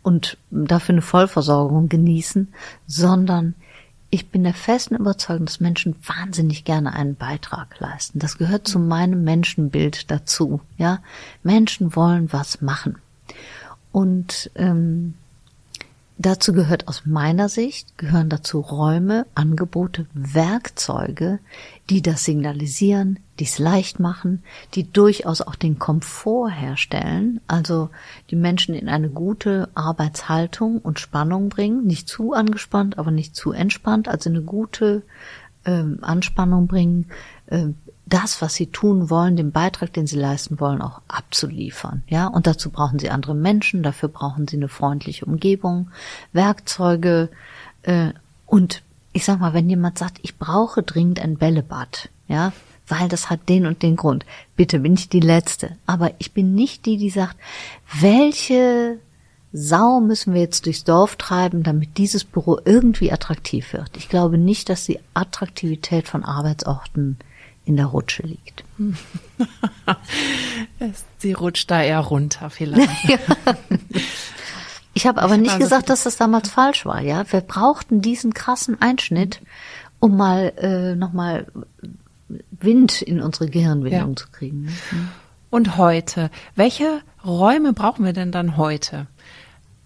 und 0.03 0.37
dafür 0.51 0.95
eine 0.95 1.03
Vollversorgung 1.03 1.89
genießen, 1.89 2.53
sondern 2.87 3.55
ich 4.15 4.29
bin 4.29 4.45
der 4.45 4.55
festen 4.55 4.95
Überzeugung, 4.95 5.47
dass 5.47 5.59
Menschen 5.59 5.97
wahnsinnig 6.07 6.63
gerne 6.63 6.93
einen 6.93 7.17
Beitrag 7.17 7.81
leisten. 7.81 8.21
Das 8.21 8.39
gehört 8.39 8.69
zu 8.69 8.79
meinem 8.79 9.25
Menschenbild 9.25 10.09
dazu. 10.09 10.61
Ja, 10.79 11.03
Menschen 11.43 11.97
wollen 11.97 12.33
was 12.33 12.61
machen. 12.61 12.99
Und 13.91 14.53
ähm, 14.55 15.15
Dazu 16.17 16.53
gehört 16.53 16.87
aus 16.87 17.07
meiner 17.07 17.49
Sicht, 17.49 17.99
gehören 17.99 18.29
dazu 18.29 18.61
Räume, 18.61 19.27
Angebote, 19.35 20.07
Werkzeuge, 20.15 21.41
die 21.91 22.03
das 22.03 22.25
signalisieren, 22.25 23.19
die 23.41 23.45
es 23.45 23.59
leicht 23.59 23.99
machen, 23.99 24.45
die 24.75 24.91
durchaus 24.91 25.41
auch 25.41 25.57
den 25.57 25.81
Komfort 25.81 26.51
herstellen, 26.51 27.41
also 27.49 27.91
die 28.31 28.37
Menschen 28.37 28.77
in 28.77 28.89
eine 28.89 29.09
gute 29.09 29.69
Arbeitshaltung 29.75 30.79
und 30.79 31.01
Spannung 31.01 31.49
bringen, 31.49 31.85
nicht 31.85 32.09
zu 32.09 32.33
angespannt, 32.33 32.97
aber 32.97 33.11
nicht 33.11 33.35
zu 33.35 33.51
entspannt, 33.51 34.07
also 34.07 34.31
eine 34.31 34.43
gute 34.43 35.03
ähm, 35.65 35.99
Anspannung 36.03 36.69
bringen, 36.69 37.07
äh, 37.47 37.69
das, 38.07 38.43
was 38.43 38.55
sie 38.55 38.67
tun 38.67 39.09
wollen, 39.11 39.37
den 39.37 39.53
Beitrag, 39.53 39.93
den 39.93 40.07
sie 40.07 40.19
leisten 40.19 40.61
wollen, 40.61 40.83
auch 40.83 41.01
abzuliefern. 41.09 42.03
Ja, 42.07 42.27
und 42.27 42.47
dazu 42.47 42.71
brauchen 42.71 42.99
sie 42.99 43.11
andere 43.11 43.35
Menschen, 43.35 43.83
dafür 43.83 44.09
brauchen 44.09 44.47
sie 44.47 44.57
eine 44.57 44.69
freundliche 44.69 45.25
Umgebung, 45.25 45.91
Werkzeuge 46.33 47.31
äh, 47.83 48.11
und 48.47 48.83
ich 49.13 49.25
sag 49.25 49.41
mal, 49.41 49.55
wenn 49.55 49.71
jemand 49.71 49.97
sagt, 49.97 50.19
ich 50.23 50.39
brauche 50.39 50.83
dringend 50.83 51.21
ein 51.21 51.37
Bällebad, 51.37 52.11
ja, 52.29 52.53
weil 52.87 53.09
das 53.09 53.31
hat 53.31 53.49
den 53.49 53.67
und 53.67 53.83
den 53.83 53.97
Grund. 53.97 54.27
Bitte 54.57 54.81
bin 54.81 54.95
ich 54.95 55.09
die 55.09 55.21
Letzte. 55.21 55.77
Aber 55.87 56.13
ich 56.19 56.33
bin 56.33 56.55
nicht 56.55 56.85
die, 56.85 56.99
die 56.99 57.11
sagt, 57.11 57.37
welche 58.01 58.99
Sau 59.53 60.01
müssen 60.01 60.35
wir 60.35 60.41
jetzt 60.41 60.67
durchs 60.67 60.83
Dorf 60.83 61.15
treiben, 61.15 61.63
damit 61.63 61.97
dieses 61.97 62.25
Büro 62.25 62.59
irgendwie 62.65 63.13
attraktiv 63.13 63.73
wird. 63.73 63.97
Ich 63.97 64.09
glaube 64.09 64.37
nicht, 64.37 64.69
dass 64.69 64.85
die 64.85 64.99
Attraktivität 65.15 66.09
von 66.09 66.25
Arbeitsorten 66.25 67.19
in 67.65 67.77
der 67.77 67.87
Rutsche 67.87 68.23
liegt. 68.23 68.65
Sie 71.19 71.33
rutscht 71.33 71.71
da 71.71 71.83
eher 71.83 72.01
runter 72.01 72.51
vielleicht. 72.51 73.05
ja. 73.09 73.19
Ich 74.93 75.07
habe 75.07 75.23
aber 75.23 75.37
nicht 75.37 75.59
gesagt, 75.59 75.91
dass 75.91 76.05
das 76.05 76.17
damals 76.17 76.51
falsch 76.51 76.87
war. 76.87 77.01
Ja, 77.01 77.25
wir 77.33 77.41
brauchten 77.41 78.01
diesen 78.01 78.33
krassen 78.33 78.81
Einschnitt, 78.81 79.41
um 79.99 80.17
mal 80.17 80.53
äh, 80.57 80.95
noch 80.95 81.13
mal 81.13 81.47
Wind 82.51 83.03
in 83.03 83.21
unsere 83.21 83.49
Gehirnwindung 83.49 84.11
ja. 84.11 84.17
zu 84.17 84.29
kriegen. 84.31 84.63
Ne? 84.63 84.73
Hm. 84.91 85.09
Und 85.51 85.77
heute, 85.77 86.31
welche 86.57 87.01
Räume 87.25 87.73
brauchen 87.73 88.05
wir 88.05 88.13
denn 88.13 88.33
dann 88.33 88.57
heute? 88.57 89.07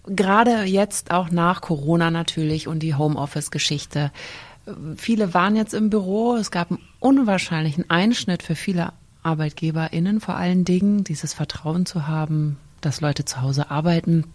Gerade 0.05 0.63
jetzt 0.63 1.11
auch 1.11 1.29
nach 1.29 1.61
Corona 1.61 2.09
natürlich 2.09 2.67
und 2.67 2.79
die 2.79 2.95
Homeoffice-Geschichte. 2.95 4.11
Viele 4.97 5.33
waren 5.33 5.55
jetzt 5.55 5.73
im 5.73 5.89
Büro. 5.89 6.35
Es 6.35 6.51
gab 6.51 6.71
einen 6.71 6.79
unwahrscheinlichen 6.99 7.89
Einschnitt 7.89 8.43
für 8.43 8.55
viele 8.55 8.93
ArbeitgeberInnen 9.23 10.19
vor 10.21 10.35
allen 10.35 10.65
Dingen, 10.65 11.03
dieses 11.03 11.33
Vertrauen 11.33 11.85
zu 11.85 12.07
haben, 12.07 12.57
dass 12.81 13.01
Leute 13.01 13.25
zu 13.25 13.41
Hause 13.41 13.69
arbeiten. 13.69 14.25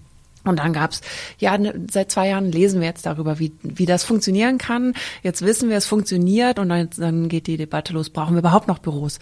Und 0.45 0.59
dann 0.59 0.75
gab's 0.75 1.01
ja, 1.39 1.57
ne, 1.57 1.87
seit 1.91 2.11
zwei 2.11 2.29
Jahren 2.29 2.53
lesen 2.53 2.81
wir 2.81 2.87
jetzt 2.87 3.07
darüber, 3.07 3.39
wie, 3.39 3.53
wie 3.63 3.87
das 3.87 4.05
funktionieren 4.05 4.59
kann. 4.59 4.95
Jetzt 5.23 5.43
wissen 5.43 5.71
wir, 5.71 5.79
es 5.79 5.87
funktioniert 5.87 6.59
und 6.59 6.69
dann, 6.69 6.91
dann 6.97 7.29
geht 7.29 7.47
die 7.47 7.57
Debatte 7.57 7.95
los, 7.95 8.11
brauchen 8.11 8.35
wir 8.35 8.41
überhaupt 8.41 8.69
noch 8.69 8.79
Büros? 8.79 9.19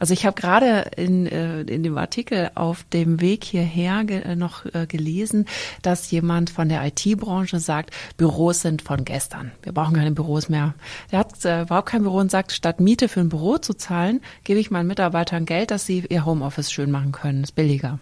Also 0.00 0.14
ich 0.14 0.24
habe 0.24 0.40
gerade 0.40 0.90
in, 0.96 1.26
äh, 1.26 1.60
in 1.60 1.82
dem 1.82 1.96
Artikel 1.98 2.50
auf 2.54 2.84
dem 2.84 3.20
Weg 3.20 3.44
hierher 3.44 4.02
ge 4.04 4.22
äh, 4.22 4.34
noch 4.34 4.64
äh, 4.74 4.86
gelesen, 4.86 5.44
dass 5.82 6.10
jemand 6.10 6.48
von 6.48 6.70
der 6.70 6.84
IT-Branche 6.86 7.60
sagt, 7.60 7.94
Büros 8.16 8.62
sind 8.62 8.80
von 8.80 9.04
gestern. 9.04 9.52
Wir 9.62 9.72
brauchen 9.72 9.94
keine 9.94 10.12
Büros 10.12 10.48
mehr. 10.48 10.72
Der 11.12 11.18
hat 11.18 11.44
äh, 11.44 11.62
überhaupt 11.62 11.90
kein 11.90 12.02
Büro 12.02 12.16
und 12.16 12.30
sagt, 12.30 12.52
statt 12.52 12.80
Miete 12.80 13.08
für 13.08 13.20
ein 13.20 13.28
Büro 13.28 13.58
zu 13.58 13.74
zahlen, 13.74 14.22
gebe 14.42 14.58
ich 14.58 14.70
meinen 14.70 14.86
Mitarbeitern 14.86 15.44
Geld, 15.44 15.70
dass 15.70 15.84
sie 15.84 16.02
ihr 16.08 16.24
Homeoffice 16.24 16.72
schön 16.72 16.90
machen 16.90 17.12
können. 17.12 17.44
ist 17.44 17.54
billiger. 17.54 17.98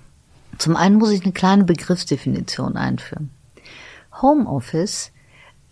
Zum 0.56 0.76
einen 0.76 0.96
muss 0.96 1.10
ich 1.10 1.24
eine 1.24 1.32
kleine 1.32 1.64
Begriffsdefinition 1.64 2.76
einführen. 2.76 3.30
Homeoffice 4.22 5.10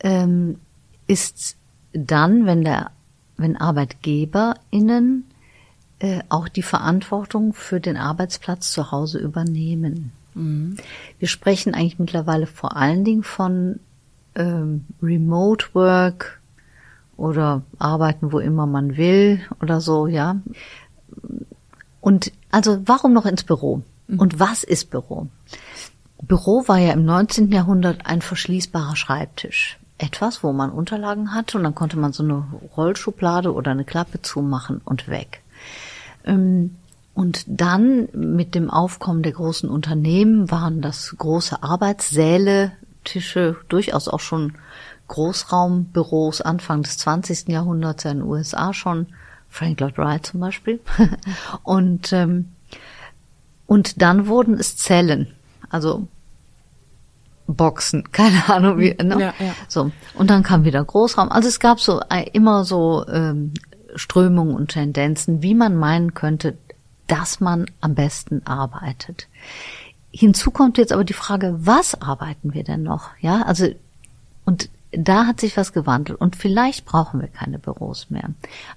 ähm, 0.00 0.58
ist 1.06 1.56
dann, 1.92 2.46
wenn 2.46 2.64
der, 2.64 2.90
wenn 3.36 3.56
ArbeitgeberInnen 3.56 5.24
äh, 5.98 6.20
auch 6.28 6.48
die 6.48 6.62
Verantwortung 6.62 7.54
für 7.54 7.80
den 7.80 7.96
Arbeitsplatz 7.96 8.70
zu 8.72 8.90
Hause 8.90 9.18
übernehmen. 9.18 10.12
Mhm. 10.34 10.76
Wir 11.18 11.28
sprechen 11.28 11.74
eigentlich 11.74 11.98
mittlerweile 11.98 12.46
vor 12.46 12.76
allen 12.76 13.04
Dingen 13.04 13.22
von 13.22 13.80
ähm, 14.34 14.84
Remote 15.02 15.66
Work 15.72 16.40
oder 17.16 17.62
Arbeiten, 17.78 18.32
wo 18.32 18.38
immer 18.38 18.66
man 18.66 18.96
will 18.96 19.40
oder 19.62 19.80
so, 19.80 20.06
ja. 20.06 20.36
Und 22.00 22.30
also 22.50 22.80
warum 22.84 23.12
noch 23.12 23.26
ins 23.26 23.42
Büro? 23.42 23.82
Mhm. 24.06 24.18
Und 24.20 24.38
was 24.38 24.62
ist 24.64 24.90
Büro? 24.90 25.28
Büro 26.22 26.64
war 26.66 26.78
ja 26.78 26.92
im 26.92 27.04
19. 27.04 27.50
Jahrhundert 27.52 28.06
ein 28.06 28.22
verschließbarer 28.22 28.96
Schreibtisch. 28.96 29.78
Etwas, 29.98 30.42
wo 30.42 30.52
man 30.52 30.70
Unterlagen 30.70 31.34
hatte 31.34 31.56
und 31.56 31.64
dann 31.64 31.74
konnte 31.74 31.98
man 31.98 32.12
so 32.12 32.22
eine 32.22 32.44
Rollschublade 32.76 33.54
oder 33.54 33.70
eine 33.70 33.84
Klappe 33.84 34.20
zumachen 34.20 34.82
und 34.84 35.08
weg. 35.08 35.42
Ähm, 36.26 36.76
und 37.14 37.44
dann 37.46 38.08
mit 38.12 38.54
dem 38.54 38.68
Aufkommen 38.68 39.22
der 39.22 39.32
großen 39.32 39.70
Unternehmen 39.70 40.50
waren 40.50 40.82
das 40.82 41.14
große 41.16 41.62
Arbeitssäle, 41.62 42.72
Tische, 43.04 43.56
durchaus 43.68 44.08
auch 44.08 44.20
schon 44.20 44.54
Großraumbüros 45.08 46.40
Anfang 46.42 46.82
des 46.82 46.98
20. 46.98 47.48
Jahrhunderts 47.48 48.04
in 48.04 48.18
den 48.18 48.28
USA 48.28 48.74
schon, 48.74 49.06
Frank 49.48 49.80
Lloyd 49.80 49.96
Wright 49.96 50.26
zum 50.26 50.40
Beispiel. 50.40 50.80
und, 51.62 52.12
ähm, 52.12 52.52
und 53.66 54.02
dann 54.02 54.26
wurden 54.26 54.54
es 54.54 54.76
Zellen, 54.76 55.32
also 55.70 56.06
Boxen, 57.46 58.10
keine 58.12 58.48
Ahnung 58.48 58.78
wie. 58.78 58.94
Ne? 58.94 59.16
Ja, 59.18 59.34
ja. 59.38 59.54
So 59.68 59.90
und 60.14 60.30
dann 60.30 60.42
kam 60.42 60.64
wieder 60.64 60.84
Großraum. 60.84 61.30
Also 61.30 61.48
es 61.48 61.60
gab 61.60 61.80
so 61.80 62.00
äh, 62.10 62.28
immer 62.32 62.64
so 62.64 63.06
ähm, 63.08 63.54
Strömungen 63.96 64.54
und 64.54 64.68
Tendenzen, 64.68 65.42
wie 65.42 65.54
man 65.54 65.76
meinen 65.76 66.14
könnte, 66.14 66.56
dass 67.06 67.40
man 67.40 67.66
am 67.80 67.94
besten 67.94 68.42
arbeitet. 68.46 69.28
Hinzu 70.10 70.50
kommt 70.50 70.78
jetzt 70.78 70.92
aber 70.92 71.04
die 71.04 71.12
Frage, 71.12 71.54
was 71.58 72.00
arbeiten 72.00 72.54
wir 72.54 72.64
denn 72.64 72.82
noch? 72.82 73.10
Ja, 73.20 73.42
also, 73.42 73.66
und 74.44 74.70
da 74.92 75.26
hat 75.26 75.40
sich 75.40 75.56
was 75.56 75.72
gewandelt 75.72 76.20
und 76.20 76.36
vielleicht 76.36 76.86
brauchen 76.86 77.20
wir 77.20 77.28
keine 77.28 77.58
Büros 77.58 78.08
mehr. 78.08 78.30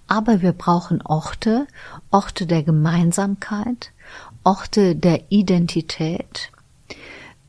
Aber 0.07 0.41
wir 0.41 0.51
brauchen 0.51 1.01
Orte, 1.01 1.67
Orte 2.11 2.45
der 2.45 2.63
Gemeinsamkeit, 2.63 3.91
Orte 4.43 4.95
der 4.95 5.31
Identität, 5.31 6.51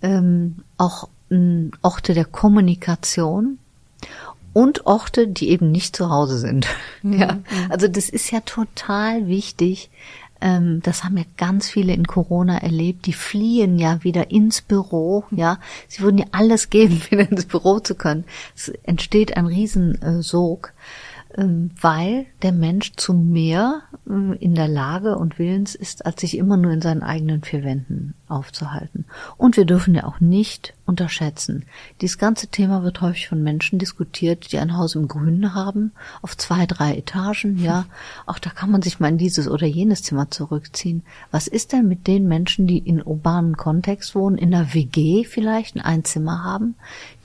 ähm, 0.03 0.57
auch 0.77 1.09
ähm, 1.31 1.73
Orte 1.83 2.14
der 2.14 2.27
Kommunikation 2.27 3.59
und 4.53 4.87
Orte, 4.87 5.29
die 5.29 5.51
eben 5.51 5.71
nicht 5.71 5.97
zu 5.97 6.11
Hause 6.11 6.39
sind. 6.39 6.67
Mhm. 7.03 7.19
Ja, 7.19 7.39
also 7.71 7.89
das 7.89 8.11
ist 8.11 8.31
ja 8.31 8.41
total 8.41 9.27
wichtig. 9.27 9.89
Ähm, 10.43 10.81
das 10.83 11.03
haben 11.03 11.17
ja 11.17 11.25
ganz 11.39 11.69
viele 11.69 11.95
in 11.95 12.07
Corona 12.07 12.59
erlebt. 12.59 13.07
Die 13.07 13.15
fliehen 13.15 13.79
ja 13.79 14.05
wieder 14.05 14.31
ins 14.31 14.61
Büro. 14.61 15.25
Ja, 15.31 15.59
sie 15.89 16.03
würden 16.03 16.19
ja 16.19 16.27
alles 16.33 16.69
geben, 16.69 17.01
wieder 17.11 17.31
ins 17.31 17.47
Büro 17.47 17.81
zu 17.81 17.95
können. 17.95 18.25
Es 18.55 18.69
entsteht 18.83 19.37
ein 19.39 19.47
Riesensog. 19.47 20.75
Ähm, 21.37 21.71
weil 21.81 22.27
der 22.43 22.51
Mensch 22.51 22.95
zu 22.97 23.15
mehr 23.15 23.83
äh, 24.09 24.37
in 24.39 24.57
der 24.57 24.67
Lage 24.67 25.17
und 25.17 25.39
willens 25.39 25.77
ist, 25.77 26.05
als 26.05 26.23
sich 26.23 26.37
immer 26.37 26.57
nur 26.57 26.73
in 26.73 26.83
seinen 26.83 27.05
eigenen 27.05 27.43
vier 27.43 27.63
Wänden 27.63 28.15
aufzuhalten. 28.27 29.05
Und 29.37 29.57
wir 29.57 29.65
dürfen 29.65 29.95
ja 29.95 30.05
auch 30.05 30.19
nicht 30.19 30.75
unterschätzen. 30.91 31.64
Dieses 32.01 32.18
ganze 32.18 32.49
Thema 32.49 32.82
wird 32.82 33.01
häufig 33.01 33.28
von 33.28 33.43
Menschen 33.43 33.78
diskutiert, 33.78 34.51
die 34.53 34.59
ein 34.59 34.76
Haus 34.76 34.97
im 34.97 35.09
Grünen 35.09 35.55
haben, 35.55 35.93
auf 36.20 36.36
zwei, 36.36 36.66
drei 36.66 36.97
Etagen, 36.97 37.62
ja. 37.62 37.86
Auch 38.26 38.38
da 38.38 38.51
kann 38.51 38.70
man 38.70 38.82
sich 38.82 39.01
mal 39.01 39.09
in 39.09 39.18
dieses 39.18 39.49
oder 39.49 39.66
jenes 39.66 40.03
Zimmer 40.03 40.30
zurückziehen. 40.30 41.03
Was 41.30 41.47
ist 41.47 41.72
denn 41.72 41.88
mit 41.88 42.07
den 42.07 42.26
Menschen, 42.26 42.66
die 42.66 42.78
in 42.78 43.03
urbanen 43.03 43.57
Kontext 43.57 44.14
wohnen, 44.14 44.36
in 44.36 44.53
einer 44.55 44.74
WG 44.74 45.24
vielleicht 45.24 45.76
ein 45.76 45.80
Einzimmer 45.80 46.45
haben, 46.45 46.74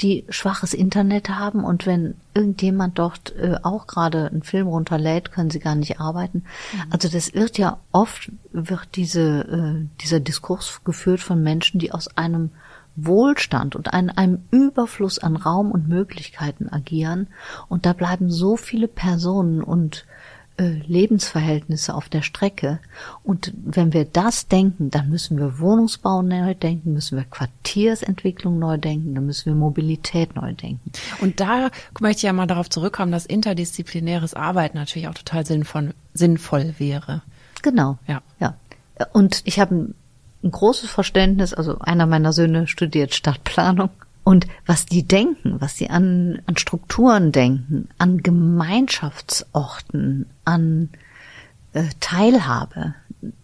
die 0.02 0.26
schwaches 0.30 0.74
Internet 0.74 1.30
haben 1.30 1.64
und 1.64 1.86
wenn 1.86 2.16
irgendjemand 2.36 3.00
dort 3.00 3.34
äh, 3.38 3.56
auch 3.64 3.88
gerade 3.88 4.30
einen 4.30 4.44
Film 4.44 4.68
runterlädt, 4.68 5.32
können 5.32 5.50
sie 5.50 5.60
gar 5.60 5.76
nicht 5.76 6.00
arbeiten. 6.00 6.44
Mhm. 6.74 6.84
Also 6.92 7.08
das 7.08 7.34
wird 7.34 7.58
ja 7.58 7.80
oft, 7.92 8.32
wird 8.52 8.90
diese, 8.96 9.22
äh, 9.42 10.02
dieser 10.02 10.20
Diskurs 10.20 10.82
geführt 10.84 11.22
von 11.22 11.42
Menschen, 11.42 11.80
die 11.80 11.92
aus 11.92 12.10
einem 12.18 12.52
Wohlstand 12.96 13.76
und 13.76 13.94
an 13.94 14.10
einem 14.10 14.44
Überfluss 14.52 15.20
an 15.20 15.36
Raum 15.36 15.72
und 15.72 15.88
Möglichkeiten 15.88 16.70
agieren. 16.70 17.28
Und 17.68 17.86
da 17.86 17.94
bleiben 17.94 18.30
so 18.30 18.58
viele 18.58 18.88
Personen 18.88 19.62
und 19.62 20.06
äh, 20.58 20.80
Lebensverhältnisse 20.88 21.94
auf 21.94 22.08
der 22.08 22.22
Strecke. 22.22 22.80
Und 23.24 23.54
wenn 23.66 23.92
wir 23.92 24.06
das 24.06 24.48
denken, 24.48 24.90
dann 24.90 25.10
müssen 25.10 25.38
wir 25.38 25.60
Wohnungsbau 25.60 26.22
neu 26.22 26.54
denken, 26.54 26.94
müssen 26.94 27.18
wir 27.18 27.26
Quartiersentwicklung 27.26 28.58
neu 28.58 28.78
denken, 28.78 29.16
dann 29.16 29.26
müssen 29.26 29.48
wir 29.48 29.56
Mobilität 29.56 30.36
neu 30.36 30.54
denken. 30.54 30.92
Und 31.20 31.42
da 31.42 31.70
möchte 32.00 32.20
ich 32.20 32.24
ja 32.24 32.34
mal 32.34 32.48
darauf 32.48 32.70
zurückkommen, 32.70 33.12
dass 33.12 33.26
interdisziplinäres 33.26 34.34
Arbeiten 34.34 34.78
natürlich 34.78 35.10
auch 35.10 35.14
total 35.14 35.46
sinnvoll, 35.46 35.94
sinnvoll 36.14 36.76
wäre. 36.78 37.22
Genau. 37.62 37.98
Ja. 38.08 38.22
Ja. 38.40 38.56
Und 39.12 39.42
ich 39.44 39.60
habe 39.60 39.94
ein 40.46 40.52
großes 40.52 40.90
Verständnis. 40.90 41.54
Also 41.54 41.80
einer 41.80 42.06
meiner 42.06 42.32
Söhne 42.32 42.68
studiert 42.68 43.14
Stadtplanung. 43.14 43.90
Und 44.24 44.48
was 44.66 44.86
die 44.86 45.04
denken, 45.04 45.60
was 45.60 45.78
sie 45.78 45.90
an, 45.90 46.42
an 46.46 46.58
Strukturen 46.58 47.32
denken, 47.32 47.90
an 47.98 48.24
Gemeinschaftsorten, 48.24 50.28
an 50.46 50.90
äh, 51.74 51.84
Teilhabe, 52.00 52.96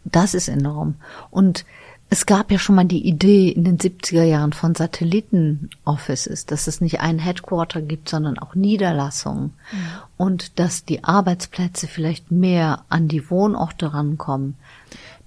das 0.05 0.33
ist 0.33 0.47
enorm. 0.47 0.95
Und 1.29 1.65
es 2.13 2.25
gab 2.25 2.51
ja 2.51 2.59
schon 2.59 2.75
mal 2.75 2.83
die 2.83 3.07
Idee 3.07 3.49
in 3.49 3.63
den 3.63 3.77
70er 3.77 4.23
Jahren 4.23 4.51
von 4.51 4.75
Satelliten-Offices, 4.75 6.45
dass 6.45 6.67
es 6.67 6.81
nicht 6.81 6.99
ein 6.99 7.19
Headquarter 7.19 7.81
gibt, 7.81 8.09
sondern 8.09 8.37
auch 8.37 8.53
Niederlassungen 8.53 9.53
mhm. 9.71 9.77
und 10.17 10.59
dass 10.59 10.83
die 10.83 11.05
Arbeitsplätze 11.05 11.87
vielleicht 11.87 12.29
mehr 12.29 12.83
an 12.89 13.07
die 13.07 13.29
Wohnorte 13.29 13.93
rankommen. 13.93 14.57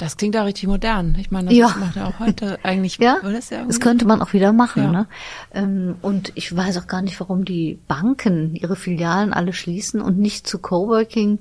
Das 0.04 0.18
klingt 0.18 0.34
ja 0.34 0.42
richtig 0.42 0.66
modern. 0.66 1.16
Ich 1.18 1.30
meine, 1.30 1.48
das 1.48 1.56
ja. 1.56 1.74
macht 1.80 1.96
ja 1.96 2.06
auch 2.06 2.18
heute 2.18 2.58
eigentlich. 2.62 2.98
ja, 2.98 3.20
das, 3.22 3.48
ja 3.48 3.64
das 3.64 3.80
könnte 3.80 4.04
man 4.04 4.20
auch 4.20 4.34
wieder 4.34 4.52
machen. 4.52 4.82
Ja. 4.82 4.92
Ne? 4.92 5.06
Ähm, 5.54 5.96
und 6.02 6.30
ich 6.34 6.54
weiß 6.54 6.76
auch 6.76 6.86
gar 6.86 7.00
nicht, 7.00 7.18
warum 7.20 7.46
die 7.46 7.78
Banken 7.88 8.54
ihre 8.54 8.76
Filialen 8.76 9.32
alle 9.32 9.54
schließen 9.54 10.02
und 10.02 10.18
nicht 10.18 10.46
zu 10.46 10.58
Coworking 10.58 11.38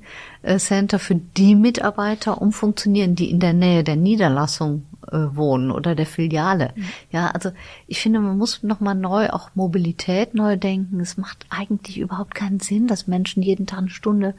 Center 0.58 1.00
für 1.00 1.16
die 1.16 1.56
Mitarbeiter 1.56 2.42
umfunktionieren, 2.42 3.16
die 3.16 3.30
in 3.30 3.40
der 3.40 3.54
Nähe 3.54 3.84
der 3.84 3.96
Niederlassung 3.96 4.84
äh, 5.12 5.36
wohnen 5.36 5.72
oder 5.72 5.96
der 5.96 6.06
Filiale. 6.06 6.72
Mhm. 6.76 6.86
Ja, 7.12 7.28
also 7.32 7.52
ich 7.88 8.02
finde, 8.02 8.20
man 8.20 8.38
muss 8.38 8.64
nochmal 8.64 8.96
neu 8.96 9.30
auch 9.30 9.50
Mobilität 9.54 10.34
neu 10.34 10.58
denken. 10.58 11.00
Es 11.00 11.18
macht 11.18 11.46
eigentlich 11.50 11.98
überhaupt 11.98 12.36
keinen 12.36 12.60
Sinn, 12.60 12.88
dass 12.88 13.08
Menschen 13.08 13.44
jeden 13.44 13.68
Tag 13.68 13.80
eine 13.80 13.90
Stunde 13.90 14.36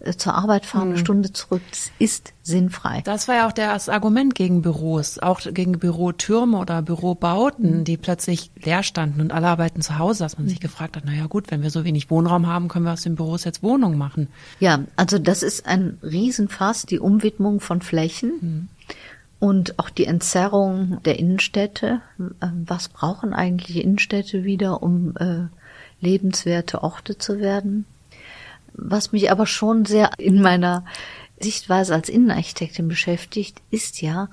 äh, 0.00 0.12
zur 0.12 0.34
Arbeit 0.34 0.66
fahren, 0.66 0.88
mhm. 0.88 0.94
eine 0.94 1.00
Stunde 1.00 1.32
zurück. 1.32 1.62
Das 1.70 1.90
ist 1.98 2.34
sinnfrei. 2.42 3.02
Das 3.04 3.28
war 3.28 3.36
ja 3.36 3.48
auch 3.48 3.52
das 3.52 3.88
Argument 3.88 4.34
gegen 4.34 4.62
Büros, 4.62 5.18
auch 5.18 5.40
gegen 5.40 5.78
Bürotürme 5.78 6.58
oder 6.58 6.82
Bürobauten, 6.82 7.80
mhm. 7.80 7.84
die 7.84 7.96
plötzlich 7.96 8.50
leer 8.62 8.82
standen 8.82 9.20
und 9.20 9.32
alle 9.32 9.48
arbeiten 9.48 9.82
zu 9.82 9.98
Hause, 9.98 10.24
dass 10.24 10.36
man 10.36 10.46
mhm. 10.46 10.50
sich 10.50 10.60
gefragt 10.60 10.96
hat, 10.96 11.04
na 11.06 11.12
ja 11.12 11.26
gut, 11.26 11.50
wenn 11.50 11.62
wir 11.62 11.70
so 11.70 11.84
wenig 11.84 12.10
Wohnraum 12.10 12.46
haben, 12.46 12.68
können 12.68 12.84
wir 12.84 12.92
aus 12.92 13.02
den 13.02 13.16
Büros 13.16 13.44
jetzt 13.44 13.62
Wohnungen 13.62 13.98
machen. 13.98 14.28
Ja, 14.60 14.80
also 14.96 15.18
das 15.18 15.42
ist 15.42 15.47
ein 15.66 15.98
Riesenfass, 16.02 16.82
die 16.82 16.98
Umwidmung 16.98 17.60
von 17.60 17.80
Flächen. 17.80 18.32
Mhm 18.40 18.68
und 19.40 19.78
auch 19.78 19.90
die 19.90 20.06
Entzerrung 20.06 21.00
der 21.04 21.18
Innenstädte. 21.18 22.00
Ähm, 22.18 22.64
was 22.66 22.88
brauchen 22.88 23.32
eigentlich 23.32 23.76
Innenstädte 23.82 24.44
wieder, 24.44 24.82
um 24.82 25.14
äh, 25.16 25.46
lebenswerte 26.00 26.82
Orte 26.82 27.18
zu 27.18 27.38
werden? 27.38 27.84
Was 28.74 29.12
mich 29.12 29.30
aber 29.30 29.46
schon 29.46 29.84
sehr 29.84 30.10
in 30.18 30.40
meiner 30.40 30.84
Sichtweise 31.40 31.94
als 31.94 32.08
Innenarchitektin 32.08 32.88
beschäftigt, 32.88 33.60
ist 33.70 34.02
ja 34.02 34.28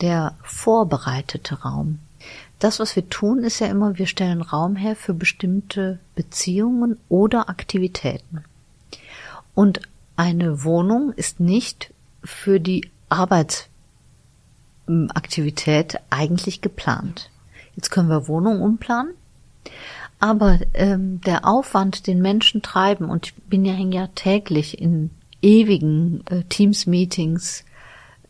der 0.00 0.36
vorbereitete 0.42 1.62
Raum. 1.62 1.98
Das, 2.58 2.78
was 2.78 2.94
wir 2.96 3.08
tun, 3.08 3.42
ist 3.42 3.60
ja 3.60 3.66
immer, 3.66 3.96
wir 3.98 4.06
stellen 4.06 4.42
Raum 4.42 4.76
her 4.76 4.94
für 4.94 5.14
bestimmte 5.14 5.98
Beziehungen 6.14 6.98
oder 7.08 7.48
Aktivitäten. 7.48 8.44
Und 9.54 9.80
eine 10.20 10.64
Wohnung 10.64 11.14
ist 11.14 11.40
nicht 11.40 11.94
für 12.22 12.60
die 12.60 12.90
Arbeits 13.08 13.70
Aktivität 15.14 15.96
eigentlich 16.10 16.60
geplant. 16.60 17.30
Jetzt 17.74 17.88
können 17.90 18.10
wir 18.10 18.28
Wohnungen 18.28 18.60
umplanen, 18.60 19.14
aber 20.18 20.58
ähm, 20.74 21.22
der 21.22 21.46
Aufwand, 21.46 22.06
den 22.06 22.20
Menschen 22.20 22.60
treiben, 22.60 23.08
und 23.08 23.28
ich 23.28 23.34
bin 23.34 23.64
ja 23.64 23.72
ja 23.72 24.08
täglich 24.08 24.78
in 24.78 25.08
ewigen 25.40 26.22
äh, 26.26 26.42
Teams-Meetings, 26.42 27.64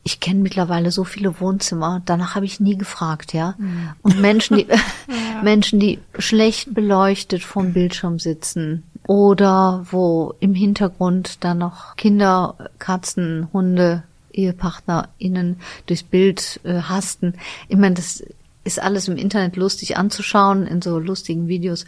ich 0.05 0.20
kenne 0.20 0.41
mittlerweile 0.41 0.93
so 0.93 1.03
viele 1.03 1.41
Wohnzimmer, 1.41 2.03
danach 2.05 2.36
habe 2.36 2.47
ich 2.47 2.61
nie 2.61 2.78
gefragt, 2.78 3.32
ja. 3.32 3.57
Mhm. 3.59 3.88
Und 4.03 4.20
Menschen, 4.20 4.59
die 4.59 4.66
ja. 5.09 5.43
Menschen, 5.43 5.80
die 5.80 5.99
schlecht 6.20 6.72
beleuchtet 6.72 7.43
vom 7.43 7.72
Bildschirm 7.72 8.20
sitzen 8.20 8.84
oder 9.11 9.84
wo 9.90 10.36
im 10.38 10.54
Hintergrund 10.54 11.42
dann 11.42 11.58
noch 11.58 11.96
Kinder, 11.96 12.70
Katzen, 12.78 13.48
Hunde 13.52 14.04
EhepartnerInnen 14.32 15.56
durchs 15.86 16.04
Bild 16.04 16.61
äh, 16.62 16.82
hasten. 16.82 17.34
Ich 17.66 17.76
meine, 17.76 17.96
das 17.96 18.22
ist 18.62 18.80
alles 18.80 19.08
im 19.08 19.16
Internet 19.16 19.56
lustig 19.56 19.96
anzuschauen, 19.96 20.64
in 20.64 20.80
so 20.80 21.00
lustigen 21.00 21.48
Videos. 21.48 21.86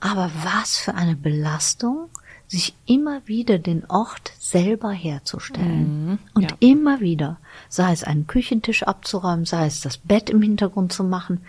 Aber 0.00 0.30
was 0.44 0.76
für 0.76 0.94
eine 0.94 1.16
Belastung, 1.16 2.10
sich 2.46 2.74
immer 2.84 3.22
wieder 3.26 3.58
den 3.58 3.88
Ort 3.88 4.32
selber 4.38 4.90
herzustellen. 4.90 6.08
Mhm, 6.08 6.18
und 6.34 6.50
ja. 6.50 6.56
immer 6.58 7.00
wieder, 7.00 7.38
sei 7.70 7.92
es 7.92 8.04
einen 8.04 8.26
Küchentisch 8.26 8.82
abzuräumen, 8.82 9.46
sei 9.46 9.64
es 9.64 9.80
das 9.80 9.96
Bett 9.96 10.28
im 10.28 10.42
Hintergrund 10.42 10.92
zu 10.92 11.04
machen 11.04 11.40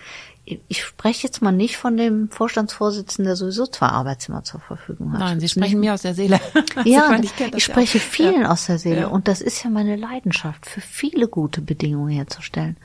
ich 0.68 0.84
spreche 0.84 1.28
jetzt 1.28 1.42
mal 1.42 1.52
nicht 1.52 1.78
von 1.78 1.98
dem 1.98 2.30
Vorstandsvorsitzenden, 2.30 3.26
der 3.26 3.36
sowieso 3.36 3.68
zwei 3.68 3.88
Arbeitszimmer 3.88 4.44
zur 4.44 4.60
Verfügung 4.60 5.14
hat. 5.14 5.20
Nein, 5.20 5.40
Sie 5.40 5.50
sprechen 5.50 5.80
mir 5.80 5.94
aus 5.94 6.02
der 6.02 6.16
Seele. 6.16 6.40
ja, 6.86 7.18
ich, 7.22 7.32
ich 7.56 7.64
spreche 7.64 8.00
ja 8.00 8.04
vielen 8.04 8.42
ja. 8.42 8.52
aus 8.52 8.66
der 8.66 8.80
Seele. 8.80 9.02
Ja. 9.02 9.08
Und 9.08 9.28
das 9.28 9.42
ist 9.42 9.64
ja 9.64 9.70
meine 9.70 9.96
Leidenschaft, 9.96 10.66
für 10.66 10.82
viele 10.82 11.28
gute 11.28 11.62
Bedingungen 11.62 12.10
herzustellen. 12.10 12.78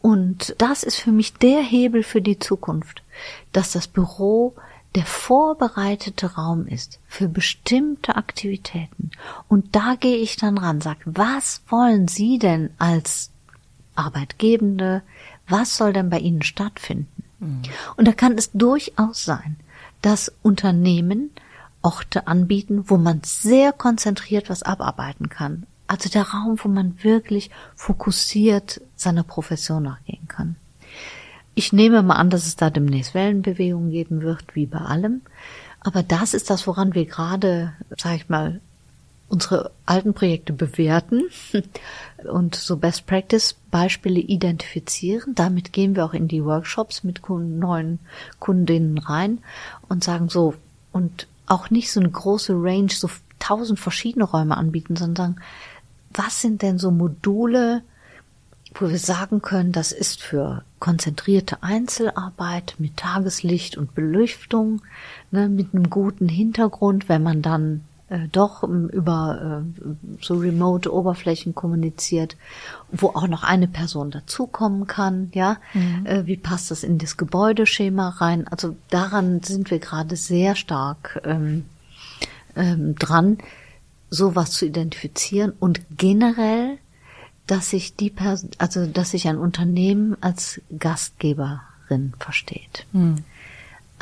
Und 0.00 0.54
das 0.58 0.82
ist 0.82 0.96
für 0.96 1.12
mich 1.12 1.34
der 1.34 1.62
Hebel 1.62 2.02
für 2.02 2.20
die 2.20 2.38
Zukunft, 2.38 3.02
dass 3.52 3.72
das 3.72 3.86
Büro 3.86 4.54
der 4.94 5.06
vorbereitete 5.06 6.34
Raum 6.34 6.66
ist 6.66 7.00
für 7.06 7.28
bestimmte 7.28 8.16
Aktivitäten. 8.16 9.10
Und 9.48 9.74
da 9.74 9.94
gehe 9.98 10.18
ich 10.18 10.36
dann 10.36 10.58
ran, 10.58 10.80
sag, 10.80 10.98
was 11.04 11.62
wollen 11.68 12.08
Sie 12.08 12.38
denn 12.38 12.70
als 12.78 13.30
Arbeitgebende, 13.94 15.02
was 15.48 15.76
soll 15.76 15.92
denn 15.92 16.10
bei 16.10 16.18
Ihnen 16.18 16.42
stattfinden? 16.42 17.24
Mhm. 17.38 17.62
Und 17.96 18.08
da 18.08 18.12
kann 18.12 18.38
es 18.38 18.50
durchaus 18.52 19.24
sein, 19.24 19.56
dass 20.00 20.32
Unternehmen 20.42 21.30
Orte 21.82 22.26
anbieten, 22.28 22.84
wo 22.86 22.96
man 22.96 23.20
sehr 23.24 23.72
konzentriert 23.72 24.48
was 24.48 24.62
abarbeiten 24.62 25.28
kann. 25.28 25.66
Also 25.88 26.08
der 26.08 26.28
Raum, 26.28 26.58
wo 26.62 26.68
man 26.68 27.02
wirklich 27.02 27.50
fokussiert 27.74 28.80
seiner 28.96 29.24
Profession 29.24 29.82
nachgehen 29.82 30.28
kann. 30.28 30.56
Ich 31.54 31.72
nehme 31.72 32.02
mal 32.02 32.14
an, 32.14 32.30
dass 32.30 32.46
es 32.46 32.56
da 32.56 32.70
demnächst 32.70 33.14
Wellenbewegungen 33.14 33.90
geben 33.90 34.22
wird, 34.22 34.54
wie 34.54 34.66
bei 34.66 34.78
allem. 34.78 35.20
Aber 35.80 36.02
das 36.02 36.32
ist 36.32 36.48
das, 36.48 36.66
woran 36.66 36.94
wir 36.94 37.04
gerade, 37.04 37.74
sag 37.98 38.14
ich 38.14 38.28
mal, 38.28 38.60
unsere 39.32 39.70
alten 39.86 40.12
Projekte 40.12 40.52
bewerten 40.52 41.22
und 42.30 42.54
so 42.54 42.76
Best 42.76 43.06
Practice 43.06 43.56
Beispiele 43.70 44.20
identifizieren. 44.20 45.34
Damit 45.34 45.72
gehen 45.72 45.96
wir 45.96 46.04
auch 46.04 46.12
in 46.12 46.28
die 46.28 46.44
Workshops 46.44 47.02
mit 47.02 47.22
neuen 47.28 47.98
Kundinnen 48.38 48.98
rein 48.98 49.38
und 49.88 50.04
sagen 50.04 50.28
so, 50.28 50.54
und 50.92 51.26
auch 51.46 51.70
nicht 51.70 51.90
so 51.90 52.00
eine 52.00 52.10
große 52.10 52.52
Range, 52.52 52.90
so 52.90 53.08
tausend 53.38 53.80
verschiedene 53.80 54.26
Räume 54.26 54.56
anbieten, 54.56 54.96
sondern 54.96 55.34
sagen, 55.34 55.46
was 56.12 56.42
sind 56.42 56.60
denn 56.60 56.78
so 56.78 56.90
Module, 56.90 57.82
wo 58.74 58.90
wir 58.90 58.98
sagen 58.98 59.40
können, 59.40 59.72
das 59.72 59.92
ist 59.92 60.20
für 60.20 60.62
konzentrierte 60.78 61.62
Einzelarbeit 61.62 62.74
mit 62.76 62.98
Tageslicht 62.98 63.78
und 63.78 63.94
Belüftung, 63.94 64.82
ne, 65.30 65.48
mit 65.48 65.72
einem 65.72 65.88
guten 65.88 66.28
Hintergrund, 66.28 67.08
wenn 67.08 67.22
man 67.22 67.40
dann 67.40 67.82
äh, 68.12 68.28
doch 68.30 68.62
ähm, 68.62 68.90
über 68.90 69.64
äh, 69.64 70.20
so 70.20 70.34
remote 70.34 70.92
Oberflächen 70.92 71.54
kommuniziert, 71.54 72.36
wo 72.90 73.08
auch 73.08 73.26
noch 73.26 73.42
eine 73.42 73.68
Person 73.68 74.10
dazukommen 74.10 74.86
kann, 74.86 75.30
ja, 75.34 75.56
mhm. 75.72 76.04
äh, 76.04 76.26
wie 76.26 76.36
passt 76.36 76.70
das 76.70 76.84
in 76.84 76.98
das 76.98 77.16
Gebäudeschema 77.16 78.10
rein? 78.10 78.46
Also 78.46 78.76
daran 78.90 79.42
sind 79.42 79.70
wir 79.70 79.78
gerade 79.78 80.16
sehr 80.16 80.56
stark 80.56 81.22
ähm, 81.24 81.64
ähm, 82.54 82.96
dran, 82.96 83.38
sowas 84.10 84.50
zu 84.50 84.66
identifizieren 84.66 85.54
und 85.58 85.80
generell, 85.96 86.76
dass 87.46 87.70
sich 87.70 87.96
die 87.96 88.10
Person, 88.10 88.50
also 88.58 88.86
dass 88.86 89.12
sich 89.12 89.26
ein 89.26 89.38
Unternehmen 89.38 90.18
als 90.20 90.60
Gastgeberin 90.78 92.12
versteht. 92.18 92.84
Mhm 92.92 93.24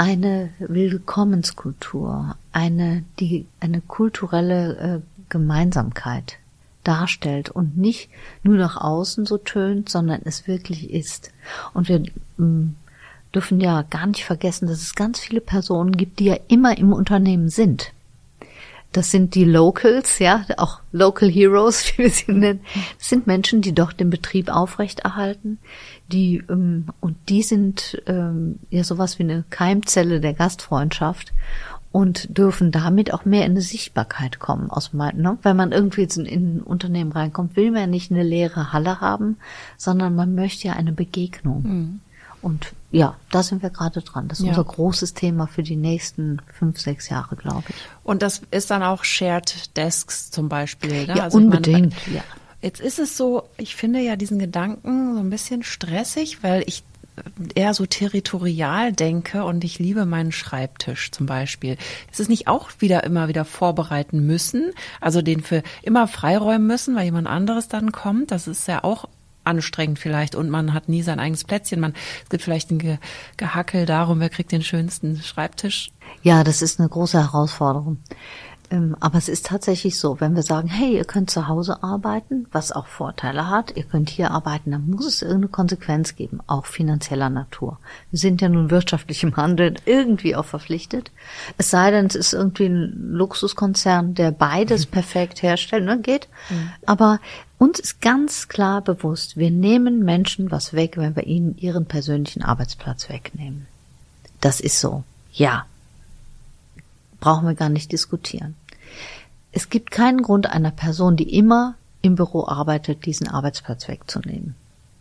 eine 0.00 0.48
Willkommenskultur, 0.60 2.34
eine, 2.52 3.04
die, 3.18 3.46
eine 3.60 3.82
kulturelle 3.82 4.76
äh, 4.78 5.00
Gemeinsamkeit 5.28 6.38
darstellt 6.84 7.50
und 7.50 7.76
nicht 7.76 8.08
nur 8.42 8.56
nach 8.56 8.78
außen 8.78 9.26
so 9.26 9.36
tönt, 9.36 9.90
sondern 9.90 10.22
es 10.24 10.48
wirklich 10.48 10.88
ist. 10.88 11.32
Und 11.74 11.90
wir 11.90 12.02
ähm, 12.38 12.76
dürfen 13.34 13.60
ja 13.60 13.82
gar 13.82 14.06
nicht 14.06 14.24
vergessen, 14.24 14.68
dass 14.68 14.80
es 14.80 14.94
ganz 14.94 15.20
viele 15.20 15.42
Personen 15.42 15.92
gibt, 15.92 16.18
die 16.18 16.24
ja 16.24 16.36
immer 16.48 16.78
im 16.78 16.94
Unternehmen 16.94 17.50
sind. 17.50 17.92
Das 18.92 19.10
sind 19.12 19.36
die 19.36 19.44
Locals, 19.44 20.18
ja, 20.18 20.44
auch 20.56 20.80
Local 20.90 21.30
Heroes, 21.30 21.84
wie 21.96 22.02
wir 22.04 22.10
sie 22.10 22.32
nennen. 22.32 22.60
Das 22.98 23.08
sind 23.08 23.26
Menschen, 23.26 23.62
die 23.62 23.72
doch 23.72 23.92
den 23.92 24.10
Betrieb 24.10 24.48
aufrechterhalten, 24.48 25.58
die 26.08 26.42
ähm, 26.48 26.86
und 27.00 27.16
die 27.28 27.42
sind 27.42 28.02
ähm, 28.06 28.58
ja 28.70 28.82
sowas 28.82 29.18
wie 29.18 29.24
eine 29.24 29.44
Keimzelle 29.50 30.20
der 30.20 30.34
Gastfreundschaft. 30.34 31.32
und 31.92 32.38
dürfen 32.38 32.70
damit 32.70 33.12
auch 33.12 33.24
mehr 33.24 33.44
in 33.44 33.52
eine 33.52 33.62
Sichtbarkeit 33.62 34.38
kommen 34.38 34.70
aus 34.70 34.92
meinen, 34.92 35.22
ne? 35.22 35.38
Wenn 35.42 35.56
man 35.56 35.72
irgendwie 35.72 36.02
jetzt 36.02 36.16
in, 36.18 36.24
in 36.24 36.56
ein 36.56 36.60
Unternehmen 36.62 37.10
reinkommt, 37.10 37.56
will 37.56 37.72
man 37.72 37.80
ja 37.80 37.86
nicht 37.88 38.12
eine 38.12 38.22
leere 38.22 38.72
Halle 38.72 39.00
haben, 39.00 39.38
sondern 39.76 40.14
man 40.14 40.36
möchte 40.36 40.68
ja 40.68 40.74
eine 40.74 40.92
Begegnung. 40.92 41.62
Mhm. 41.62 42.00
Und 42.42 42.72
ja, 42.92 43.16
da 43.30 43.42
sind 43.42 43.62
wir 43.62 43.70
gerade 43.70 44.00
dran. 44.02 44.28
Das 44.28 44.40
ist 44.40 44.44
ja. 44.44 44.50
unser 44.50 44.64
großes 44.64 45.14
Thema 45.14 45.46
für 45.46 45.62
die 45.62 45.76
nächsten 45.76 46.42
fünf, 46.52 46.80
sechs 46.80 47.08
Jahre, 47.08 47.36
glaube 47.36 47.64
ich. 47.68 47.76
Und 48.02 48.22
das 48.22 48.42
ist 48.50 48.70
dann 48.70 48.82
auch 48.82 49.04
Shared 49.04 49.76
Desks 49.76 50.30
zum 50.30 50.48
Beispiel. 50.48 51.06
Ne? 51.06 51.14
Ja, 51.16 51.24
also 51.24 51.38
unbedingt. 51.38 51.94
Meine, 52.06 52.16
ja. 52.16 52.24
Jetzt 52.62 52.80
ist 52.80 52.98
es 52.98 53.16
so, 53.16 53.44
ich 53.56 53.76
finde 53.76 54.00
ja 54.00 54.16
diesen 54.16 54.38
Gedanken 54.38 55.14
so 55.14 55.20
ein 55.20 55.30
bisschen 55.30 55.62
stressig, 55.62 56.42
weil 56.42 56.62
ich 56.66 56.82
eher 57.54 57.74
so 57.74 57.86
territorial 57.86 58.92
denke 58.92 59.44
und 59.44 59.64
ich 59.64 59.78
liebe 59.78 60.06
meinen 60.06 60.32
Schreibtisch 60.32 61.10
zum 61.10 61.26
Beispiel. 61.26 61.76
Ist 62.10 62.20
es 62.20 62.28
nicht 62.28 62.48
auch 62.48 62.70
wieder 62.78 63.04
immer 63.04 63.28
wieder 63.28 63.44
vorbereiten 63.44 64.26
müssen, 64.26 64.72
also 65.00 65.22
den 65.22 65.42
für 65.42 65.62
immer 65.82 66.08
freiräumen 66.08 66.66
müssen, 66.66 66.96
weil 66.96 67.04
jemand 67.04 67.28
anderes 67.28 67.68
dann 67.68 67.92
kommt? 67.92 68.30
Das 68.30 68.46
ist 68.46 68.66
ja 68.68 68.84
auch 68.84 69.06
anstrengend 69.44 69.98
vielleicht 69.98 70.34
und 70.34 70.50
man 70.50 70.72
hat 70.74 70.88
nie 70.88 71.02
sein 71.02 71.20
eigenes 71.20 71.44
Plätzchen. 71.44 71.80
Man, 71.80 71.94
es 72.22 72.28
gibt 72.28 72.42
vielleicht 72.42 72.70
ein 72.70 72.78
Ge 72.78 72.98
Gehackel 73.36 73.86
darum, 73.86 74.20
wer 74.20 74.28
kriegt 74.28 74.52
den 74.52 74.62
schönsten 74.62 75.22
Schreibtisch. 75.22 75.90
Ja, 76.22 76.44
das 76.44 76.62
ist 76.62 76.80
eine 76.80 76.88
große 76.88 77.18
Herausforderung. 77.18 77.98
Ähm, 78.70 78.96
aber 79.00 79.18
es 79.18 79.28
ist 79.28 79.46
tatsächlich 79.46 79.98
so, 79.98 80.20
wenn 80.20 80.36
wir 80.36 80.44
sagen, 80.44 80.68
hey, 80.68 80.96
ihr 80.96 81.04
könnt 81.04 81.30
zu 81.30 81.48
Hause 81.48 81.82
arbeiten, 81.82 82.46
was 82.52 82.70
auch 82.70 82.86
Vorteile 82.86 83.48
hat, 83.48 83.76
ihr 83.76 83.82
könnt 83.82 84.10
hier 84.10 84.30
arbeiten, 84.30 84.70
dann 84.70 84.88
muss 84.88 85.06
es 85.06 85.22
irgendeine 85.22 85.48
Konsequenz 85.48 86.14
geben, 86.14 86.40
auch 86.46 86.66
finanzieller 86.66 87.30
Natur. 87.30 87.78
Wir 88.10 88.20
sind 88.20 88.40
ja 88.40 88.48
nun 88.48 88.70
wirtschaftlich 88.70 89.24
im 89.24 89.36
Handel 89.36 89.74
irgendwie 89.86 90.36
auch 90.36 90.44
verpflichtet. 90.44 91.10
Es 91.58 91.70
sei 91.70 91.90
denn, 91.90 92.06
es 92.06 92.14
ist 92.14 92.32
irgendwie 92.32 92.66
ein 92.66 93.12
Luxuskonzern, 93.12 94.14
der 94.14 94.30
beides 94.30 94.86
mhm. 94.86 94.90
perfekt 94.92 95.42
herstellt, 95.42 95.84
ne, 95.84 95.98
geht. 95.98 96.28
Mhm. 96.48 96.70
Aber 96.86 97.18
uns 97.58 97.80
ist 97.80 98.00
ganz 98.00 98.46
klar 98.46 98.82
bewusst, 98.82 99.36
wir 99.36 99.50
nehmen 99.50 100.04
Menschen 100.04 100.50
was 100.52 100.74
weg, 100.74 100.96
wenn 100.96 101.16
wir 101.16 101.24
ihnen 101.24 101.58
ihren 101.58 101.86
persönlichen 101.86 102.42
Arbeitsplatz 102.42 103.08
wegnehmen. 103.08 103.66
Das 104.40 104.60
ist 104.60 104.78
so. 104.78 105.02
Ja. 105.32 105.66
Brauchen 107.18 107.46
wir 107.46 107.54
gar 107.54 107.68
nicht 107.68 107.92
diskutieren. 107.92 108.54
Es 109.52 109.68
gibt 109.68 109.90
keinen 109.90 110.22
Grund 110.22 110.48
einer 110.48 110.70
Person, 110.70 111.16
die 111.16 111.36
immer 111.36 111.74
im 112.02 112.14
Büro 112.14 112.46
arbeitet, 112.46 113.04
diesen 113.06 113.28
Arbeitsplatz 113.28 113.88
wegzunehmen. 113.88 114.54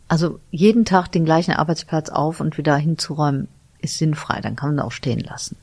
Also 0.08 0.40
jeden 0.50 0.86
Tag 0.86 1.12
den 1.12 1.24
gleichen 1.24 1.54
Arbeitsplatz 1.54 2.10
auf 2.10 2.40
und 2.40 2.58
wieder 2.58 2.76
hinzuräumen 2.76 3.48
ist 3.80 3.98
sinnfrei, 3.98 4.42
dann 4.42 4.56
kann 4.56 4.76
man 4.76 4.86
auch 4.86 4.92
stehen 4.92 5.20
lassen. 5.20 5.56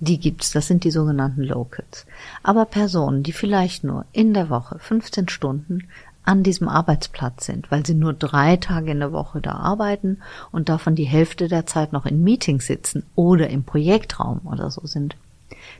Die 0.00 0.18
gibt's, 0.18 0.52
das 0.52 0.66
sind 0.66 0.84
die 0.84 0.90
sogenannten 0.90 1.42
Locals. 1.42 2.06
Aber 2.42 2.64
Personen, 2.66 3.22
die 3.22 3.32
vielleicht 3.32 3.84
nur 3.84 4.06
in 4.12 4.32
der 4.34 4.48
Woche 4.48 4.78
15 4.78 5.28
Stunden 5.28 5.88
an 6.24 6.42
diesem 6.42 6.68
Arbeitsplatz 6.68 7.46
sind, 7.46 7.70
weil 7.70 7.84
sie 7.84 7.94
nur 7.94 8.12
drei 8.12 8.56
Tage 8.56 8.92
in 8.92 9.00
der 9.00 9.12
Woche 9.12 9.40
da 9.40 9.52
arbeiten 9.52 10.18
und 10.52 10.68
davon 10.68 10.94
die 10.94 11.04
Hälfte 11.04 11.48
der 11.48 11.66
Zeit 11.66 11.92
noch 11.92 12.06
in 12.06 12.22
Meetings 12.22 12.66
sitzen 12.66 13.04
oder 13.14 13.50
im 13.50 13.64
Projektraum 13.64 14.40
oder 14.44 14.70
so 14.70 14.86
sind. 14.86 15.16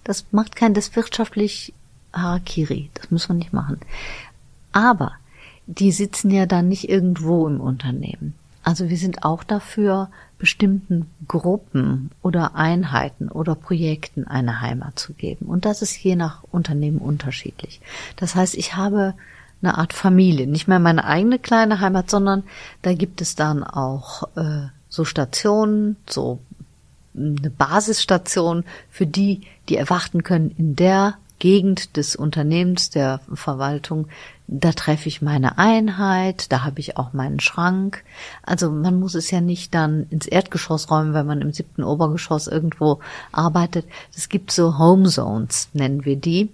Das 0.05 0.26
macht 0.32 0.55
kein, 0.55 0.74
das 0.74 0.95
wirtschaftlich 0.97 1.72
Harakiri. 2.15 2.91
Das 2.95 3.11
muss 3.11 3.29
man 3.29 3.39
nicht 3.39 3.53
machen. 3.53 3.79
Aber 4.73 5.12
die 5.67 5.93
sitzen 5.93 6.31
ja 6.31 6.47
dann 6.47 6.69
nicht 6.69 6.89
irgendwo 6.89 7.47
im 7.47 7.61
Unternehmen. 7.61 8.35
Also 8.62 8.89
wir 8.89 8.97
sind 8.97 9.25
auch 9.25 9.45
dafür, 9.45 10.09
bestimmten 10.39 11.11
Gruppen 11.29 12.11
oder 12.23 12.55
Einheiten 12.55 13.29
oder 13.29 13.55
Projekten 13.55 14.27
eine 14.27 14.61
Heimat 14.61 14.99
zu 14.99 15.12
geben. 15.12 15.47
Und 15.47 15.65
das 15.65 15.83
ist 15.83 15.97
je 15.97 16.17
nach 16.17 16.43
Unternehmen 16.51 16.99
unterschiedlich. 16.99 17.81
Das 18.17 18.35
heißt, 18.35 18.55
ich 18.55 18.75
habe 18.75 19.15
eine 19.62 19.79
Art 19.79 19.93
Familie, 19.93 20.47
nicht 20.47 20.69
mehr 20.69 20.79
meine 20.79 21.05
eigene 21.05 21.39
kleine 21.39 21.81
Heimat, 21.81 22.11
sondern 22.11 22.43
da 22.83 22.95
gibt 22.95 23.21
es 23.21 23.37
dann 23.37 23.65
auch 23.65 24.25
äh, 24.37 24.69
so 24.89 25.05
Stationen, 25.05 25.97
so 26.09 26.41
eine 27.17 27.51
Basisstation 27.51 28.65
für 28.91 29.07
die, 29.07 29.43
die 29.69 29.77
erwarten 29.77 30.23
können, 30.23 30.51
in 30.59 30.77
der 30.77 31.15
Gegend 31.45 31.99
des 31.99 32.16
Unternehmens, 32.16 32.88
der 32.88 33.20
Verwaltung, 33.34 34.09
da 34.47 34.72
treffe 34.72 35.11
ich 35.11 35.20
meine 35.20 35.59
Einheit, 35.59 36.51
da 36.51 36.64
habe 36.64 36.80
ich 36.80 36.97
auch 36.97 37.12
meinen 37.12 37.38
Schrank. 37.38 38.03
Also 38.45 38.70
man 38.70 38.99
muss 38.99 39.14
es 39.14 39.30
ja 39.30 39.42
nicht 39.42 39.74
dann 39.74 40.07
ins 40.09 40.26
Erdgeschoss 40.26 40.90
räumen, 40.90 41.12
wenn 41.12 41.26
man 41.26 41.42
im 41.42 41.53
siebten 41.53 41.84
Obergeschoss 41.84 42.47
irgendwo 42.47 43.01
arbeitet. 43.30 43.84
Es 44.16 44.30
gibt 44.30 44.53
so 44.53 44.78
Home 44.78 45.07
Zones, 45.11 45.68
nennen 45.74 46.07
wir 46.07 46.16
die, 46.16 46.51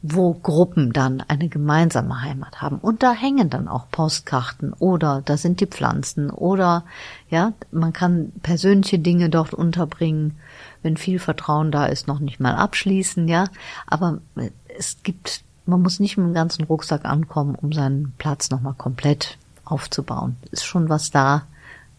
wo 0.00 0.32
Gruppen 0.32 0.92
dann 0.92 1.24
eine 1.26 1.48
gemeinsame 1.48 2.22
Heimat 2.22 2.62
haben. 2.62 2.78
Und 2.78 3.02
da 3.02 3.12
hängen 3.12 3.50
dann 3.50 3.66
auch 3.66 3.90
Postkarten 3.90 4.72
oder 4.74 5.22
da 5.24 5.38
sind 5.38 5.58
die 5.58 5.66
Pflanzen 5.66 6.30
oder 6.30 6.84
ja, 7.30 7.52
man 7.72 7.92
kann 7.92 8.30
persönliche 8.44 9.00
Dinge 9.00 9.28
dort 9.28 9.54
unterbringen 9.54 10.36
wenn 10.82 10.96
viel 10.96 11.18
Vertrauen 11.18 11.70
da 11.70 11.86
ist, 11.86 12.08
noch 12.08 12.20
nicht 12.20 12.40
mal 12.40 12.54
abschließen, 12.54 13.28
ja. 13.28 13.48
Aber 13.86 14.18
es 14.78 15.02
gibt, 15.02 15.42
man 15.66 15.82
muss 15.82 16.00
nicht 16.00 16.16
mit 16.16 16.26
dem 16.26 16.34
ganzen 16.34 16.64
Rucksack 16.64 17.04
ankommen, 17.04 17.54
um 17.54 17.72
seinen 17.72 18.14
Platz 18.18 18.50
nochmal 18.50 18.74
komplett 18.74 19.38
aufzubauen. 19.64 20.36
Ist 20.50 20.64
schon 20.64 20.88
was 20.88 21.10
da, 21.10 21.46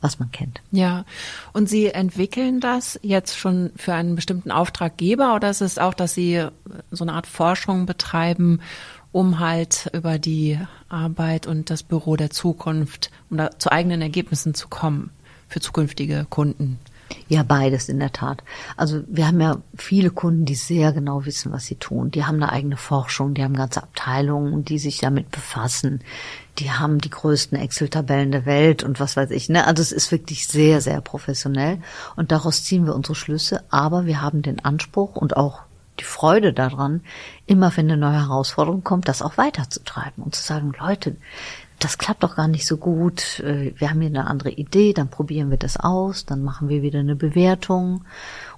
was 0.01 0.19
man 0.19 0.31
kennt. 0.31 0.61
Ja. 0.71 1.05
Und 1.53 1.69
Sie 1.69 1.87
entwickeln 1.87 2.59
das 2.59 2.99
jetzt 3.03 3.37
schon 3.37 3.71
für 3.75 3.93
einen 3.93 4.15
bestimmten 4.15 4.51
Auftraggeber 4.51 5.35
oder 5.35 5.49
ist 5.49 5.61
es 5.61 5.77
auch, 5.77 5.93
dass 5.93 6.13
Sie 6.13 6.45
so 6.89 7.03
eine 7.03 7.13
Art 7.13 7.27
Forschung 7.27 7.85
betreiben, 7.85 8.61
um 9.11 9.39
halt 9.39 9.89
über 9.93 10.17
die 10.19 10.59
Arbeit 10.89 11.45
und 11.45 11.69
das 11.69 11.83
Büro 11.83 12.15
der 12.15 12.31
Zukunft, 12.31 13.11
um 13.29 13.37
da 13.37 13.51
zu 13.57 13.71
eigenen 13.71 14.01
Ergebnissen 14.01 14.53
zu 14.53 14.67
kommen 14.67 15.11
für 15.47 15.59
zukünftige 15.59 16.25
Kunden? 16.29 16.79
Ja, 17.27 17.43
beides 17.43 17.89
in 17.89 17.99
der 17.99 18.11
Tat. 18.11 18.43
Also 18.77 19.03
wir 19.07 19.27
haben 19.27 19.39
ja 19.39 19.57
viele 19.75 20.09
Kunden, 20.09 20.45
die 20.45 20.55
sehr 20.55 20.91
genau 20.91 21.25
wissen, 21.25 21.51
was 21.51 21.65
sie 21.65 21.75
tun. 21.75 22.11
Die 22.11 22.25
haben 22.25 22.35
eine 22.35 22.51
eigene 22.51 22.77
Forschung, 22.77 23.33
die 23.33 23.43
haben 23.43 23.55
ganze 23.55 23.83
Abteilungen, 23.83 24.65
die 24.65 24.79
sich 24.79 24.99
damit 24.99 25.31
befassen. 25.31 26.01
Die 26.59 26.71
haben 26.71 26.99
die 26.99 27.09
größten 27.09 27.57
Excel-Tabellen 27.57 28.31
der 28.31 28.45
Welt 28.45 28.83
und 28.83 28.99
was 28.99 29.15
weiß 29.15 29.31
ich. 29.31 29.49
Ne? 29.49 29.65
Also 29.65 29.81
es 29.81 29.91
ist 29.91 30.11
wirklich 30.11 30.47
sehr, 30.47 30.81
sehr 30.81 31.01
professionell 31.01 31.79
und 32.15 32.31
daraus 32.31 32.63
ziehen 32.63 32.85
wir 32.85 32.95
unsere 32.95 33.15
Schlüsse. 33.15 33.63
Aber 33.69 34.05
wir 34.05 34.21
haben 34.21 34.41
den 34.41 34.63
Anspruch 34.63 35.15
und 35.15 35.37
auch 35.37 35.61
die 35.99 36.05
Freude 36.05 36.51
daran, 36.51 37.01
immer 37.45 37.75
wenn 37.77 37.85
eine 37.85 37.97
neue 37.97 38.27
Herausforderung 38.27 38.83
kommt, 38.83 39.07
das 39.07 39.21
auch 39.21 39.37
weiterzutreiben 39.37 40.23
und 40.23 40.35
zu 40.35 40.41
sagen, 40.41 40.73
Leute, 40.79 41.15
das 41.83 41.97
klappt 41.97 42.23
doch 42.23 42.35
gar 42.35 42.47
nicht 42.47 42.67
so 42.67 42.77
gut, 42.77 43.39
äh, 43.39 43.73
wir 43.77 43.89
haben 43.89 44.01
hier 44.01 44.09
eine 44.09 44.27
andere 44.27 44.51
Idee, 44.51 44.93
dann 44.93 45.09
probieren 45.09 45.49
wir 45.49 45.57
das 45.57 45.77
aus, 45.77 46.25
dann 46.25 46.43
machen 46.43 46.69
wir 46.69 46.81
wieder 46.81 46.99
eine 46.99 47.15
Bewertung. 47.15 48.03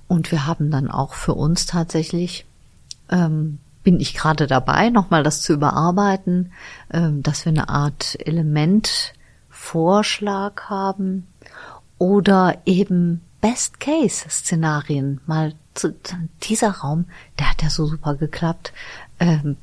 Und 0.07 0.32
wir 0.32 0.45
haben 0.45 0.69
dann 0.69 0.91
auch 0.91 1.13
für 1.13 1.34
uns 1.34 1.65
tatsächlich, 1.65 2.45
ähm, 3.09 3.57
bin 3.84 3.99
ich 3.99 4.13
gerade 4.13 4.47
dabei, 4.47 4.89
nochmal 4.89 5.24
das 5.24 5.41
zu 5.41 5.53
überarbeiten, 5.53 6.51
ähm, 6.91 7.24
dass 7.24 7.45
wir 7.45 7.51
eine 7.51 7.69
Art 7.69 8.17
Elementvorschlag 8.19 10.69
haben 10.69 11.28
oder 11.97 12.57
eben 12.65 13.21
Best-Case-Szenarien. 13.41 15.21
Mal 15.26 15.53
zu, 15.74 15.95
dieser 16.43 16.71
Raum, 16.71 17.05
der 17.39 17.49
hat 17.49 17.61
ja 17.61 17.69
so 17.69 17.86
super 17.86 18.15
geklappt. 18.15 18.74
Ähm, 19.19 19.57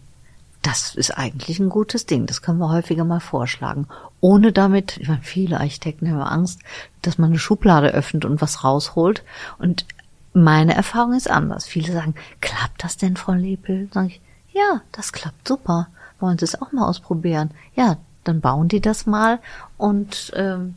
das 0.62 0.94
ist 0.94 1.16
eigentlich 1.16 1.58
ein 1.58 1.70
gutes 1.70 2.06
Ding. 2.06 2.26
Das 2.26 2.42
können 2.42 2.58
wir 2.58 2.70
häufiger 2.70 3.04
mal 3.04 3.20
vorschlagen. 3.20 3.86
Ohne 4.20 4.52
damit, 4.52 4.98
ich 4.98 5.08
meine, 5.08 5.22
viele 5.22 5.58
Architekten 5.58 6.10
haben 6.10 6.20
Angst, 6.20 6.60
dass 7.02 7.18
man 7.18 7.30
eine 7.30 7.38
Schublade 7.38 7.88
öffnet 7.88 8.24
und 8.24 8.42
was 8.42 8.62
rausholt. 8.62 9.24
Und 9.58 9.86
meine 10.34 10.74
Erfahrung 10.74 11.14
ist 11.14 11.30
anders. 11.30 11.66
Viele 11.66 11.92
sagen, 11.92 12.14
klappt 12.40 12.84
das 12.84 12.96
denn, 12.98 13.16
Frau 13.16 13.32
Lepel? 13.32 13.88
Sag 13.92 14.08
ich, 14.08 14.20
ja, 14.52 14.82
das 14.92 15.12
klappt 15.12 15.48
super. 15.48 15.88
Wollen 16.18 16.38
Sie 16.38 16.44
es 16.44 16.60
auch 16.60 16.72
mal 16.72 16.86
ausprobieren? 16.86 17.50
Ja, 17.74 17.96
dann 18.24 18.42
bauen 18.42 18.68
die 18.68 18.80
das 18.80 19.06
mal 19.06 19.38
und 19.78 20.32
ähm, 20.36 20.74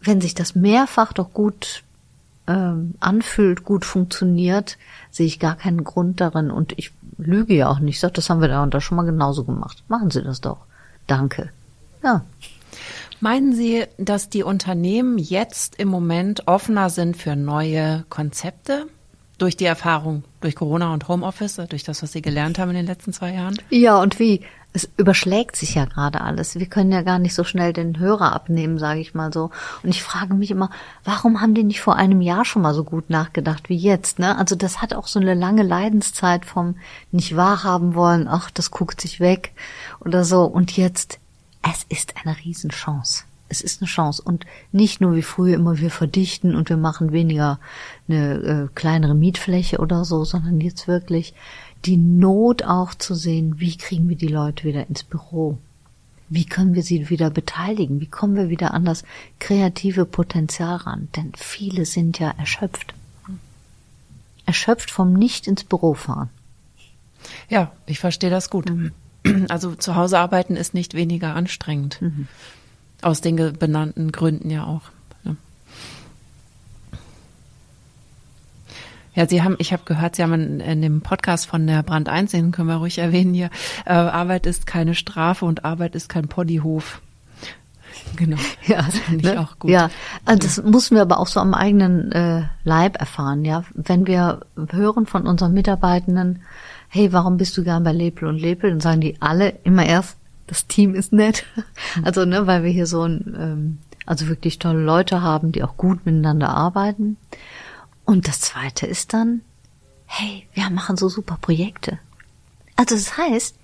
wenn 0.00 0.20
sich 0.20 0.34
das 0.34 0.54
mehrfach 0.54 1.12
doch 1.12 1.32
gut 1.32 1.84
ähm, 2.46 2.94
anfühlt, 2.98 3.64
gut 3.64 3.84
funktioniert, 3.84 4.78
sehe 5.10 5.26
ich 5.26 5.38
gar 5.38 5.54
keinen 5.54 5.84
Grund 5.84 6.20
darin. 6.20 6.50
Und 6.50 6.76
ich 6.76 6.92
lüge 7.18 7.54
ja 7.54 7.68
auch 7.68 7.78
nicht. 7.78 7.96
Ich 7.96 8.00
sage, 8.00 8.14
das 8.14 8.30
haben 8.30 8.40
wir 8.40 8.48
da 8.48 8.62
und 8.62 8.74
da 8.74 8.80
schon 8.80 8.96
mal 8.96 9.04
genauso 9.04 9.44
gemacht. 9.44 9.82
Machen 9.88 10.10
Sie 10.10 10.22
das 10.22 10.40
doch. 10.40 10.58
Danke. 11.06 11.50
Ja. 12.02 12.24
Meinen 13.20 13.54
Sie, 13.54 13.84
dass 13.98 14.28
die 14.28 14.42
Unternehmen 14.42 15.18
jetzt 15.18 15.76
im 15.76 15.88
Moment 15.88 16.48
offener 16.48 16.90
sind 16.90 17.16
für 17.16 17.36
neue 17.36 18.04
Konzepte? 18.08 18.86
Durch 19.38 19.56
die 19.56 19.64
Erfahrung, 19.64 20.22
durch 20.40 20.54
Corona 20.54 20.92
und 20.92 21.08
Homeoffice, 21.08 21.60
durch 21.68 21.82
das, 21.82 22.02
was 22.02 22.12
Sie 22.12 22.22
gelernt 22.22 22.58
haben 22.58 22.70
in 22.70 22.76
den 22.76 22.86
letzten 22.86 23.12
zwei 23.12 23.34
Jahren? 23.34 23.56
Ja, 23.70 24.00
und 24.00 24.18
wie? 24.18 24.42
Es 24.72 24.88
überschlägt 24.96 25.56
sich 25.56 25.74
ja 25.74 25.84
gerade 25.84 26.22
alles. 26.22 26.58
Wir 26.58 26.66
können 26.66 26.92
ja 26.92 27.02
gar 27.02 27.18
nicht 27.18 27.34
so 27.34 27.44
schnell 27.44 27.72
den 27.72 27.98
Hörer 27.98 28.32
abnehmen, 28.32 28.78
sage 28.78 29.00
ich 29.00 29.14
mal 29.14 29.32
so. 29.32 29.50
Und 29.82 29.90
ich 29.90 30.02
frage 30.02 30.34
mich 30.34 30.50
immer, 30.50 30.70
warum 31.04 31.40
haben 31.40 31.54
die 31.54 31.64
nicht 31.64 31.80
vor 31.80 31.96
einem 31.96 32.20
Jahr 32.20 32.44
schon 32.44 32.62
mal 32.62 32.72
so 32.72 32.84
gut 32.84 33.10
nachgedacht 33.10 33.68
wie 33.68 33.76
jetzt? 33.76 34.18
Ne? 34.18 34.36
Also 34.38 34.56
das 34.56 34.80
hat 34.80 34.94
auch 34.94 35.06
so 35.06 35.20
eine 35.20 35.34
lange 35.34 35.62
Leidenszeit 35.62 36.46
vom 36.46 36.76
nicht 37.10 37.36
wahrhaben 37.36 37.94
wollen, 37.94 38.28
ach, 38.28 38.50
das 38.50 38.70
guckt 38.70 39.00
sich 39.00 39.20
weg 39.20 39.52
oder 40.00 40.24
so. 40.24 40.44
Und 40.44 40.76
jetzt, 40.76 41.18
es 41.62 41.84
ist 41.88 42.14
eine 42.22 42.36
Riesenchance 42.38 43.24
es 43.52 43.60
ist 43.60 43.82
eine 43.82 43.88
Chance. 43.88 44.22
Und 44.22 44.46
nicht 44.72 45.00
nur 45.00 45.14
wie 45.14 45.22
früher 45.22 45.54
immer, 45.54 45.78
wir 45.78 45.90
verdichten 45.90 46.56
und 46.56 46.70
wir 46.70 46.78
machen 46.78 47.12
weniger 47.12 47.60
eine 48.08 48.34
äh, 48.34 48.68
kleinere 48.74 49.14
Mietfläche 49.14 49.78
oder 49.78 50.04
so, 50.04 50.24
sondern 50.24 50.60
jetzt 50.60 50.88
wirklich 50.88 51.34
die 51.84 51.96
Not 51.96 52.62
auch 52.62 52.94
zu 52.94 53.14
sehen, 53.14 53.58
wie 53.58 53.76
kriegen 53.76 54.08
wir 54.08 54.16
die 54.16 54.28
Leute 54.28 54.64
wieder 54.64 54.88
ins 54.88 55.02
Büro? 55.02 55.58
Wie 56.28 56.46
können 56.46 56.74
wir 56.74 56.82
sie 56.82 57.10
wieder 57.10 57.28
beteiligen? 57.28 58.00
Wie 58.00 58.06
kommen 58.06 58.36
wir 58.36 58.48
wieder 58.48 58.72
an 58.72 58.84
das 58.84 59.04
kreative 59.38 60.06
Potenzial 60.06 60.76
ran? 60.76 61.08
Denn 61.14 61.32
viele 61.36 61.84
sind 61.84 62.18
ja 62.18 62.30
erschöpft. 62.38 62.94
Erschöpft 64.46 64.90
vom 64.90 65.12
Nicht 65.12 65.46
ins 65.46 65.64
Büro 65.64 65.94
fahren. 65.94 66.30
Ja, 67.48 67.72
ich 67.86 67.98
verstehe 67.98 68.30
das 68.30 68.48
gut. 68.48 68.70
Mhm. 68.70 68.92
Also 69.48 69.74
zu 69.74 69.94
Hause 69.94 70.18
arbeiten 70.18 70.56
ist 70.56 70.74
nicht 70.74 70.94
weniger 70.94 71.34
anstrengend. 71.36 72.00
Mhm. 72.00 72.26
Aus 73.02 73.20
den 73.20 73.36
benannten 73.58 74.10
Gründen 74.10 74.50
ja 74.50 74.64
auch. 74.64 74.82
Ja. 79.14 79.22
Ja, 79.22 79.28
Sie 79.28 79.42
haben, 79.42 79.56
ich 79.58 79.72
habe 79.72 79.82
gehört, 79.84 80.16
Sie 80.16 80.22
haben 80.22 80.32
in, 80.32 80.60
in, 80.60 80.82
dem 80.82 81.00
Podcast 81.02 81.46
von 81.46 81.66
der 81.66 81.82
Brand 81.82 82.08
1, 82.08 82.30
den 82.30 82.50
können 82.50 82.68
wir 82.68 82.76
ruhig 82.76 82.98
erwähnen 82.98 83.34
hier, 83.34 83.50
äh, 83.84 83.92
Arbeit 83.92 84.46
ist 84.46 84.66
keine 84.66 84.94
Strafe 84.94 85.44
und 85.44 85.64
Arbeit 85.64 85.94
ist 85.94 86.08
kein 86.08 86.28
Poddyhof. 86.28 87.00
Genau. 88.16 88.38
Ja, 88.66 88.82
das 88.82 88.98
finde 88.98 89.28
ich 89.28 89.34
ne? 89.34 89.40
auch 89.40 89.58
gut. 89.58 89.70
Ja, 89.70 89.90
also 90.24 90.38
das 90.38 90.62
müssen 90.62 90.94
wir 90.94 91.02
aber 91.02 91.18
auch 91.18 91.26
so 91.26 91.40
am 91.40 91.52
eigenen 91.52 92.12
äh, 92.12 92.44
Leib 92.64 92.98
erfahren, 93.00 93.44
ja. 93.44 93.64
Wenn 93.74 94.06
wir 94.06 94.40
hören 94.70 95.06
von 95.06 95.26
unseren 95.26 95.52
Mitarbeitenden, 95.52 96.42
hey, 96.88 97.12
warum 97.12 97.36
bist 97.36 97.56
du 97.56 97.64
gern 97.64 97.84
bei 97.84 97.92
Lepel 97.92 98.28
und 98.28 98.38
Lepel? 98.38 98.70
Dann 98.70 98.80
sagen 98.80 99.00
die 99.00 99.16
alle 99.20 99.50
immer 99.64 99.84
erst, 99.84 100.16
das 100.46 100.66
Team 100.66 100.94
ist 100.94 101.12
nett. 101.12 101.44
Also, 102.02 102.24
ne, 102.24 102.46
weil 102.46 102.64
wir 102.64 102.70
hier 102.70 102.86
so 102.86 103.02
ein, 103.02 103.36
ähm, 103.38 103.78
also 104.06 104.28
wirklich 104.28 104.58
tolle 104.58 104.82
Leute 104.82 105.22
haben, 105.22 105.52
die 105.52 105.62
auch 105.62 105.76
gut 105.76 106.06
miteinander 106.06 106.50
arbeiten. 106.50 107.16
Und 108.04 108.28
das 108.28 108.40
zweite 108.40 108.86
ist 108.86 109.12
dann, 109.12 109.42
hey, 110.06 110.46
wir 110.54 110.68
machen 110.70 110.96
so 110.96 111.08
super 111.08 111.38
Projekte. 111.40 111.98
Also 112.76 112.94
das 112.94 113.16
heißt, 113.16 113.56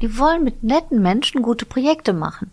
die 0.00 0.18
wollen 0.18 0.44
mit 0.44 0.62
netten 0.62 1.00
Menschen 1.02 1.42
gute 1.42 1.64
Projekte 1.64 2.12
machen. 2.12 2.50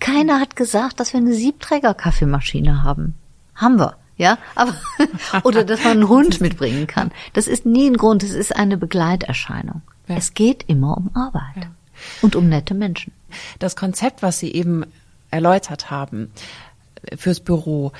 Keiner 0.00 0.38
hat 0.38 0.56
gesagt, 0.56 1.00
dass 1.00 1.12
wir 1.12 1.20
eine 1.20 1.34
Siebträger-Kaffeemaschine 1.34 2.82
haben. 2.82 3.14
Haben 3.54 3.78
wir, 3.78 3.96
ja, 4.16 4.38
aber, 4.54 4.74
oder 5.42 5.64
dass 5.64 5.82
man 5.82 5.92
einen 5.92 6.08
Hund 6.08 6.40
mitbringen 6.40 6.86
kann. 6.86 7.10
Das 7.32 7.46
ist 7.46 7.64
nie 7.64 7.88
ein 7.88 7.96
Grund, 7.96 8.22
es 8.22 8.34
ist 8.34 8.54
eine 8.54 8.76
Begleiterscheinung. 8.76 9.82
Ja. 10.08 10.16
Es 10.16 10.34
geht 10.34 10.64
immer 10.68 10.96
um 10.96 11.10
Arbeit. 11.14 11.56
Ja. 11.56 11.70
Und 12.20 12.36
um 12.36 12.48
nette 12.48 12.74
Menschen. 12.74 13.12
Das 13.58 13.76
Konzept, 13.76 14.22
was 14.22 14.38
Sie 14.38 14.52
eben 14.52 14.84
erläutert 15.30 15.90
haben 15.90 16.30
fürs 17.16 17.40
Büro, 17.40 17.92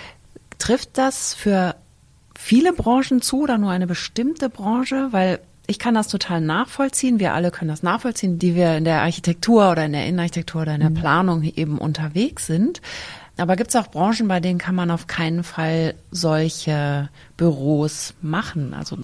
trifft 0.59 0.99
das 0.99 1.35
für 1.35 1.77
viele 2.43 2.73
Branchen 2.73 3.23
zu 3.23 3.43
oder 3.43 3.59
nur 3.59 3.71
eine 3.71 3.87
bestimmte 3.87 4.49
Branche? 4.49 5.09
Weil 5.13 5.41
ich 5.67 5.79
kann 5.79 5.95
das 5.95 6.09
total 6.09 6.41
nachvollziehen. 6.41 7.21
Wir 7.21 7.35
alle 7.35 7.51
können 7.51 7.71
das 7.71 7.83
nachvollziehen, 7.83 8.39
die 8.39 8.55
wir 8.55 8.77
in 8.77 8.85
der 8.85 9.03
Architektur 9.03 9.71
oder 9.71 9.85
in 9.85 9.93
der 9.93 10.07
Innenarchitektur 10.07 10.63
oder 10.63 10.75
in 10.75 10.81
der 10.81 10.91
mhm. 10.91 10.95
Planung 10.95 11.43
eben 11.43 11.79
unterwegs 11.79 12.47
sind. 12.47 12.83
Aber 13.39 13.57
gibt 13.57 13.71
es 13.71 13.77
auch 13.77 13.91
Branchen, 13.91 14.29
bei 14.29 14.41
denen 14.41 14.59
kann 14.59 14.75
man 14.75 14.91
auf 14.91 15.07
keinen 15.07 15.45
Fall 15.45 15.95
solche 16.11 17.09
Büros 17.37 18.15
machen? 18.21 18.75
Also 18.75 18.99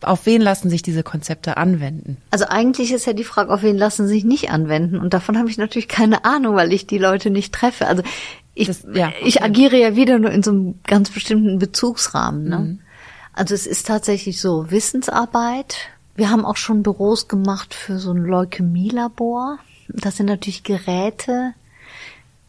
auf 0.00 0.26
wen 0.26 0.40
lassen 0.40 0.70
sich 0.70 0.82
diese 0.82 1.02
Konzepte 1.02 1.56
anwenden? 1.56 2.16
Also 2.30 2.46
eigentlich 2.48 2.92
ist 2.92 3.06
ja 3.06 3.12
die 3.12 3.24
Frage, 3.24 3.52
auf 3.52 3.62
wen 3.62 3.76
lassen 3.76 4.06
sie 4.06 4.14
sich 4.14 4.24
nicht 4.24 4.50
anwenden. 4.50 4.98
Und 4.98 5.14
davon 5.14 5.38
habe 5.38 5.48
ich 5.48 5.58
natürlich 5.58 5.88
keine 5.88 6.24
Ahnung, 6.24 6.56
weil 6.56 6.72
ich 6.72 6.86
die 6.86 6.98
Leute 6.98 7.30
nicht 7.30 7.54
treffe. 7.54 7.86
Also 7.86 8.02
ich, 8.56 8.68
das, 8.68 8.84
ja, 8.92 9.08
okay. 9.08 9.22
ich 9.24 9.42
agiere 9.42 9.76
ja 9.76 9.96
wieder 9.96 10.18
nur 10.18 10.30
in 10.30 10.42
so 10.42 10.50
einem 10.50 10.78
ganz 10.84 11.10
bestimmten 11.10 11.58
Bezugsrahmen. 11.58 12.48
Ne? 12.48 12.58
Mhm. 12.58 12.78
Also 13.34 13.54
es 13.54 13.66
ist 13.66 13.86
tatsächlich 13.86 14.40
so 14.40 14.70
Wissensarbeit. 14.70 15.76
Wir 16.14 16.30
haben 16.30 16.46
auch 16.46 16.56
schon 16.56 16.82
Büros 16.82 17.28
gemacht 17.28 17.74
für 17.74 17.98
so 17.98 18.12
ein 18.12 18.24
Leukämielabor. 18.24 19.58
Das 19.88 20.16
sind 20.16 20.26
natürlich 20.26 20.62
Geräte, 20.62 21.52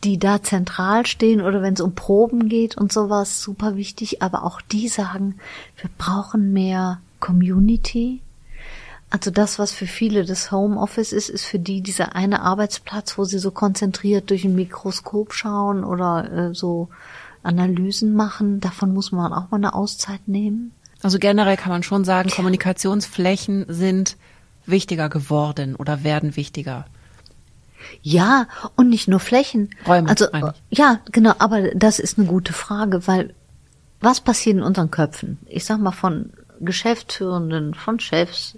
die 0.06 0.18
da 0.18 0.42
zentral 0.42 1.06
stehen 1.06 1.42
oder 1.42 1.62
wenn 1.62 1.74
es 1.74 1.82
um 1.82 1.94
Proben 1.94 2.48
geht 2.48 2.78
und 2.78 2.94
sowas, 2.94 3.42
super 3.42 3.76
wichtig. 3.76 4.22
Aber 4.22 4.46
auch 4.46 4.62
die 4.62 4.88
sagen, 4.88 5.36
wir 5.82 5.90
brauchen 5.98 6.54
mehr 6.54 7.02
Community. 7.20 8.22
Also 9.10 9.32
das, 9.32 9.58
was 9.58 9.72
für 9.72 9.88
viele 9.88 10.26
das 10.26 10.52
Homeoffice 10.52 11.14
ist, 11.14 11.30
ist 11.30 11.46
für 11.46 11.60
die 11.60 11.82
dieser 11.82 12.16
eine 12.16 12.42
Arbeitsplatz, 12.42 13.18
wo 13.18 13.24
sie 13.24 13.40
so 13.40 13.52
konzentriert 13.52 14.30
durch 14.30 14.44
ein 14.44 14.56
Mikroskop 14.56 15.34
schauen 15.34 15.86
oder 15.86 16.50
äh, 16.50 16.54
so 16.54 16.90
Analysen 17.42 18.14
machen. 18.14 18.60
Davon 18.60 18.94
muss 18.94 19.14
man 19.14 19.32
auch 19.32 19.50
mal 19.50 19.58
eine 19.58 19.74
Auszeit 19.74 20.28
nehmen. 20.28 20.74
Also 21.02 21.20
generell 21.20 21.56
kann 21.56 21.72
man 21.72 21.84
schon 21.84 22.04
sagen, 22.04 22.30
Kommunikationsflächen 22.30 23.66
sind 23.70 24.18
wichtiger 24.66 25.08
geworden 25.08 25.76
oder 25.76 26.04
werden 26.04 26.36
wichtiger. 26.36 26.86
Ja, 28.02 28.48
und 28.76 28.90
nicht 28.90 29.08
nur 29.08 29.20
Flächen. 29.20 29.70
Räume. 29.88 30.10
Also 30.10 30.26
ja, 30.70 31.00
genau, 31.12 31.34
aber 31.38 31.74
das 31.76 32.00
ist 32.00 32.18
eine 32.18 32.28
gute 32.28 32.52
Frage, 32.52 33.08
weil 33.08 33.34
was 34.02 34.20
passiert 34.20 34.58
in 34.58 34.64
unseren 34.64 34.92
Köpfen? 34.92 35.38
Ich 35.46 35.64
sag 35.64 35.80
mal 35.80 35.92
von 35.92 36.34
Geschäftsführenden, 36.60 37.74
von 37.74 38.00
Chefs, 38.00 38.58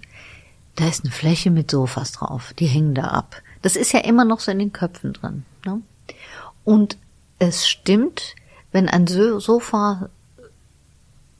da 0.76 0.88
ist 0.88 1.04
eine 1.04 1.12
Fläche 1.12 1.50
mit 1.50 1.70
Sofas 1.70 2.12
drauf, 2.12 2.54
die 2.58 2.66
hängen 2.66 2.94
da 2.94 3.08
ab. 3.08 3.42
Das 3.62 3.76
ist 3.76 3.92
ja 3.92 4.00
immer 4.00 4.24
noch 4.24 4.40
so 4.40 4.50
in 4.50 4.58
den 4.58 4.72
Köpfen 4.72 5.12
drin. 5.12 5.44
Ne? 5.66 5.82
Und 6.64 6.96
es 7.38 7.68
stimmt, 7.68 8.34
wenn 8.72 8.88
ein 8.88 9.06
Sofa 9.06 10.08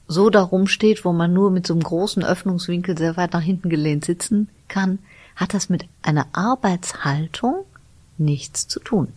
so 0.09 0.29
darum 0.29 0.67
steht, 0.67 1.05
wo 1.05 1.13
man 1.13 1.33
nur 1.33 1.51
mit 1.51 1.67
so 1.67 1.75
einem 1.75 1.83
großen 1.83 2.25
Öffnungswinkel 2.25 2.99
sehr 2.99 3.17
weit 3.17 3.33
nach 3.33 3.43
hinten 3.43 3.71
gelehnt 3.71 4.05
sitzen 4.05 4.49
kann, 4.67 4.99
hat 5.37 5.55
das 5.55 5.69
mit 5.69 5.87
einer 6.03 6.27
Arbeitshaltung 6.33 7.65
nichts 8.19 8.67
zu 8.67 8.81
tun. 8.81 9.13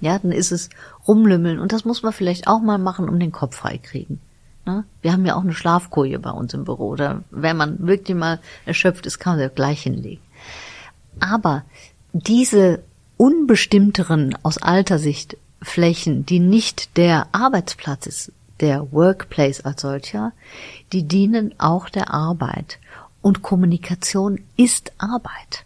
Ja, 0.00 0.18
dann 0.18 0.30
ist 0.30 0.52
es 0.52 0.70
rumlümmeln 1.08 1.58
und 1.58 1.72
das 1.72 1.84
muss 1.84 2.02
man 2.02 2.12
vielleicht 2.12 2.46
auch 2.46 2.60
mal 2.60 2.78
machen, 2.78 3.08
um 3.08 3.18
den 3.18 3.32
Kopf 3.32 3.56
frei 3.56 3.78
kriegen. 3.78 4.20
Ne? 4.68 4.84
Wir 5.00 5.12
haben 5.12 5.24
ja 5.24 5.34
auch 5.34 5.42
eine 5.42 5.54
Schlafkoje 5.54 6.18
bei 6.18 6.30
uns 6.30 6.52
im 6.52 6.64
Büro. 6.64 6.88
Oder 6.88 7.24
wenn 7.30 7.56
man 7.56 7.86
wirklich 7.86 8.14
mal 8.14 8.38
erschöpft 8.66 9.06
ist, 9.06 9.18
kann 9.18 9.38
man 9.38 9.48
das 9.48 9.54
gleich 9.54 9.82
hinlegen. 9.82 10.20
Aber 11.20 11.64
diese 12.12 12.82
unbestimmteren 13.16 14.36
aus 14.42 14.58
alter 14.58 14.98
Sicht 14.98 15.38
Flächen, 15.62 16.26
die 16.26 16.38
nicht 16.38 16.98
der 16.98 17.28
Arbeitsplatz 17.32 18.06
ist, 18.06 18.32
der 18.60 18.92
Workplace 18.92 19.62
als 19.62 19.80
solcher, 19.80 20.32
die 20.92 21.04
dienen 21.04 21.54
auch 21.58 21.88
der 21.88 22.12
Arbeit. 22.12 22.78
Und 23.22 23.40
Kommunikation 23.40 24.42
ist 24.56 24.92
Arbeit. 24.98 25.64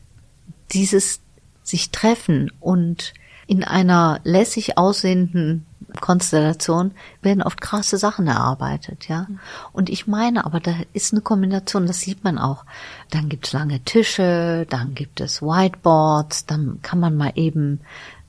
Dieses 0.73 1.21
sich 1.65 1.91
treffen 1.91 2.53
und 2.61 3.15
in 3.49 3.65
einer 3.65 4.21
lässig 4.23 4.79
aussehenden 4.79 5.67
Konstellation 6.01 6.93
werden 7.23 7.43
oft 7.43 7.61
krasse 7.61 7.99
Sachen 7.99 8.27
erarbeitet, 8.27 9.09
ja. 9.09 9.27
Und 9.73 9.91
ich 9.91 10.07
meine, 10.07 10.45
aber 10.45 10.61
da 10.61 10.75
ist 10.93 11.13
eine 11.13 11.23
Kombination, 11.23 11.87
das 11.87 12.01
sieht 12.01 12.25
man 12.25 12.39
auch. 12.39 12.65
Dann 13.11 13.29
gibt's 13.29 13.53
lange 13.53 13.81
Tische, 13.81 14.67
dann 14.69 14.95
gibt 14.95 15.21
es 15.21 15.43
Whiteboards, 15.43 16.47
dann 16.47 16.81
kann 16.83 17.01
man 17.01 17.17
mal 17.17 17.33
eben 17.35 17.81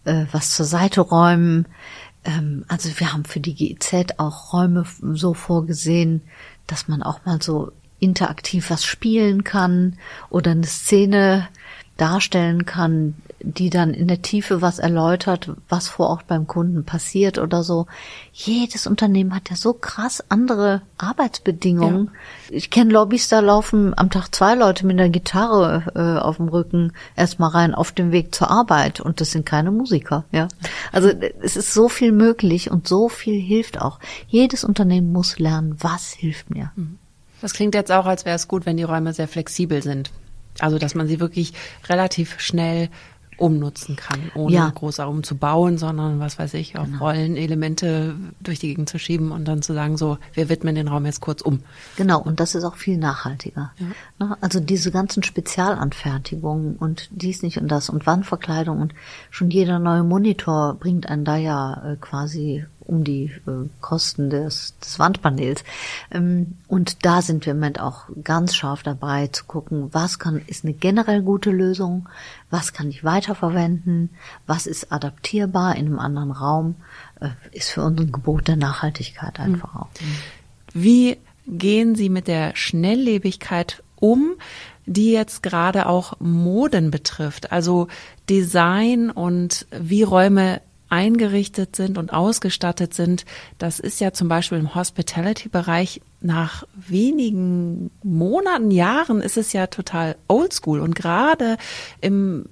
äh, 0.05 0.26
was 0.32 0.51
zur 0.51 0.66
Seite 0.66 1.01
räumen. 1.01 1.68
Ähm, 2.24 2.66
also 2.68 2.89
wir 2.97 3.14
haben 3.14 3.26
für 3.26 3.39
die 3.39 3.55
GIZ 3.55 4.16
auch 4.18 4.53
Räume 4.53 4.86
so 5.14 5.34
vorgesehen, 5.34 6.22
dass 6.68 6.88
man 6.88 7.03
auch 7.03 7.26
mal 7.26 7.41
so 7.41 7.72
interaktiv 7.99 8.70
was 8.70 8.84
spielen 8.84 9.43
kann 9.43 9.97
oder 10.30 10.51
eine 10.51 10.66
Szene 10.66 11.47
darstellen 11.98 12.66
kann, 12.66 13.16
die 13.39 13.70
dann 13.70 13.94
in 13.94 14.08
der 14.08 14.22
Tiefe 14.22 14.62
was 14.62 14.80
erläutert, 14.80 15.52
was 15.70 15.88
vor 15.88 16.08
Ort 16.10 16.28
beim 16.28 16.48
Kunden 16.48 16.86
passiert 16.86 17.38
oder 17.38 17.62
so. 17.62 17.86
Jedes 18.32 18.88
Unternehmen 18.88 19.36
hat 19.36 19.50
ja 19.50 19.56
so 19.56 19.74
krass 19.74 20.24
andere 20.30 20.82
Arbeitsbedingungen. 20.98 22.10
Ja. 22.50 22.56
Ich 22.56 22.70
kenne 22.72 22.91
Lobbys, 22.91 23.28
da 23.28 23.41
laufen 23.41 23.94
am 23.96 24.10
Tag 24.10 24.34
zwei 24.34 24.56
Leute 24.56 24.86
mit 24.88 25.00
einer 25.00 25.10
Gitarre 25.10 25.91
äh, 25.94 26.22
auf 26.22 26.38
dem 26.38 26.48
Rücken 26.48 26.94
erstmal 27.16 27.52
rein 27.52 27.76
auf 27.76 27.91
dem 27.91 28.12
Weg 28.12 28.34
zur 28.34 28.50
Arbeit 28.50 29.00
und 29.00 29.22
das 29.22 29.32
sind 29.32 29.46
keine 29.46 29.72
Musiker, 29.72 30.26
ja. 30.32 30.48
Also 30.91 31.10
es 31.41 31.56
ist 31.58 31.74
so 31.74 31.89
viel 31.89 32.12
möglich 32.12 32.72
und 32.72 32.88
so 32.88 33.08
viel 33.08 33.39
hilft 33.39 33.80
auch. 33.80 34.00
Jedes 34.28 34.64
Unternehmen 34.64 35.12
muss 35.12 35.38
lernen, 35.38 35.76
was 35.80 36.12
hilft 36.12 36.50
mir. 36.50 36.72
Mhm. 36.76 36.98
Das 37.41 37.54
klingt 37.54 37.76
jetzt 37.76 37.91
auch, 37.91 38.06
als 38.06 38.24
wäre 38.24 38.38
es 38.38 38.48
gut, 38.48 38.66
wenn 38.66 38.78
die 38.78 38.84
Räume 38.84 39.14
sehr 39.14 39.28
flexibel 39.28 39.84
sind. 39.84 40.12
Also, 40.60 40.78
dass 40.78 40.95
man 40.95 41.08
sie 41.08 41.20
wirklich 41.20 41.54
relativ 41.89 42.39
schnell 42.39 42.89
umnutzen 43.38 43.95
kann, 43.95 44.32
ohne 44.36 44.56
ja. 44.56 44.70
groß 44.70 45.01
bauen, 45.36 45.78
sondern 45.78 46.20
was 46.20 46.39
weiß 46.39 46.54
ich, 46.56 46.78
auf 46.78 46.86
genau. 46.86 47.06
Rollen 47.06 47.36
Elemente 47.36 48.16
durch 48.39 48.60
die 48.60 48.68
Gegend 48.68 48.89
zu 48.89 48.99
schieben 48.99 49.32
und 49.32 49.45
dann 49.45 49.62
zu 49.62 49.74
sagen, 49.74 49.97
so, 49.97 50.18
wir 50.34 50.49
widmen 50.49 50.76
den 50.76 50.88
Raum 50.88 51.06
jetzt 51.06 51.22
kurz 51.22 51.41
um. 51.41 51.62
Genau, 51.97 52.22
und 52.22 52.39
das 52.39 52.56
ist 52.56 52.64
auch 52.64 52.76
viel 52.76 52.97
nachhaltiger. 52.97 53.72
Ja. 53.78 54.26
Ne? 54.26 54.38
Also 54.41 54.60
diese 54.60 54.91
ganzen 54.91 55.24
Spezialanfertigungen 55.24 56.76
und 56.76 57.10
dies 57.12 57.43
nicht 57.43 57.58
und 57.58 57.68
das 57.68 57.89
und 57.89 58.06
Wandverkleidung 58.06 58.80
und 58.80 58.93
schon 59.30 59.49
jeder 59.49 59.80
neue 59.80 60.04
Monitor 60.04 60.76
bringt 60.76 61.10
einen 61.10 61.26
da 61.26 61.36
ja 61.36 61.93
äh, 61.93 61.95
quasi 61.97 62.66
um 62.86 63.04
die 63.04 63.32
äh, 63.48 63.70
Kosten 63.82 64.30
des, 64.30 64.78
des 64.80 65.00
Wandpanels. 65.00 65.64
Ähm, 66.12 66.58
und 66.68 67.06
da 67.06 67.22
sind 67.22 67.46
wir 67.46 67.52
im 67.52 67.60
Moment 67.60 67.80
auch 67.80 68.06
ganz 68.24 68.56
scharf 68.56 68.84
dabei 68.84 69.28
zu 69.28 69.46
gucken, 69.46 69.90
was 69.94 70.20
kann, 70.20 70.42
ist 70.48 70.64
eine 70.64 70.74
generell 70.74 71.22
gute 71.22 71.52
Lösung, 71.52 72.08
was 72.50 72.74
kann 72.74 72.90
ich 72.90 73.04
weiterverwenden, 73.04 74.10
was 74.46 74.68
ist 74.68 74.92
adaptierbar 74.92 75.76
in 75.76 75.88
einem 75.88 76.00
anderen 76.00 76.32
Raum, 76.32 76.76
äh, 77.20 77.30
ist 77.52 77.70
für 77.70 77.84
uns 77.84 78.00
ein 78.00 78.12
Gebot 78.12 78.48
der 78.48 78.58
Nachhaltigkeit 78.58 79.40
einfach 79.40 79.74
mhm. 79.74 79.80
auch. 79.80 79.90
Wie 80.74 81.18
gehen 81.48 81.96
Sie 81.96 82.10
mit 82.10 82.28
der 82.28 82.56
Schnelllebigkeit 82.56 83.84
um? 83.96 84.36
die 84.86 85.12
jetzt 85.12 85.44
gerade 85.44 85.88
auch 85.88 86.20
Moden 86.20 86.92
betrifft, 86.92 87.52
also 87.52 87.88
Design 88.30 89.10
und 89.10 89.66
wie 89.72 90.04
Räume 90.04 90.62
eingerichtet 90.94 91.76
sind 91.76 91.98
und 91.98 92.14
ausgestattet 92.14 92.94
sind. 92.94 93.26
Das 93.58 93.80
ist 93.80 94.00
ja 94.00 94.14
zum 94.14 94.28
Beispiel 94.28 94.60
im 94.60 94.76
Hospitality-Bereich 94.76 96.02
nach 96.22 96.66
wenigen 96.76 97.89
Monaten, 98.04 98.70
Jahren 98.70 99.20
ist 99.20 99.36
es 99.36 99.54
ja 99.54 99.66
total 99.66 100.16
oldschool. 100.28 100.80
Und 100.80 100.94
gerade 100.94 101.58
im, 102.00 102.46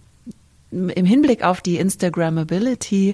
im 0.72 1.06
Hinblick 1.06 1.44
auf 1.44 1.62
die 1.62 1.78
Instagrammability, 1.78 3.14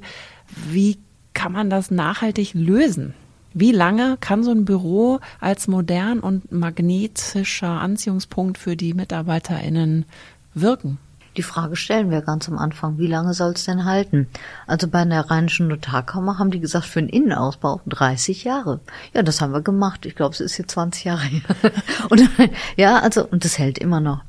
wie 0.70 0.98
kann 1.34 1.52
man 1.52 1.70
das 1.70 1.92
nachhaltig 1.92 2.54
lösen? 2.54 3.14
Wie 3.54 3.74
lange 3.74 4.16
kann 4.22 4.44
so 4.44 4.52
ein 4.52 4.64
Büro 4.64 5.20
als 5.42 5.68
modern 5.68 6.22
und 6.22 6.54
magnetischer 6.54 7.82
Anziehungspunkt 7.82 8.58
für 8.58 8.78
die 8.78 8.94
MitarbeiterInnen 8.94 10.06
wirken? 10.54 11.00
Die 11.38 11.44
Frage 11.44 11.76
stellen 11.76 12.10
wir 12.10 12.22
ganz 12.22 12.50
am 12.50 12.58
Anfang, 12.58 12.98
wie 12.98 13.06
lange 13.06 13.34
soll 13.36 13.52
es 13.52 13.66
denn 13.66 13.86
halten? 13.86 14.28
Also 14.66 14.88
bei 14.88 15.06
der 15.06 15.30
Rheinischen 15.30 15.68
Notarkammer 15.68 16.40
haben 16.40 16.50
die 16.50 16.60
gesagt, 16.60 16.86
für 16.86 17.00
einen 17.00 17.10
Innenausbau 17.10 17.82
30 17.86 18.44
Jahre. 18.44 18.80
Ja, 19.14 19.22
das 19.22 19.40
haben 19.40 19.54
wir 19.54 19.62
gemacht. 19.62 20.08
Ich 20.08 20.16
glaube, 20.16 20.34
es 20.34 20.40
ist 20.40 20.58
jetzt 20.58 20.72
20 20.72 21.04
Jahre 21.04 21.22
her. 21.22 21.42
und, 22.10 22.28
ja, 22.76 23.00
also, 23.00 23.24
und 23.26 23.46
das 23.46 23.60
hält 23.60 23.78
immer 23.78 24.00
noch. 24.00 24.24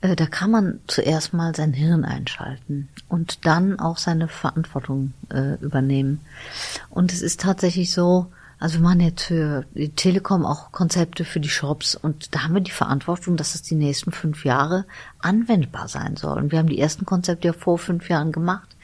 Äh, 0.00 0.16
da 0.16 0.26
kann 0.26 0.50
man 0.50 0.80
zuerst 0.88 1.32
mal 1.32 1.54
sein 1.54 1.72
Hirn 1.72 2.04
einschalten 2.04 2.88
und 3.08 3.46
dann 3.46 3.78
auch 3.78 3.96
seine 3.96 4.26
Verantwortung 4.26 5.14
äh, 5.32 5.54
übernehmen. 5.60 6.20
Und 6.90 7.12
es 7.12 7.22
ist 7.22 7.40
tatsächlich 7.40 7.92
so, 7.92 8.26
also 8.58 8.78
wir 8.78 8.82
machen 8.82 9.00
jetzt 9.00 9.24
für 9.24 9.66
die 9.74 9.90
Telekom 9.90 10.46
auch 10.46 10.72
Konzepte 10.72 11.24
für 11.24 11.40
die 11.40 11.48
Shops 11.48 11.94
und 11.94 12.34
da 12.34 12.44
haben 12.44 12.54
wir 12.54 12.62
die 12.62 12.70
Verantwortung, 12.70 13.36
dass 13.36 13.54
es 13.54 13.62
die 13.62 13.74
nächsten 13.74 14.12
fünf 14.12 14.44
Jahre 14.44 14.86
anwendbar 15.18 15.88
sein 15.88 16.16
soll. 16.16 16.38
Und 16.38 16.52
wir 16.52 16.58
haben 16.58 16.68
die 16.68 16.78
ersten 16.78 17.04
Konzepte 17.04 17.48
ja 17.48 17.52
vor 17.52 17.78
fünf 17.78 18.08
Jahren 18.08 18.32
gemacht. 18.32 18.76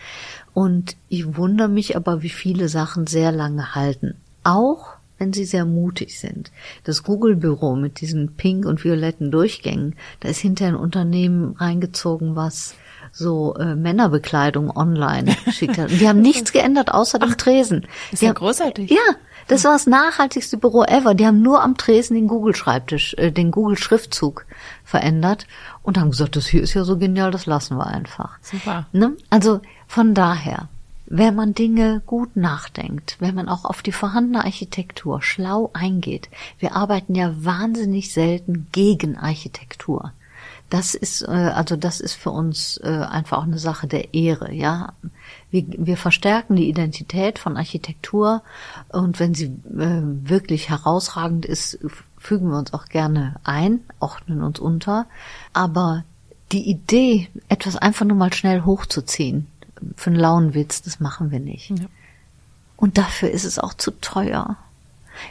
Und 0.52 0.96
ich 1.08 1.36
wundere 1.36 1.68
mich 1.68 1.96
aber, 1.96 2.22
wie 2.22 2.28
viele 2.28 2.68
Sachen 2.68 3.06
sehr 3.06 3.32
lange 3.32 3.74
halten. 3.74 4.14
Auch 4.44 4.96
wenn 5.16 5.32
sie 5.32 5.44
sehr 5.44 5.64
mutig 5.64 6.18
sind. 6.18 6.50
Das 6.84 7.04
Google-Büro 7.04 7.76
mit 7.76 8.00
diesen 8.00 8.34
pink 8.34 8.66
und 8.66 8.82
violetten 8.82 9.30
Durchgängen, 9.30 9.94
da 10.20 10.28
ist 10.28 10.40
hinter 10.40 10.66
ein 10.66 10.74
Unternehmen 10.74 11.54
reingezogen, 11.56 12.34
was 12.34 12.74
so 13.12 13.54
äh, 13.54 13.76
Männerbekleidung 13.76 14.76
online 14.76 15.36
geschickt 15.44 15.78
hat. 15.78 15.92
Und 15.92 16.00
die 16.00 16.08
haben 16.08 16.20
nichts 16.20 16.52
geändert 16.52 16.92
außer 16.92 17.18
dem 17.18 17.36
Tresen. 17.38 17.86
Ist 18.10 18.20
die 18.20 18.26
ja 18.26 18.30
haben, 18.30 18.38
großartig. 18.38 18.90
Ja, 18.90 19.16
das 19.52 19.64
war 19.64 19.72
das 19.72 19.86
nachhaltigste 19.86 20.56
Büro 20.56 20.82
ever. 20.82 21.14
Die 21.14 21.26
haben 21.26 21.42
nur 21.42 21.62
am 21.62 21.76
Tresen 21.76 22.14
den 22.14 22.26
Google-Schreibtisch, 22.26 23.14
äh, 23.18 23.30
den 23.30 23.50
Google-Schriftzug 23.50 24.46
verändert 24.82 25.46
und 25.82 25.98
haben 25.98 26.10
gesagt, 26.10 26.36
das 26.36 26.46
hier 26.46 26.62
ist 26.62 26.72
ja 26.72 26.84
so 26.84 26.96
genial, 26.96 27.30
das 27.30 27.44
lassen 27.44 27.76
wir 27.76 27.86
einfach. 27.86 28.38
Super. 28.40 28.86
Ne? 28.92 29.14
Also 29.28 29.60
von 29.86 30.14
daher, 30.14 30.68
wenn 31.04 31.34
man 31.34 31.52
Dinge 31.52 32.00
gut 32.06 32.34
nachdenkt, 32.34 33.16
wenn 33.20 33.34
man 33.34 33.50
auch 33.50 33.66
auf 33.66 33.82
die 33.82 33.92
vorhandene 33.92 34.42
Architektur 34.42 35.20
schlau 35.20 35.68
eingeht, 35.74 36.30
wir 36.58 36.74
arbeiten 36.74 37.14
ja 37.14 37.34
wahnsinnig 37.36 38.10
selten 38.10 38.68
gegen 38.72 39.18
Architektur. 39.18 40.12
Das 40.70 40.94
ist 40.94 41.28
äh, 41.28 41.52
also 41.54 41.76
das 41.76 42.00
ist 42.00 42.14
für 42.14 42.30
uns 42.30 42.80
äh, 42.82 42.88
einfach 42.88 43.36
auch 43.36 43.42
eine 43.42 43.58
Sache 43.58 43.86
der 43.86 44.14
Ehre, 44.14 44.50
ja. 44.50 44.94
Wir, 45.52 45.64
wir 45.68 45.96
verstärken 45.96 46.56
die 46.56 46.68
Identität 46.68 47.38
von 47.38 47.56
Architektur 47.56 48.42
und 48.88 49.20
wenn 49.20 49.34
sie 49.34 49.44
äh, 49.44 50.00
wirklich 50.02 50.70
herausragend 50.70 51.46
ist, 51.46 51.78
fügen 52.18 52.50
wir 52.50 52.58
uns 52.58 52.72
auch 52.72 52.86
gerne 52.86 53.36
ein, 53.44 53.80
ordnen 54.00 54.42
uns 54.42 54.58
unter. 54.58 55.06
Aber 55.52 56.04
die 56.50 56.68
Idee, 56.68 57.28
etwas 57.48 57.76
einfach 57.76 58.06
nur 58.06 58.16
mal 58.16 58.32
schnell 58.32 58.64
hochzuziehen, 58.64 59.46
für 59.96 60.10
einen 60.10 60.18
lauen 60.18 60.54
Witz, 60.54 60.82
das 60.82 61.00
machen 61.00 61.30
wir 61.30 61.40
nicht. 61.40 61.70
Ja. 61.70 61.86
Und 62.76 62.98
dafür 62.98 63.30
ist 63.30 63.44
es 63.44 63.58
auch 63.58 63.74
zu 63.74 63.90
teuer. 64.00 64.56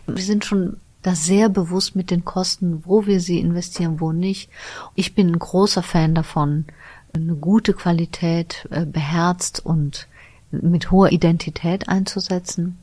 Wir 0.05 0.24
sind 0.24 0.45
schon 0.45 0.78
da 1.01 1.15
sehr 1.15 1.49
bewusst 1.49 1.95
mit 1.95 2.11
den 2.11 2.26
Kosten, 2.26 2.84
wo 2.86 3.05
wir 3.07 3.19
sie 3.19 3.39
investieren, 3.39 3.99
wo 3.99 4.11
nicht. 4.11 4.49
Ich 4.93 5.15
bin 5.15 5.30
ein 5.30 5.39
großer 5.39 5.84
Fan 5.84 6.13
davon, 6.13 6.65
eine 7.13 7.36
gute 7.36 7.74
Qualität 7.74 8.67
äh, 8.72 8.86
beherzt 8.86 9.65
und 9.65 10.07
mit 10.52 10.91
hoher 10.91 11.12
Identität 11.12 11.89
einzusetzen 11.89 12.78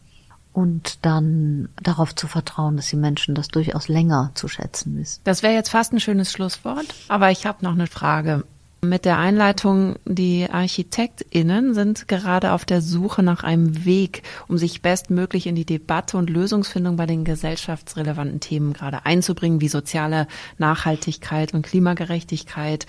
und 0.52 1.04
dann 1.06 1.68
darauf 1.82 2.14
zu 2.14 2.26
vertrauen, 2.26 2.76
dass 2.76 2.88
die 2.88 2.96
Menschen 2.96 3.34
das 3.34 3.48
durchaus 3.48 3.88
länger 3.88 4.32
zu 4.34 4.48
schätzen 4.48 4.96
wissen. 4.98 5.20
Das 5.24 5.42
wäre 5.42 5.54
jetzt 5.54 5.70
fast 5.70 5.92
ein 5.92 6.00
schönes 6.00 6.32
Schlusswort, 6.32 6.86
aber 7.08 7.30
ich 7.30 7.46
habe 7.46 7.64
noch 7.64 7.72
eine 7.72 7.86
Frage. 7.86 8.44
Mit 8.80 9.04
der 9.04 9.18
Einleitung, 9.18 9.96
die 10.04 10.48
ArchitektInnen 10.48 11.74
sind 11.74 12.06
gerade 12.06 12.52
auf 12.52 12.64
der 12.64 12.80
Suche 12.80 13.24
nach 13.24 13.42
einem 13.42 13.84
Weg, 13.84 14.22
um 14.46 14.56
sich 14.56 14.82
bestmöglich 14.82 15.48
in 15.48 15.56
die 15.56 15.64
Debatte 15.64 16.16
und 16.16 16.30
Lösungsfindung 16.30 16.96
bei 16.96 17.06
den 17.06 17.24
gesellschaftsrelevanten 17.24 18.38
Themen 18.38 18.74
gerade 18.74 19.04
einzubringen, 19.04 19.60
wie 19.60 19.68
soziale 19.68 20.28
Nachhaltigkeit 20.58 21.54
und 21.54 21.62
Klimagerechtigkeit. 21.62 22.86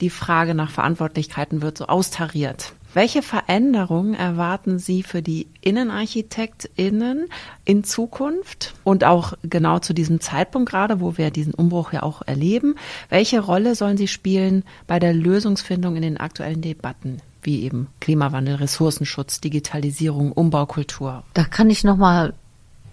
Die 0.00 0.10
Frage 0.10 0.54
nach 0.54 0.72
Verantwortlichkeiten 0.72 1.62
wird 1.62 1.78
so 1.78 1.86
austariert. 1.86 2.72
Welche 2.94 3.22
Veränderungen 3.22 4.14
erwarten 4.14 4.78
Sie 4.78 5.02
für 5.02 5.20
die 5.20 5.46
InnenarchitektInnen 5.60 7.28
in 7.64 7.84
Zukunft 7.84 8.74
und 8.82 9.04
auch 9.04 9.34
genau 9.42 9.78
zu 9.78 9.92
diesem 9.92 10.20
Zeitpunkt 10.20 10.70
gerade, 10.70 11.00
wo 11.00 11.18
wir 11.18 11.30
diesen 11.30 11.52
Umbruch 11.52 11.92
ja 11.92 12.02
auch 12.02 12.22
erleben? 12.26 12.76
Welche 13.10 13.40
Rolle 13.40 13.74
sollen 13.74 13.98
sie 13.98 14.08
spielen 14.08 14.64
bei 14.86 14.98
der 14.98 15.12
Lösungsfindung 15.12 15.96
in 15.96 16.02
den 16.02 16.16
aktuellen 16.16 16.62
Debatten? 16.62 17.18
Wie 17.42 17.62
eben 17.62 17.88
Klimawandel, 18.00 18.56
Ressourcenschutz, 18.56 19.40
Digitalisierung, 19.40 20.32
Umbaukultur. 20.32 21.24
Da 21.34 21.44
kann 21.44 21.70
ich 21.70 21.84
nochmal 21.84 22.32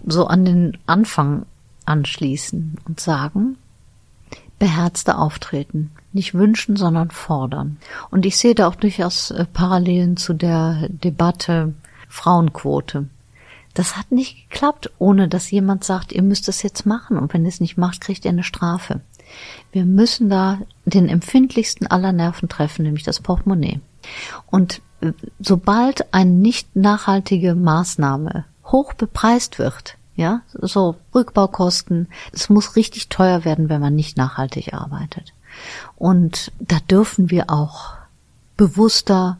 so 0.05 0.27
an 0.27 0.45
den 0.45 0.77
Anfang 0.85 1.45
anschließen 1.85 2.77
und 2.85 2.99
sagen, 2.99 3.57
beherzte 4.59 5.17
Auftreten. 5.17 5.91
Nicht 6.13 6.33
wünschen, 6.33 6.75
sondern 6.75 7.11
fordern. 7.11 7.77
Und 8.09 8.25
ich 8.25 8.37
sehe 8.37 8.55
da 8.55 8.67
auch 8.67 8.75
durchaus 8.75 9.31
äh, 9.31 9.45
Parallelen 9.45 10.17
zu 10.17 10.33
der 10.33 10.87
Debatte 10.89 11.73
Frauenquote. 12.07 13.09
Das 13.73 13.97
hat 13.97 14.11
nicht 14.11 14.49
geklappt, 14.49 14.91
ohne 14.99 15.27
dass 15.27 15.51
jemand 15.51 15.83
sagt, 15.83 16.13
ihr 16.13 16.23
müsst 16.23 16.47
es 16.47 16.63
jetzt 16.63 16.85
machen 16.85 17.17
und 17.17 17.33
wenn 17.33 17.43
ihr 17.43 17.49
es 17.49 17.59
nicht 17.59 17.77
macht, 17.77 17.99
kriegt 17.99 18.23
ihr 18.23 18.31
eine 18.31 18.43
Strafe. 18.43 19.01
Wir 19.73 19.85
müssen 19.85 20.29
da 20.29 20.59
den 20.85 21.09
empfindlichsten 21.09 21.87
aller 21.87 22.13
Nerven 22.13 22.47
treffen, 22.47 22.83
nämlich 22.83 23.03
das 23.03 23.19
Portemonnaie. 23.19 23.81
Und 24.47 24.81
äh, 25.01 25.11
sobald 25.39 26.13
eine 26.13 26.31
nicht 26.31 26.75
nachhaltige 26.75 27.55
Maßnahme 27.55 28.45
hoch 28.65 28.93
bepreist 28.93 29.59
wird, 29.59 29.97
ja, 30.15 30.41
so 30.53 30.95
Rückbaukosten. 31.13 32.07
Es 32.31 32.49
muss 32.49 32.75
richtig 32.75 33.09
teuer 33.09 33.45
werden, 33.45 33.69
wenn 33.69 33.81
man 33.81 33.95
nicht 33.95 34.17
nachhaltig 34.17 34.73
arbeitet. 34.73 35.33
Und 35.95 36.51
da 36.59 36.77
dürfen 36.79 37.29
wir 37.29 37.49
auch 37.49 37.93
bewusster, 38.57 39.37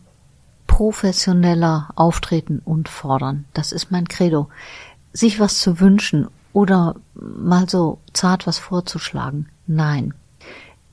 professioneller 0.68 1.90
auftreten 1.96 2.62
und 2.64 2.90
fordern. 2.90 3.46
Das 3.54 3.72
ist 3.72 3.92
mein 3.92 4.08
Credo. 4.08 4.50
Sich 5.14 5.40
was 5.40 5.60
zu 5.60 5.80
wünschen 5.80 6.28
oder 6.52 6.96
mal 7.14 7.70
so 7.70 8.00
zart 8.14 8.48
was 8.48 8.58
vorzuschlagen. 8.58 9.48
Nein. 9.68 10.14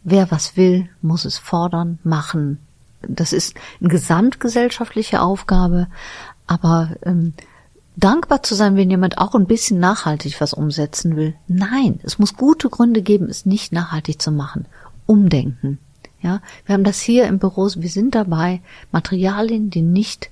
Wer 0.04 0.30
was 0.30 0.56
will, 0.56 0.88
muss 1.00 1.24
es 1.24 1.38
fordern, 1.38 1.98
machen. 2.04 2.58
Das 3.02 3.32
ist 3.32 3.54
eine 3.80 3.88
gesamtgesellschaftliche 3.88 5.20
Aufgabe, 5.20 5.88
aber 6.46 6.90
ähm, 7.02 7.34
dankbar 7.96 8.42
zu 8.42 8.54
sein, 8.54 8.76
wenn 8.76 8.90
jemand 8.90 9.18
auch 9.18 9.34
ein 9.34 9.46
bisschen 9.46 9.78
nachhaltig 9.78 10.40
was 10.40 10.54
umsetzen 10.54 11.16
will. 11.16 11.34
Nein, 11.48 12.00
es 12.02 12.18
muss 12.18 12.36
gute 12.36 12.68
Gründe 12.68 13.02
geben, 13.02 13.28
es 13.28 13.46
nicht 13.46 13.72
nachhaltig 13.72 14.20
zu 14.20 14.30
machen. 14.30 14.66
Umdenken. 15.06 15.78
Ja, 16.20 16.40
wir 16.66 16.74
haben 16.74 16.84
das 16.84 17.00
hier 17.00 17.26
im 17.26 17.38
Büro, 17.38 17.68
wir 17.74 17.88
sind 17.88 18.14
dabei, 18.14 18.60
Materialien, 18.92 19.70
die 19.70 19.82
nicht 19.82 20.30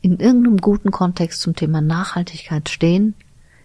in 0.00 0.18
irgendeinem 0.18 0.58
guten 0.58 0.90
Kontext 0.90 1.42
zum 1.42 1.54
Thema 1.54 1.80
Nachhaltigkeit 1.80 2.68
stehen, 2.68 3.14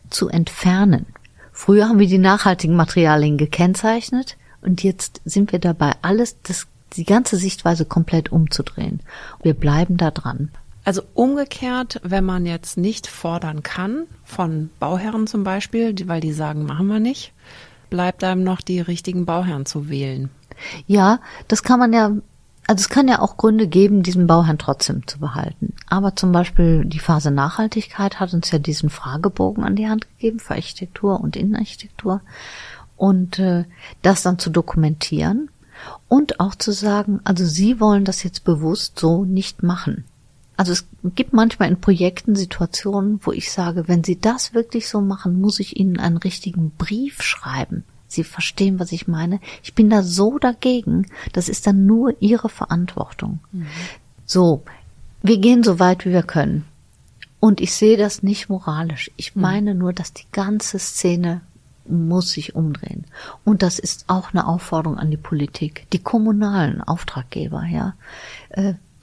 zu 0.09 0.27
entfernen. 0.27 1.05
Früher 1.53 1.87
haben 1.87 1.99
wir 1.99 2.07
die 2.07 2.17
nachhaltigen 2.17 2.75
Materialien 2.75 3.37
gekennzeichnet 3.37 4.37
und 4.61 4.83
jetzt 4.83 5.21
sind 5.23 5.51
wir 5.51 5.59
dabei, 5.59 5.93
alles, 6.01 6.41
das, 6.43 6.67
die 6.93 7.05
ganze 7.05 7.37
Sichtweise 7.37 7.85
komplett 7.85 8.31
umzudrehen. 8.31 9.01
Wir 9.41 9.53
bleiben 9.53 9.97
da 9.97 10.11
dran. 10.11 10.49
Also 10.83 11.03
umgekehrt, 11.13 11.99
wenn 12.03 12.25
man 12.25 12.45
jetzt 12.45 12.77
nicht 12.77 13.07
fordern 13.07 13.61
kann, 13.61 14.07
von 14.23 14.69
Bauherren 14.79 15.27
zum 15.27 15.43
Beispiel, 15.43 15.95
weil 16.07 16.21
die 16.21 16.33
sagen, 16.33 16.65
machen 16.65 16.87
wir 16.87 16.99
nicht, 16.99 17.33
bleibt 17.89 18.23
einem 18.23 18.43
noch 18.43 18.61
die 18.61 18.79
richtigen 18.79 19.25
Bauherren 19.25 19.65
zu 19.65 19.89
wählen. 19.89 20.29
Ja, 20.87 21.19
das 21.47 21.61
kann 21.61 21.79
man 21.79 21.93
ja, 21.93 22.11
also 22.67 22.81
es 22.81 22.89
kann 22.89 23.07
ja 23.07 23.19
auch 23.19 23.37
Gründe 23.37 23.67
geben, 23.67 24.01
diesen 24.01 24.27
Bauherrn 24.27 24.57
trotzdem 24.57 25.05
zu 25.07 25.19
behalten. 25.19 25.73
Aber 25.87 26.15
zum 26.15 26.31
Beispiel 26.31 26.83
die 26.85 26.99
Phase 26.99 27.29
Nachhaltigkeit 27.29 28.19
hat 28.19 28.33
uns 28.33 28.49
ja 28.49 28.57
diesen 28.57 28.89
Fragebogen 28.89 29.63
an 29.63 29.75
die 29.75 29.87
Hand 29.87 30.07
gegeben 30.09 30.39
für 30.39 30.55
Architektur 30.55 31.19
und 31.19 31.35
Innenarchitektur. 31.35 32.21
Und 32.95 33.39
äh, 33.39 33.65
das 34.01 34.23
dann 34.23 34.39
zu 34.39 34.49
dokumentieren 34.49 35.49
und 36.07 36.39
auch 36.39 36.55
zu 36.55 36.71
sagen, 36.71 37.19
also 37.23 37.45
Sie 37.45 37.79
wollen 37.79 38.05
das 38.05 38.23
jetzt 38.23 38.43
bewusst 38.43 38.99
so 38.99 39.25
nicht 39.25 39.63
machen. 39.63 40.05
Also 40.61 40.73
es 40.73 40.85
gibt 41.15 41.33
manchmal 41.33 41.69
in 41.69 41.81
Projekten 41.81 42.35
Situationen, 42.35 43.19
wo 43.23 43.31
ich 43.31 43.51
sage, 43.51 43.87
wenn 43.87 44.03
Sie 44.03 44.19
das 44.21 44.53
wirklich 44.53 44.87
so 44.87 45.01
machen, 45.01 45.41
muss 45.41 45.59
ich 45.59 45.79
Ihnen 45.79 45.97
einen 45.97 46.17
richtigen 46.17 46.69
Brief 46.77 47.23
schreiben. 47.23 47.83
Sie 48.07 48.23
verstehen, 48.23 48.79
was 48.79 48.91
ich 48.91 49.07
meine. 49.07 49.39
Ich 49.63 49.73
bin 49.73 49.89
da 49.89 50.03
so 50.03 50.37
dagegen. 50.37 51.07
Das 51.33 51.49
ist 51.49 51.65
dann 51.65 51.87
nur 51.87 52.13
Ihre 52.21 52.47
Verantwortung. 52.47 53.39
Mhm. 53.51 53.65
So, 54.27 54.61
wir 55.23 55.39
gehen 55.39 55.63
so 55.63 55.79
weit, 55.79 56.05
wie 56.05 56.11
wir 56.11 56.21
können. 56.21 56.65
Und 57.39 57.59
ich 57.59 57.73
sehe 57.73 57.97
das 57.97 58.21
nicht 58.21 58.47
moralisch. 58.47 59.09
Ich 59.17 59.35
mhm. 59.35 59.41
meine 59.41 59.73
nur, 59.73 59.93
dass 59.93 60.13
die 60.13 60.27
ganze 60.31 60.77
Szene 60.77 61.41
muss 61.87 62.33
sich 62.33 62.53
umdrehen. 62.53 63.05
Und 63.43 63.63
das 63.63 63.79
ist 63.79 64.05
auch 64.09 64.31
eine 64.31 64.45
Aufforderung 64.45 64.99
an 64.99 65.09
die 65.09 65.17
Politik, 65.17 65.87
die 65.91 66.03
kommunalen 66.03 66.83
Auftraggeber, 66.83 67.65
ja. 67.65 67.95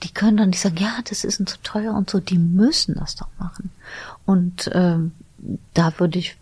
Die 0.03 0.11
können 0.11 0.37
dann 0.37 0.49
nicht 0.49 0.61
sagen, 0.61 0.77
ja, 0.77 0.99
das 1.07 1.23
ist 1.23 1.37
zu 1.47 1.57
teuer 1.63 1.93
und 1.93 2.09
so, 2.09 2.19
die 2.19 2.37
müssen 2.37 2.95
das 2.95 3.15
doch 3.15 3.27
machen. 3.37 3.69
Und 4.25 4.69
ähm, 4.73 5.11
da 5.73 5.99
würde 5.99 6.19
ich, 6.19 6.37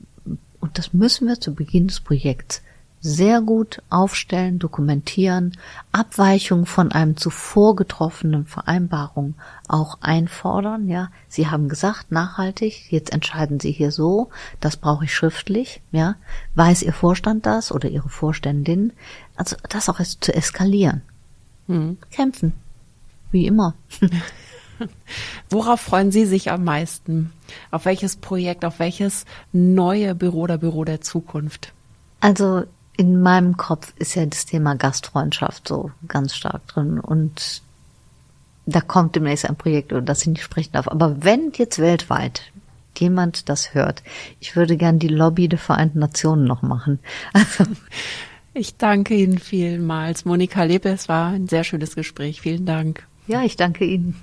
und 0.59 0.77
das 0.77 0.93
müssen 0.93 1.27
wir 1.27 1.39
zu 1.39 1.53
Beginn 1.53 1.87
des 1.87 1.99
Projekts 1.99 2.61
sehr 2.99 3.41
gut 3.41 3.81
aufstellen, 3.89 4.59
dokumentieren, 4.59 5.55
Abweichungen 5.91 6.65
von 6.65 6.91
einem 6.91 7.15
zuvor 7.15 7.75
getroffenen 7.75 8.45
Vereinbarung 8.45 9.35
auch 9.67 9.99
einfordern. 10.01 10.87
Ja, 10.87 11.09
Sie 11.27 11.47
haben 11.47 11.69
gesagt, 11.69 12.11
nachhaltig, 12.11 12.91
jetzt 12.91 13.13
entscheiden 13.13 13.59
Sie 13.59 13.71
hier 13.71 13.91
so, 13.91 14.29
das 14.59 14.77
brauche 14.77 15.05
ich 15.05 15.13
schriftlich. 15.13 15.81
Ja, 15.91 16.15
weiß 16.55 16.81
Ihr 16.81 16.93
Vorstand 16.93 17.45
das 17.45 17.71
oder 17.71 17.87
Ihre 17.87 18.09
Vorständin? 18.09 18.93
Also 19.35 19.55
das 19.69 19.89
auch 19.89 19.99
ist 19.99 20.23
zu 20.23 20.33
eskalieren. 20.33 21.01
Mhm. 21.67 21.97
Kämpfen. 22.11 22.53
Wie 23.31 23.47
immer. 23.47 23.75
Worauf 25.49 25.81
freuen 25.81 26.11
Sie 26.11 26.25
sich 26.25 26.51
am 26.51 26.63
meisten? 26.63 27.31
Auf 27.71 27.85
welches 27.85 28.15
Projekt, 28.15 28.65
auf 28.65 28.79
welches 28.79 29.25
neue 29.51 30.13
Büro 30.15 30.41
oder 30.41 30.57
Büro 30.57 30.83
der 30.83 31.01
Zukunft? 31.01 31.73
Also 32.19 32.63
in 32.95 33.21
meinem 33.21 33.57
Kopf 33.57 33.93
ist 33.97 34.15
ja 34.15 34.25
das 34.25 34.45
Thema 34.45 34.75
Gastfreundschaft 34.75 35.67
so 35.67 35.91
ganz 36.07 36.35
stark 36.35 36.67
drin 36.67 36.99
und 36.99 37.61
da 38.65 38.81
kommt 38.81 39.15
demnächst 39.15 39.47
ein 39.47 39.55
Projekt, 39.55 39.91
über 39.91 40.01
das 40.01 40.21
ich 40.21 40.27
nicht 40.27 40.43
sprechen 40.43 40.73
darf. 40.73 40.87
Aber 40.89 41.23
wenn 41.23 41.51
jetzt 41.55 41.79
weltweit 41.79 42.41
jemand 42.97 43.49
das 43.49 43.73
hört, 43.73 44.03
ich 44.39 44.55
würde 44.55 44.75
gern 44.75 44.99
die 44.99 45.07
Lobby 45.07 45.47
der 45.47 45.59
Vereinten 45.59 45.99
Nationen 45.99 46.43
noch 46.43 46.63
machen. 46.63 46.99
Also, 47.33 47.65
ich 48.53 48.75
danke 48.75 49.13
Ihnen 49.13 49.37
vielmals. 49.37 50.25
Monika 50.25 50.63
Lebe, 50.63 50.89
es 50.89 51.07
war 51.07 51.29
ein 51.29 51.47
sehr 51.47 51.63
schönes 51.63 51.95
Gespräch. 51.95 52.41
Vielen 52.41 52.65
Dank. 52.65 53.07
Ja, 53.27 53.43
ich 53.43 53.57
danke 53.57 53.85
Ihnen. 53.85 54.15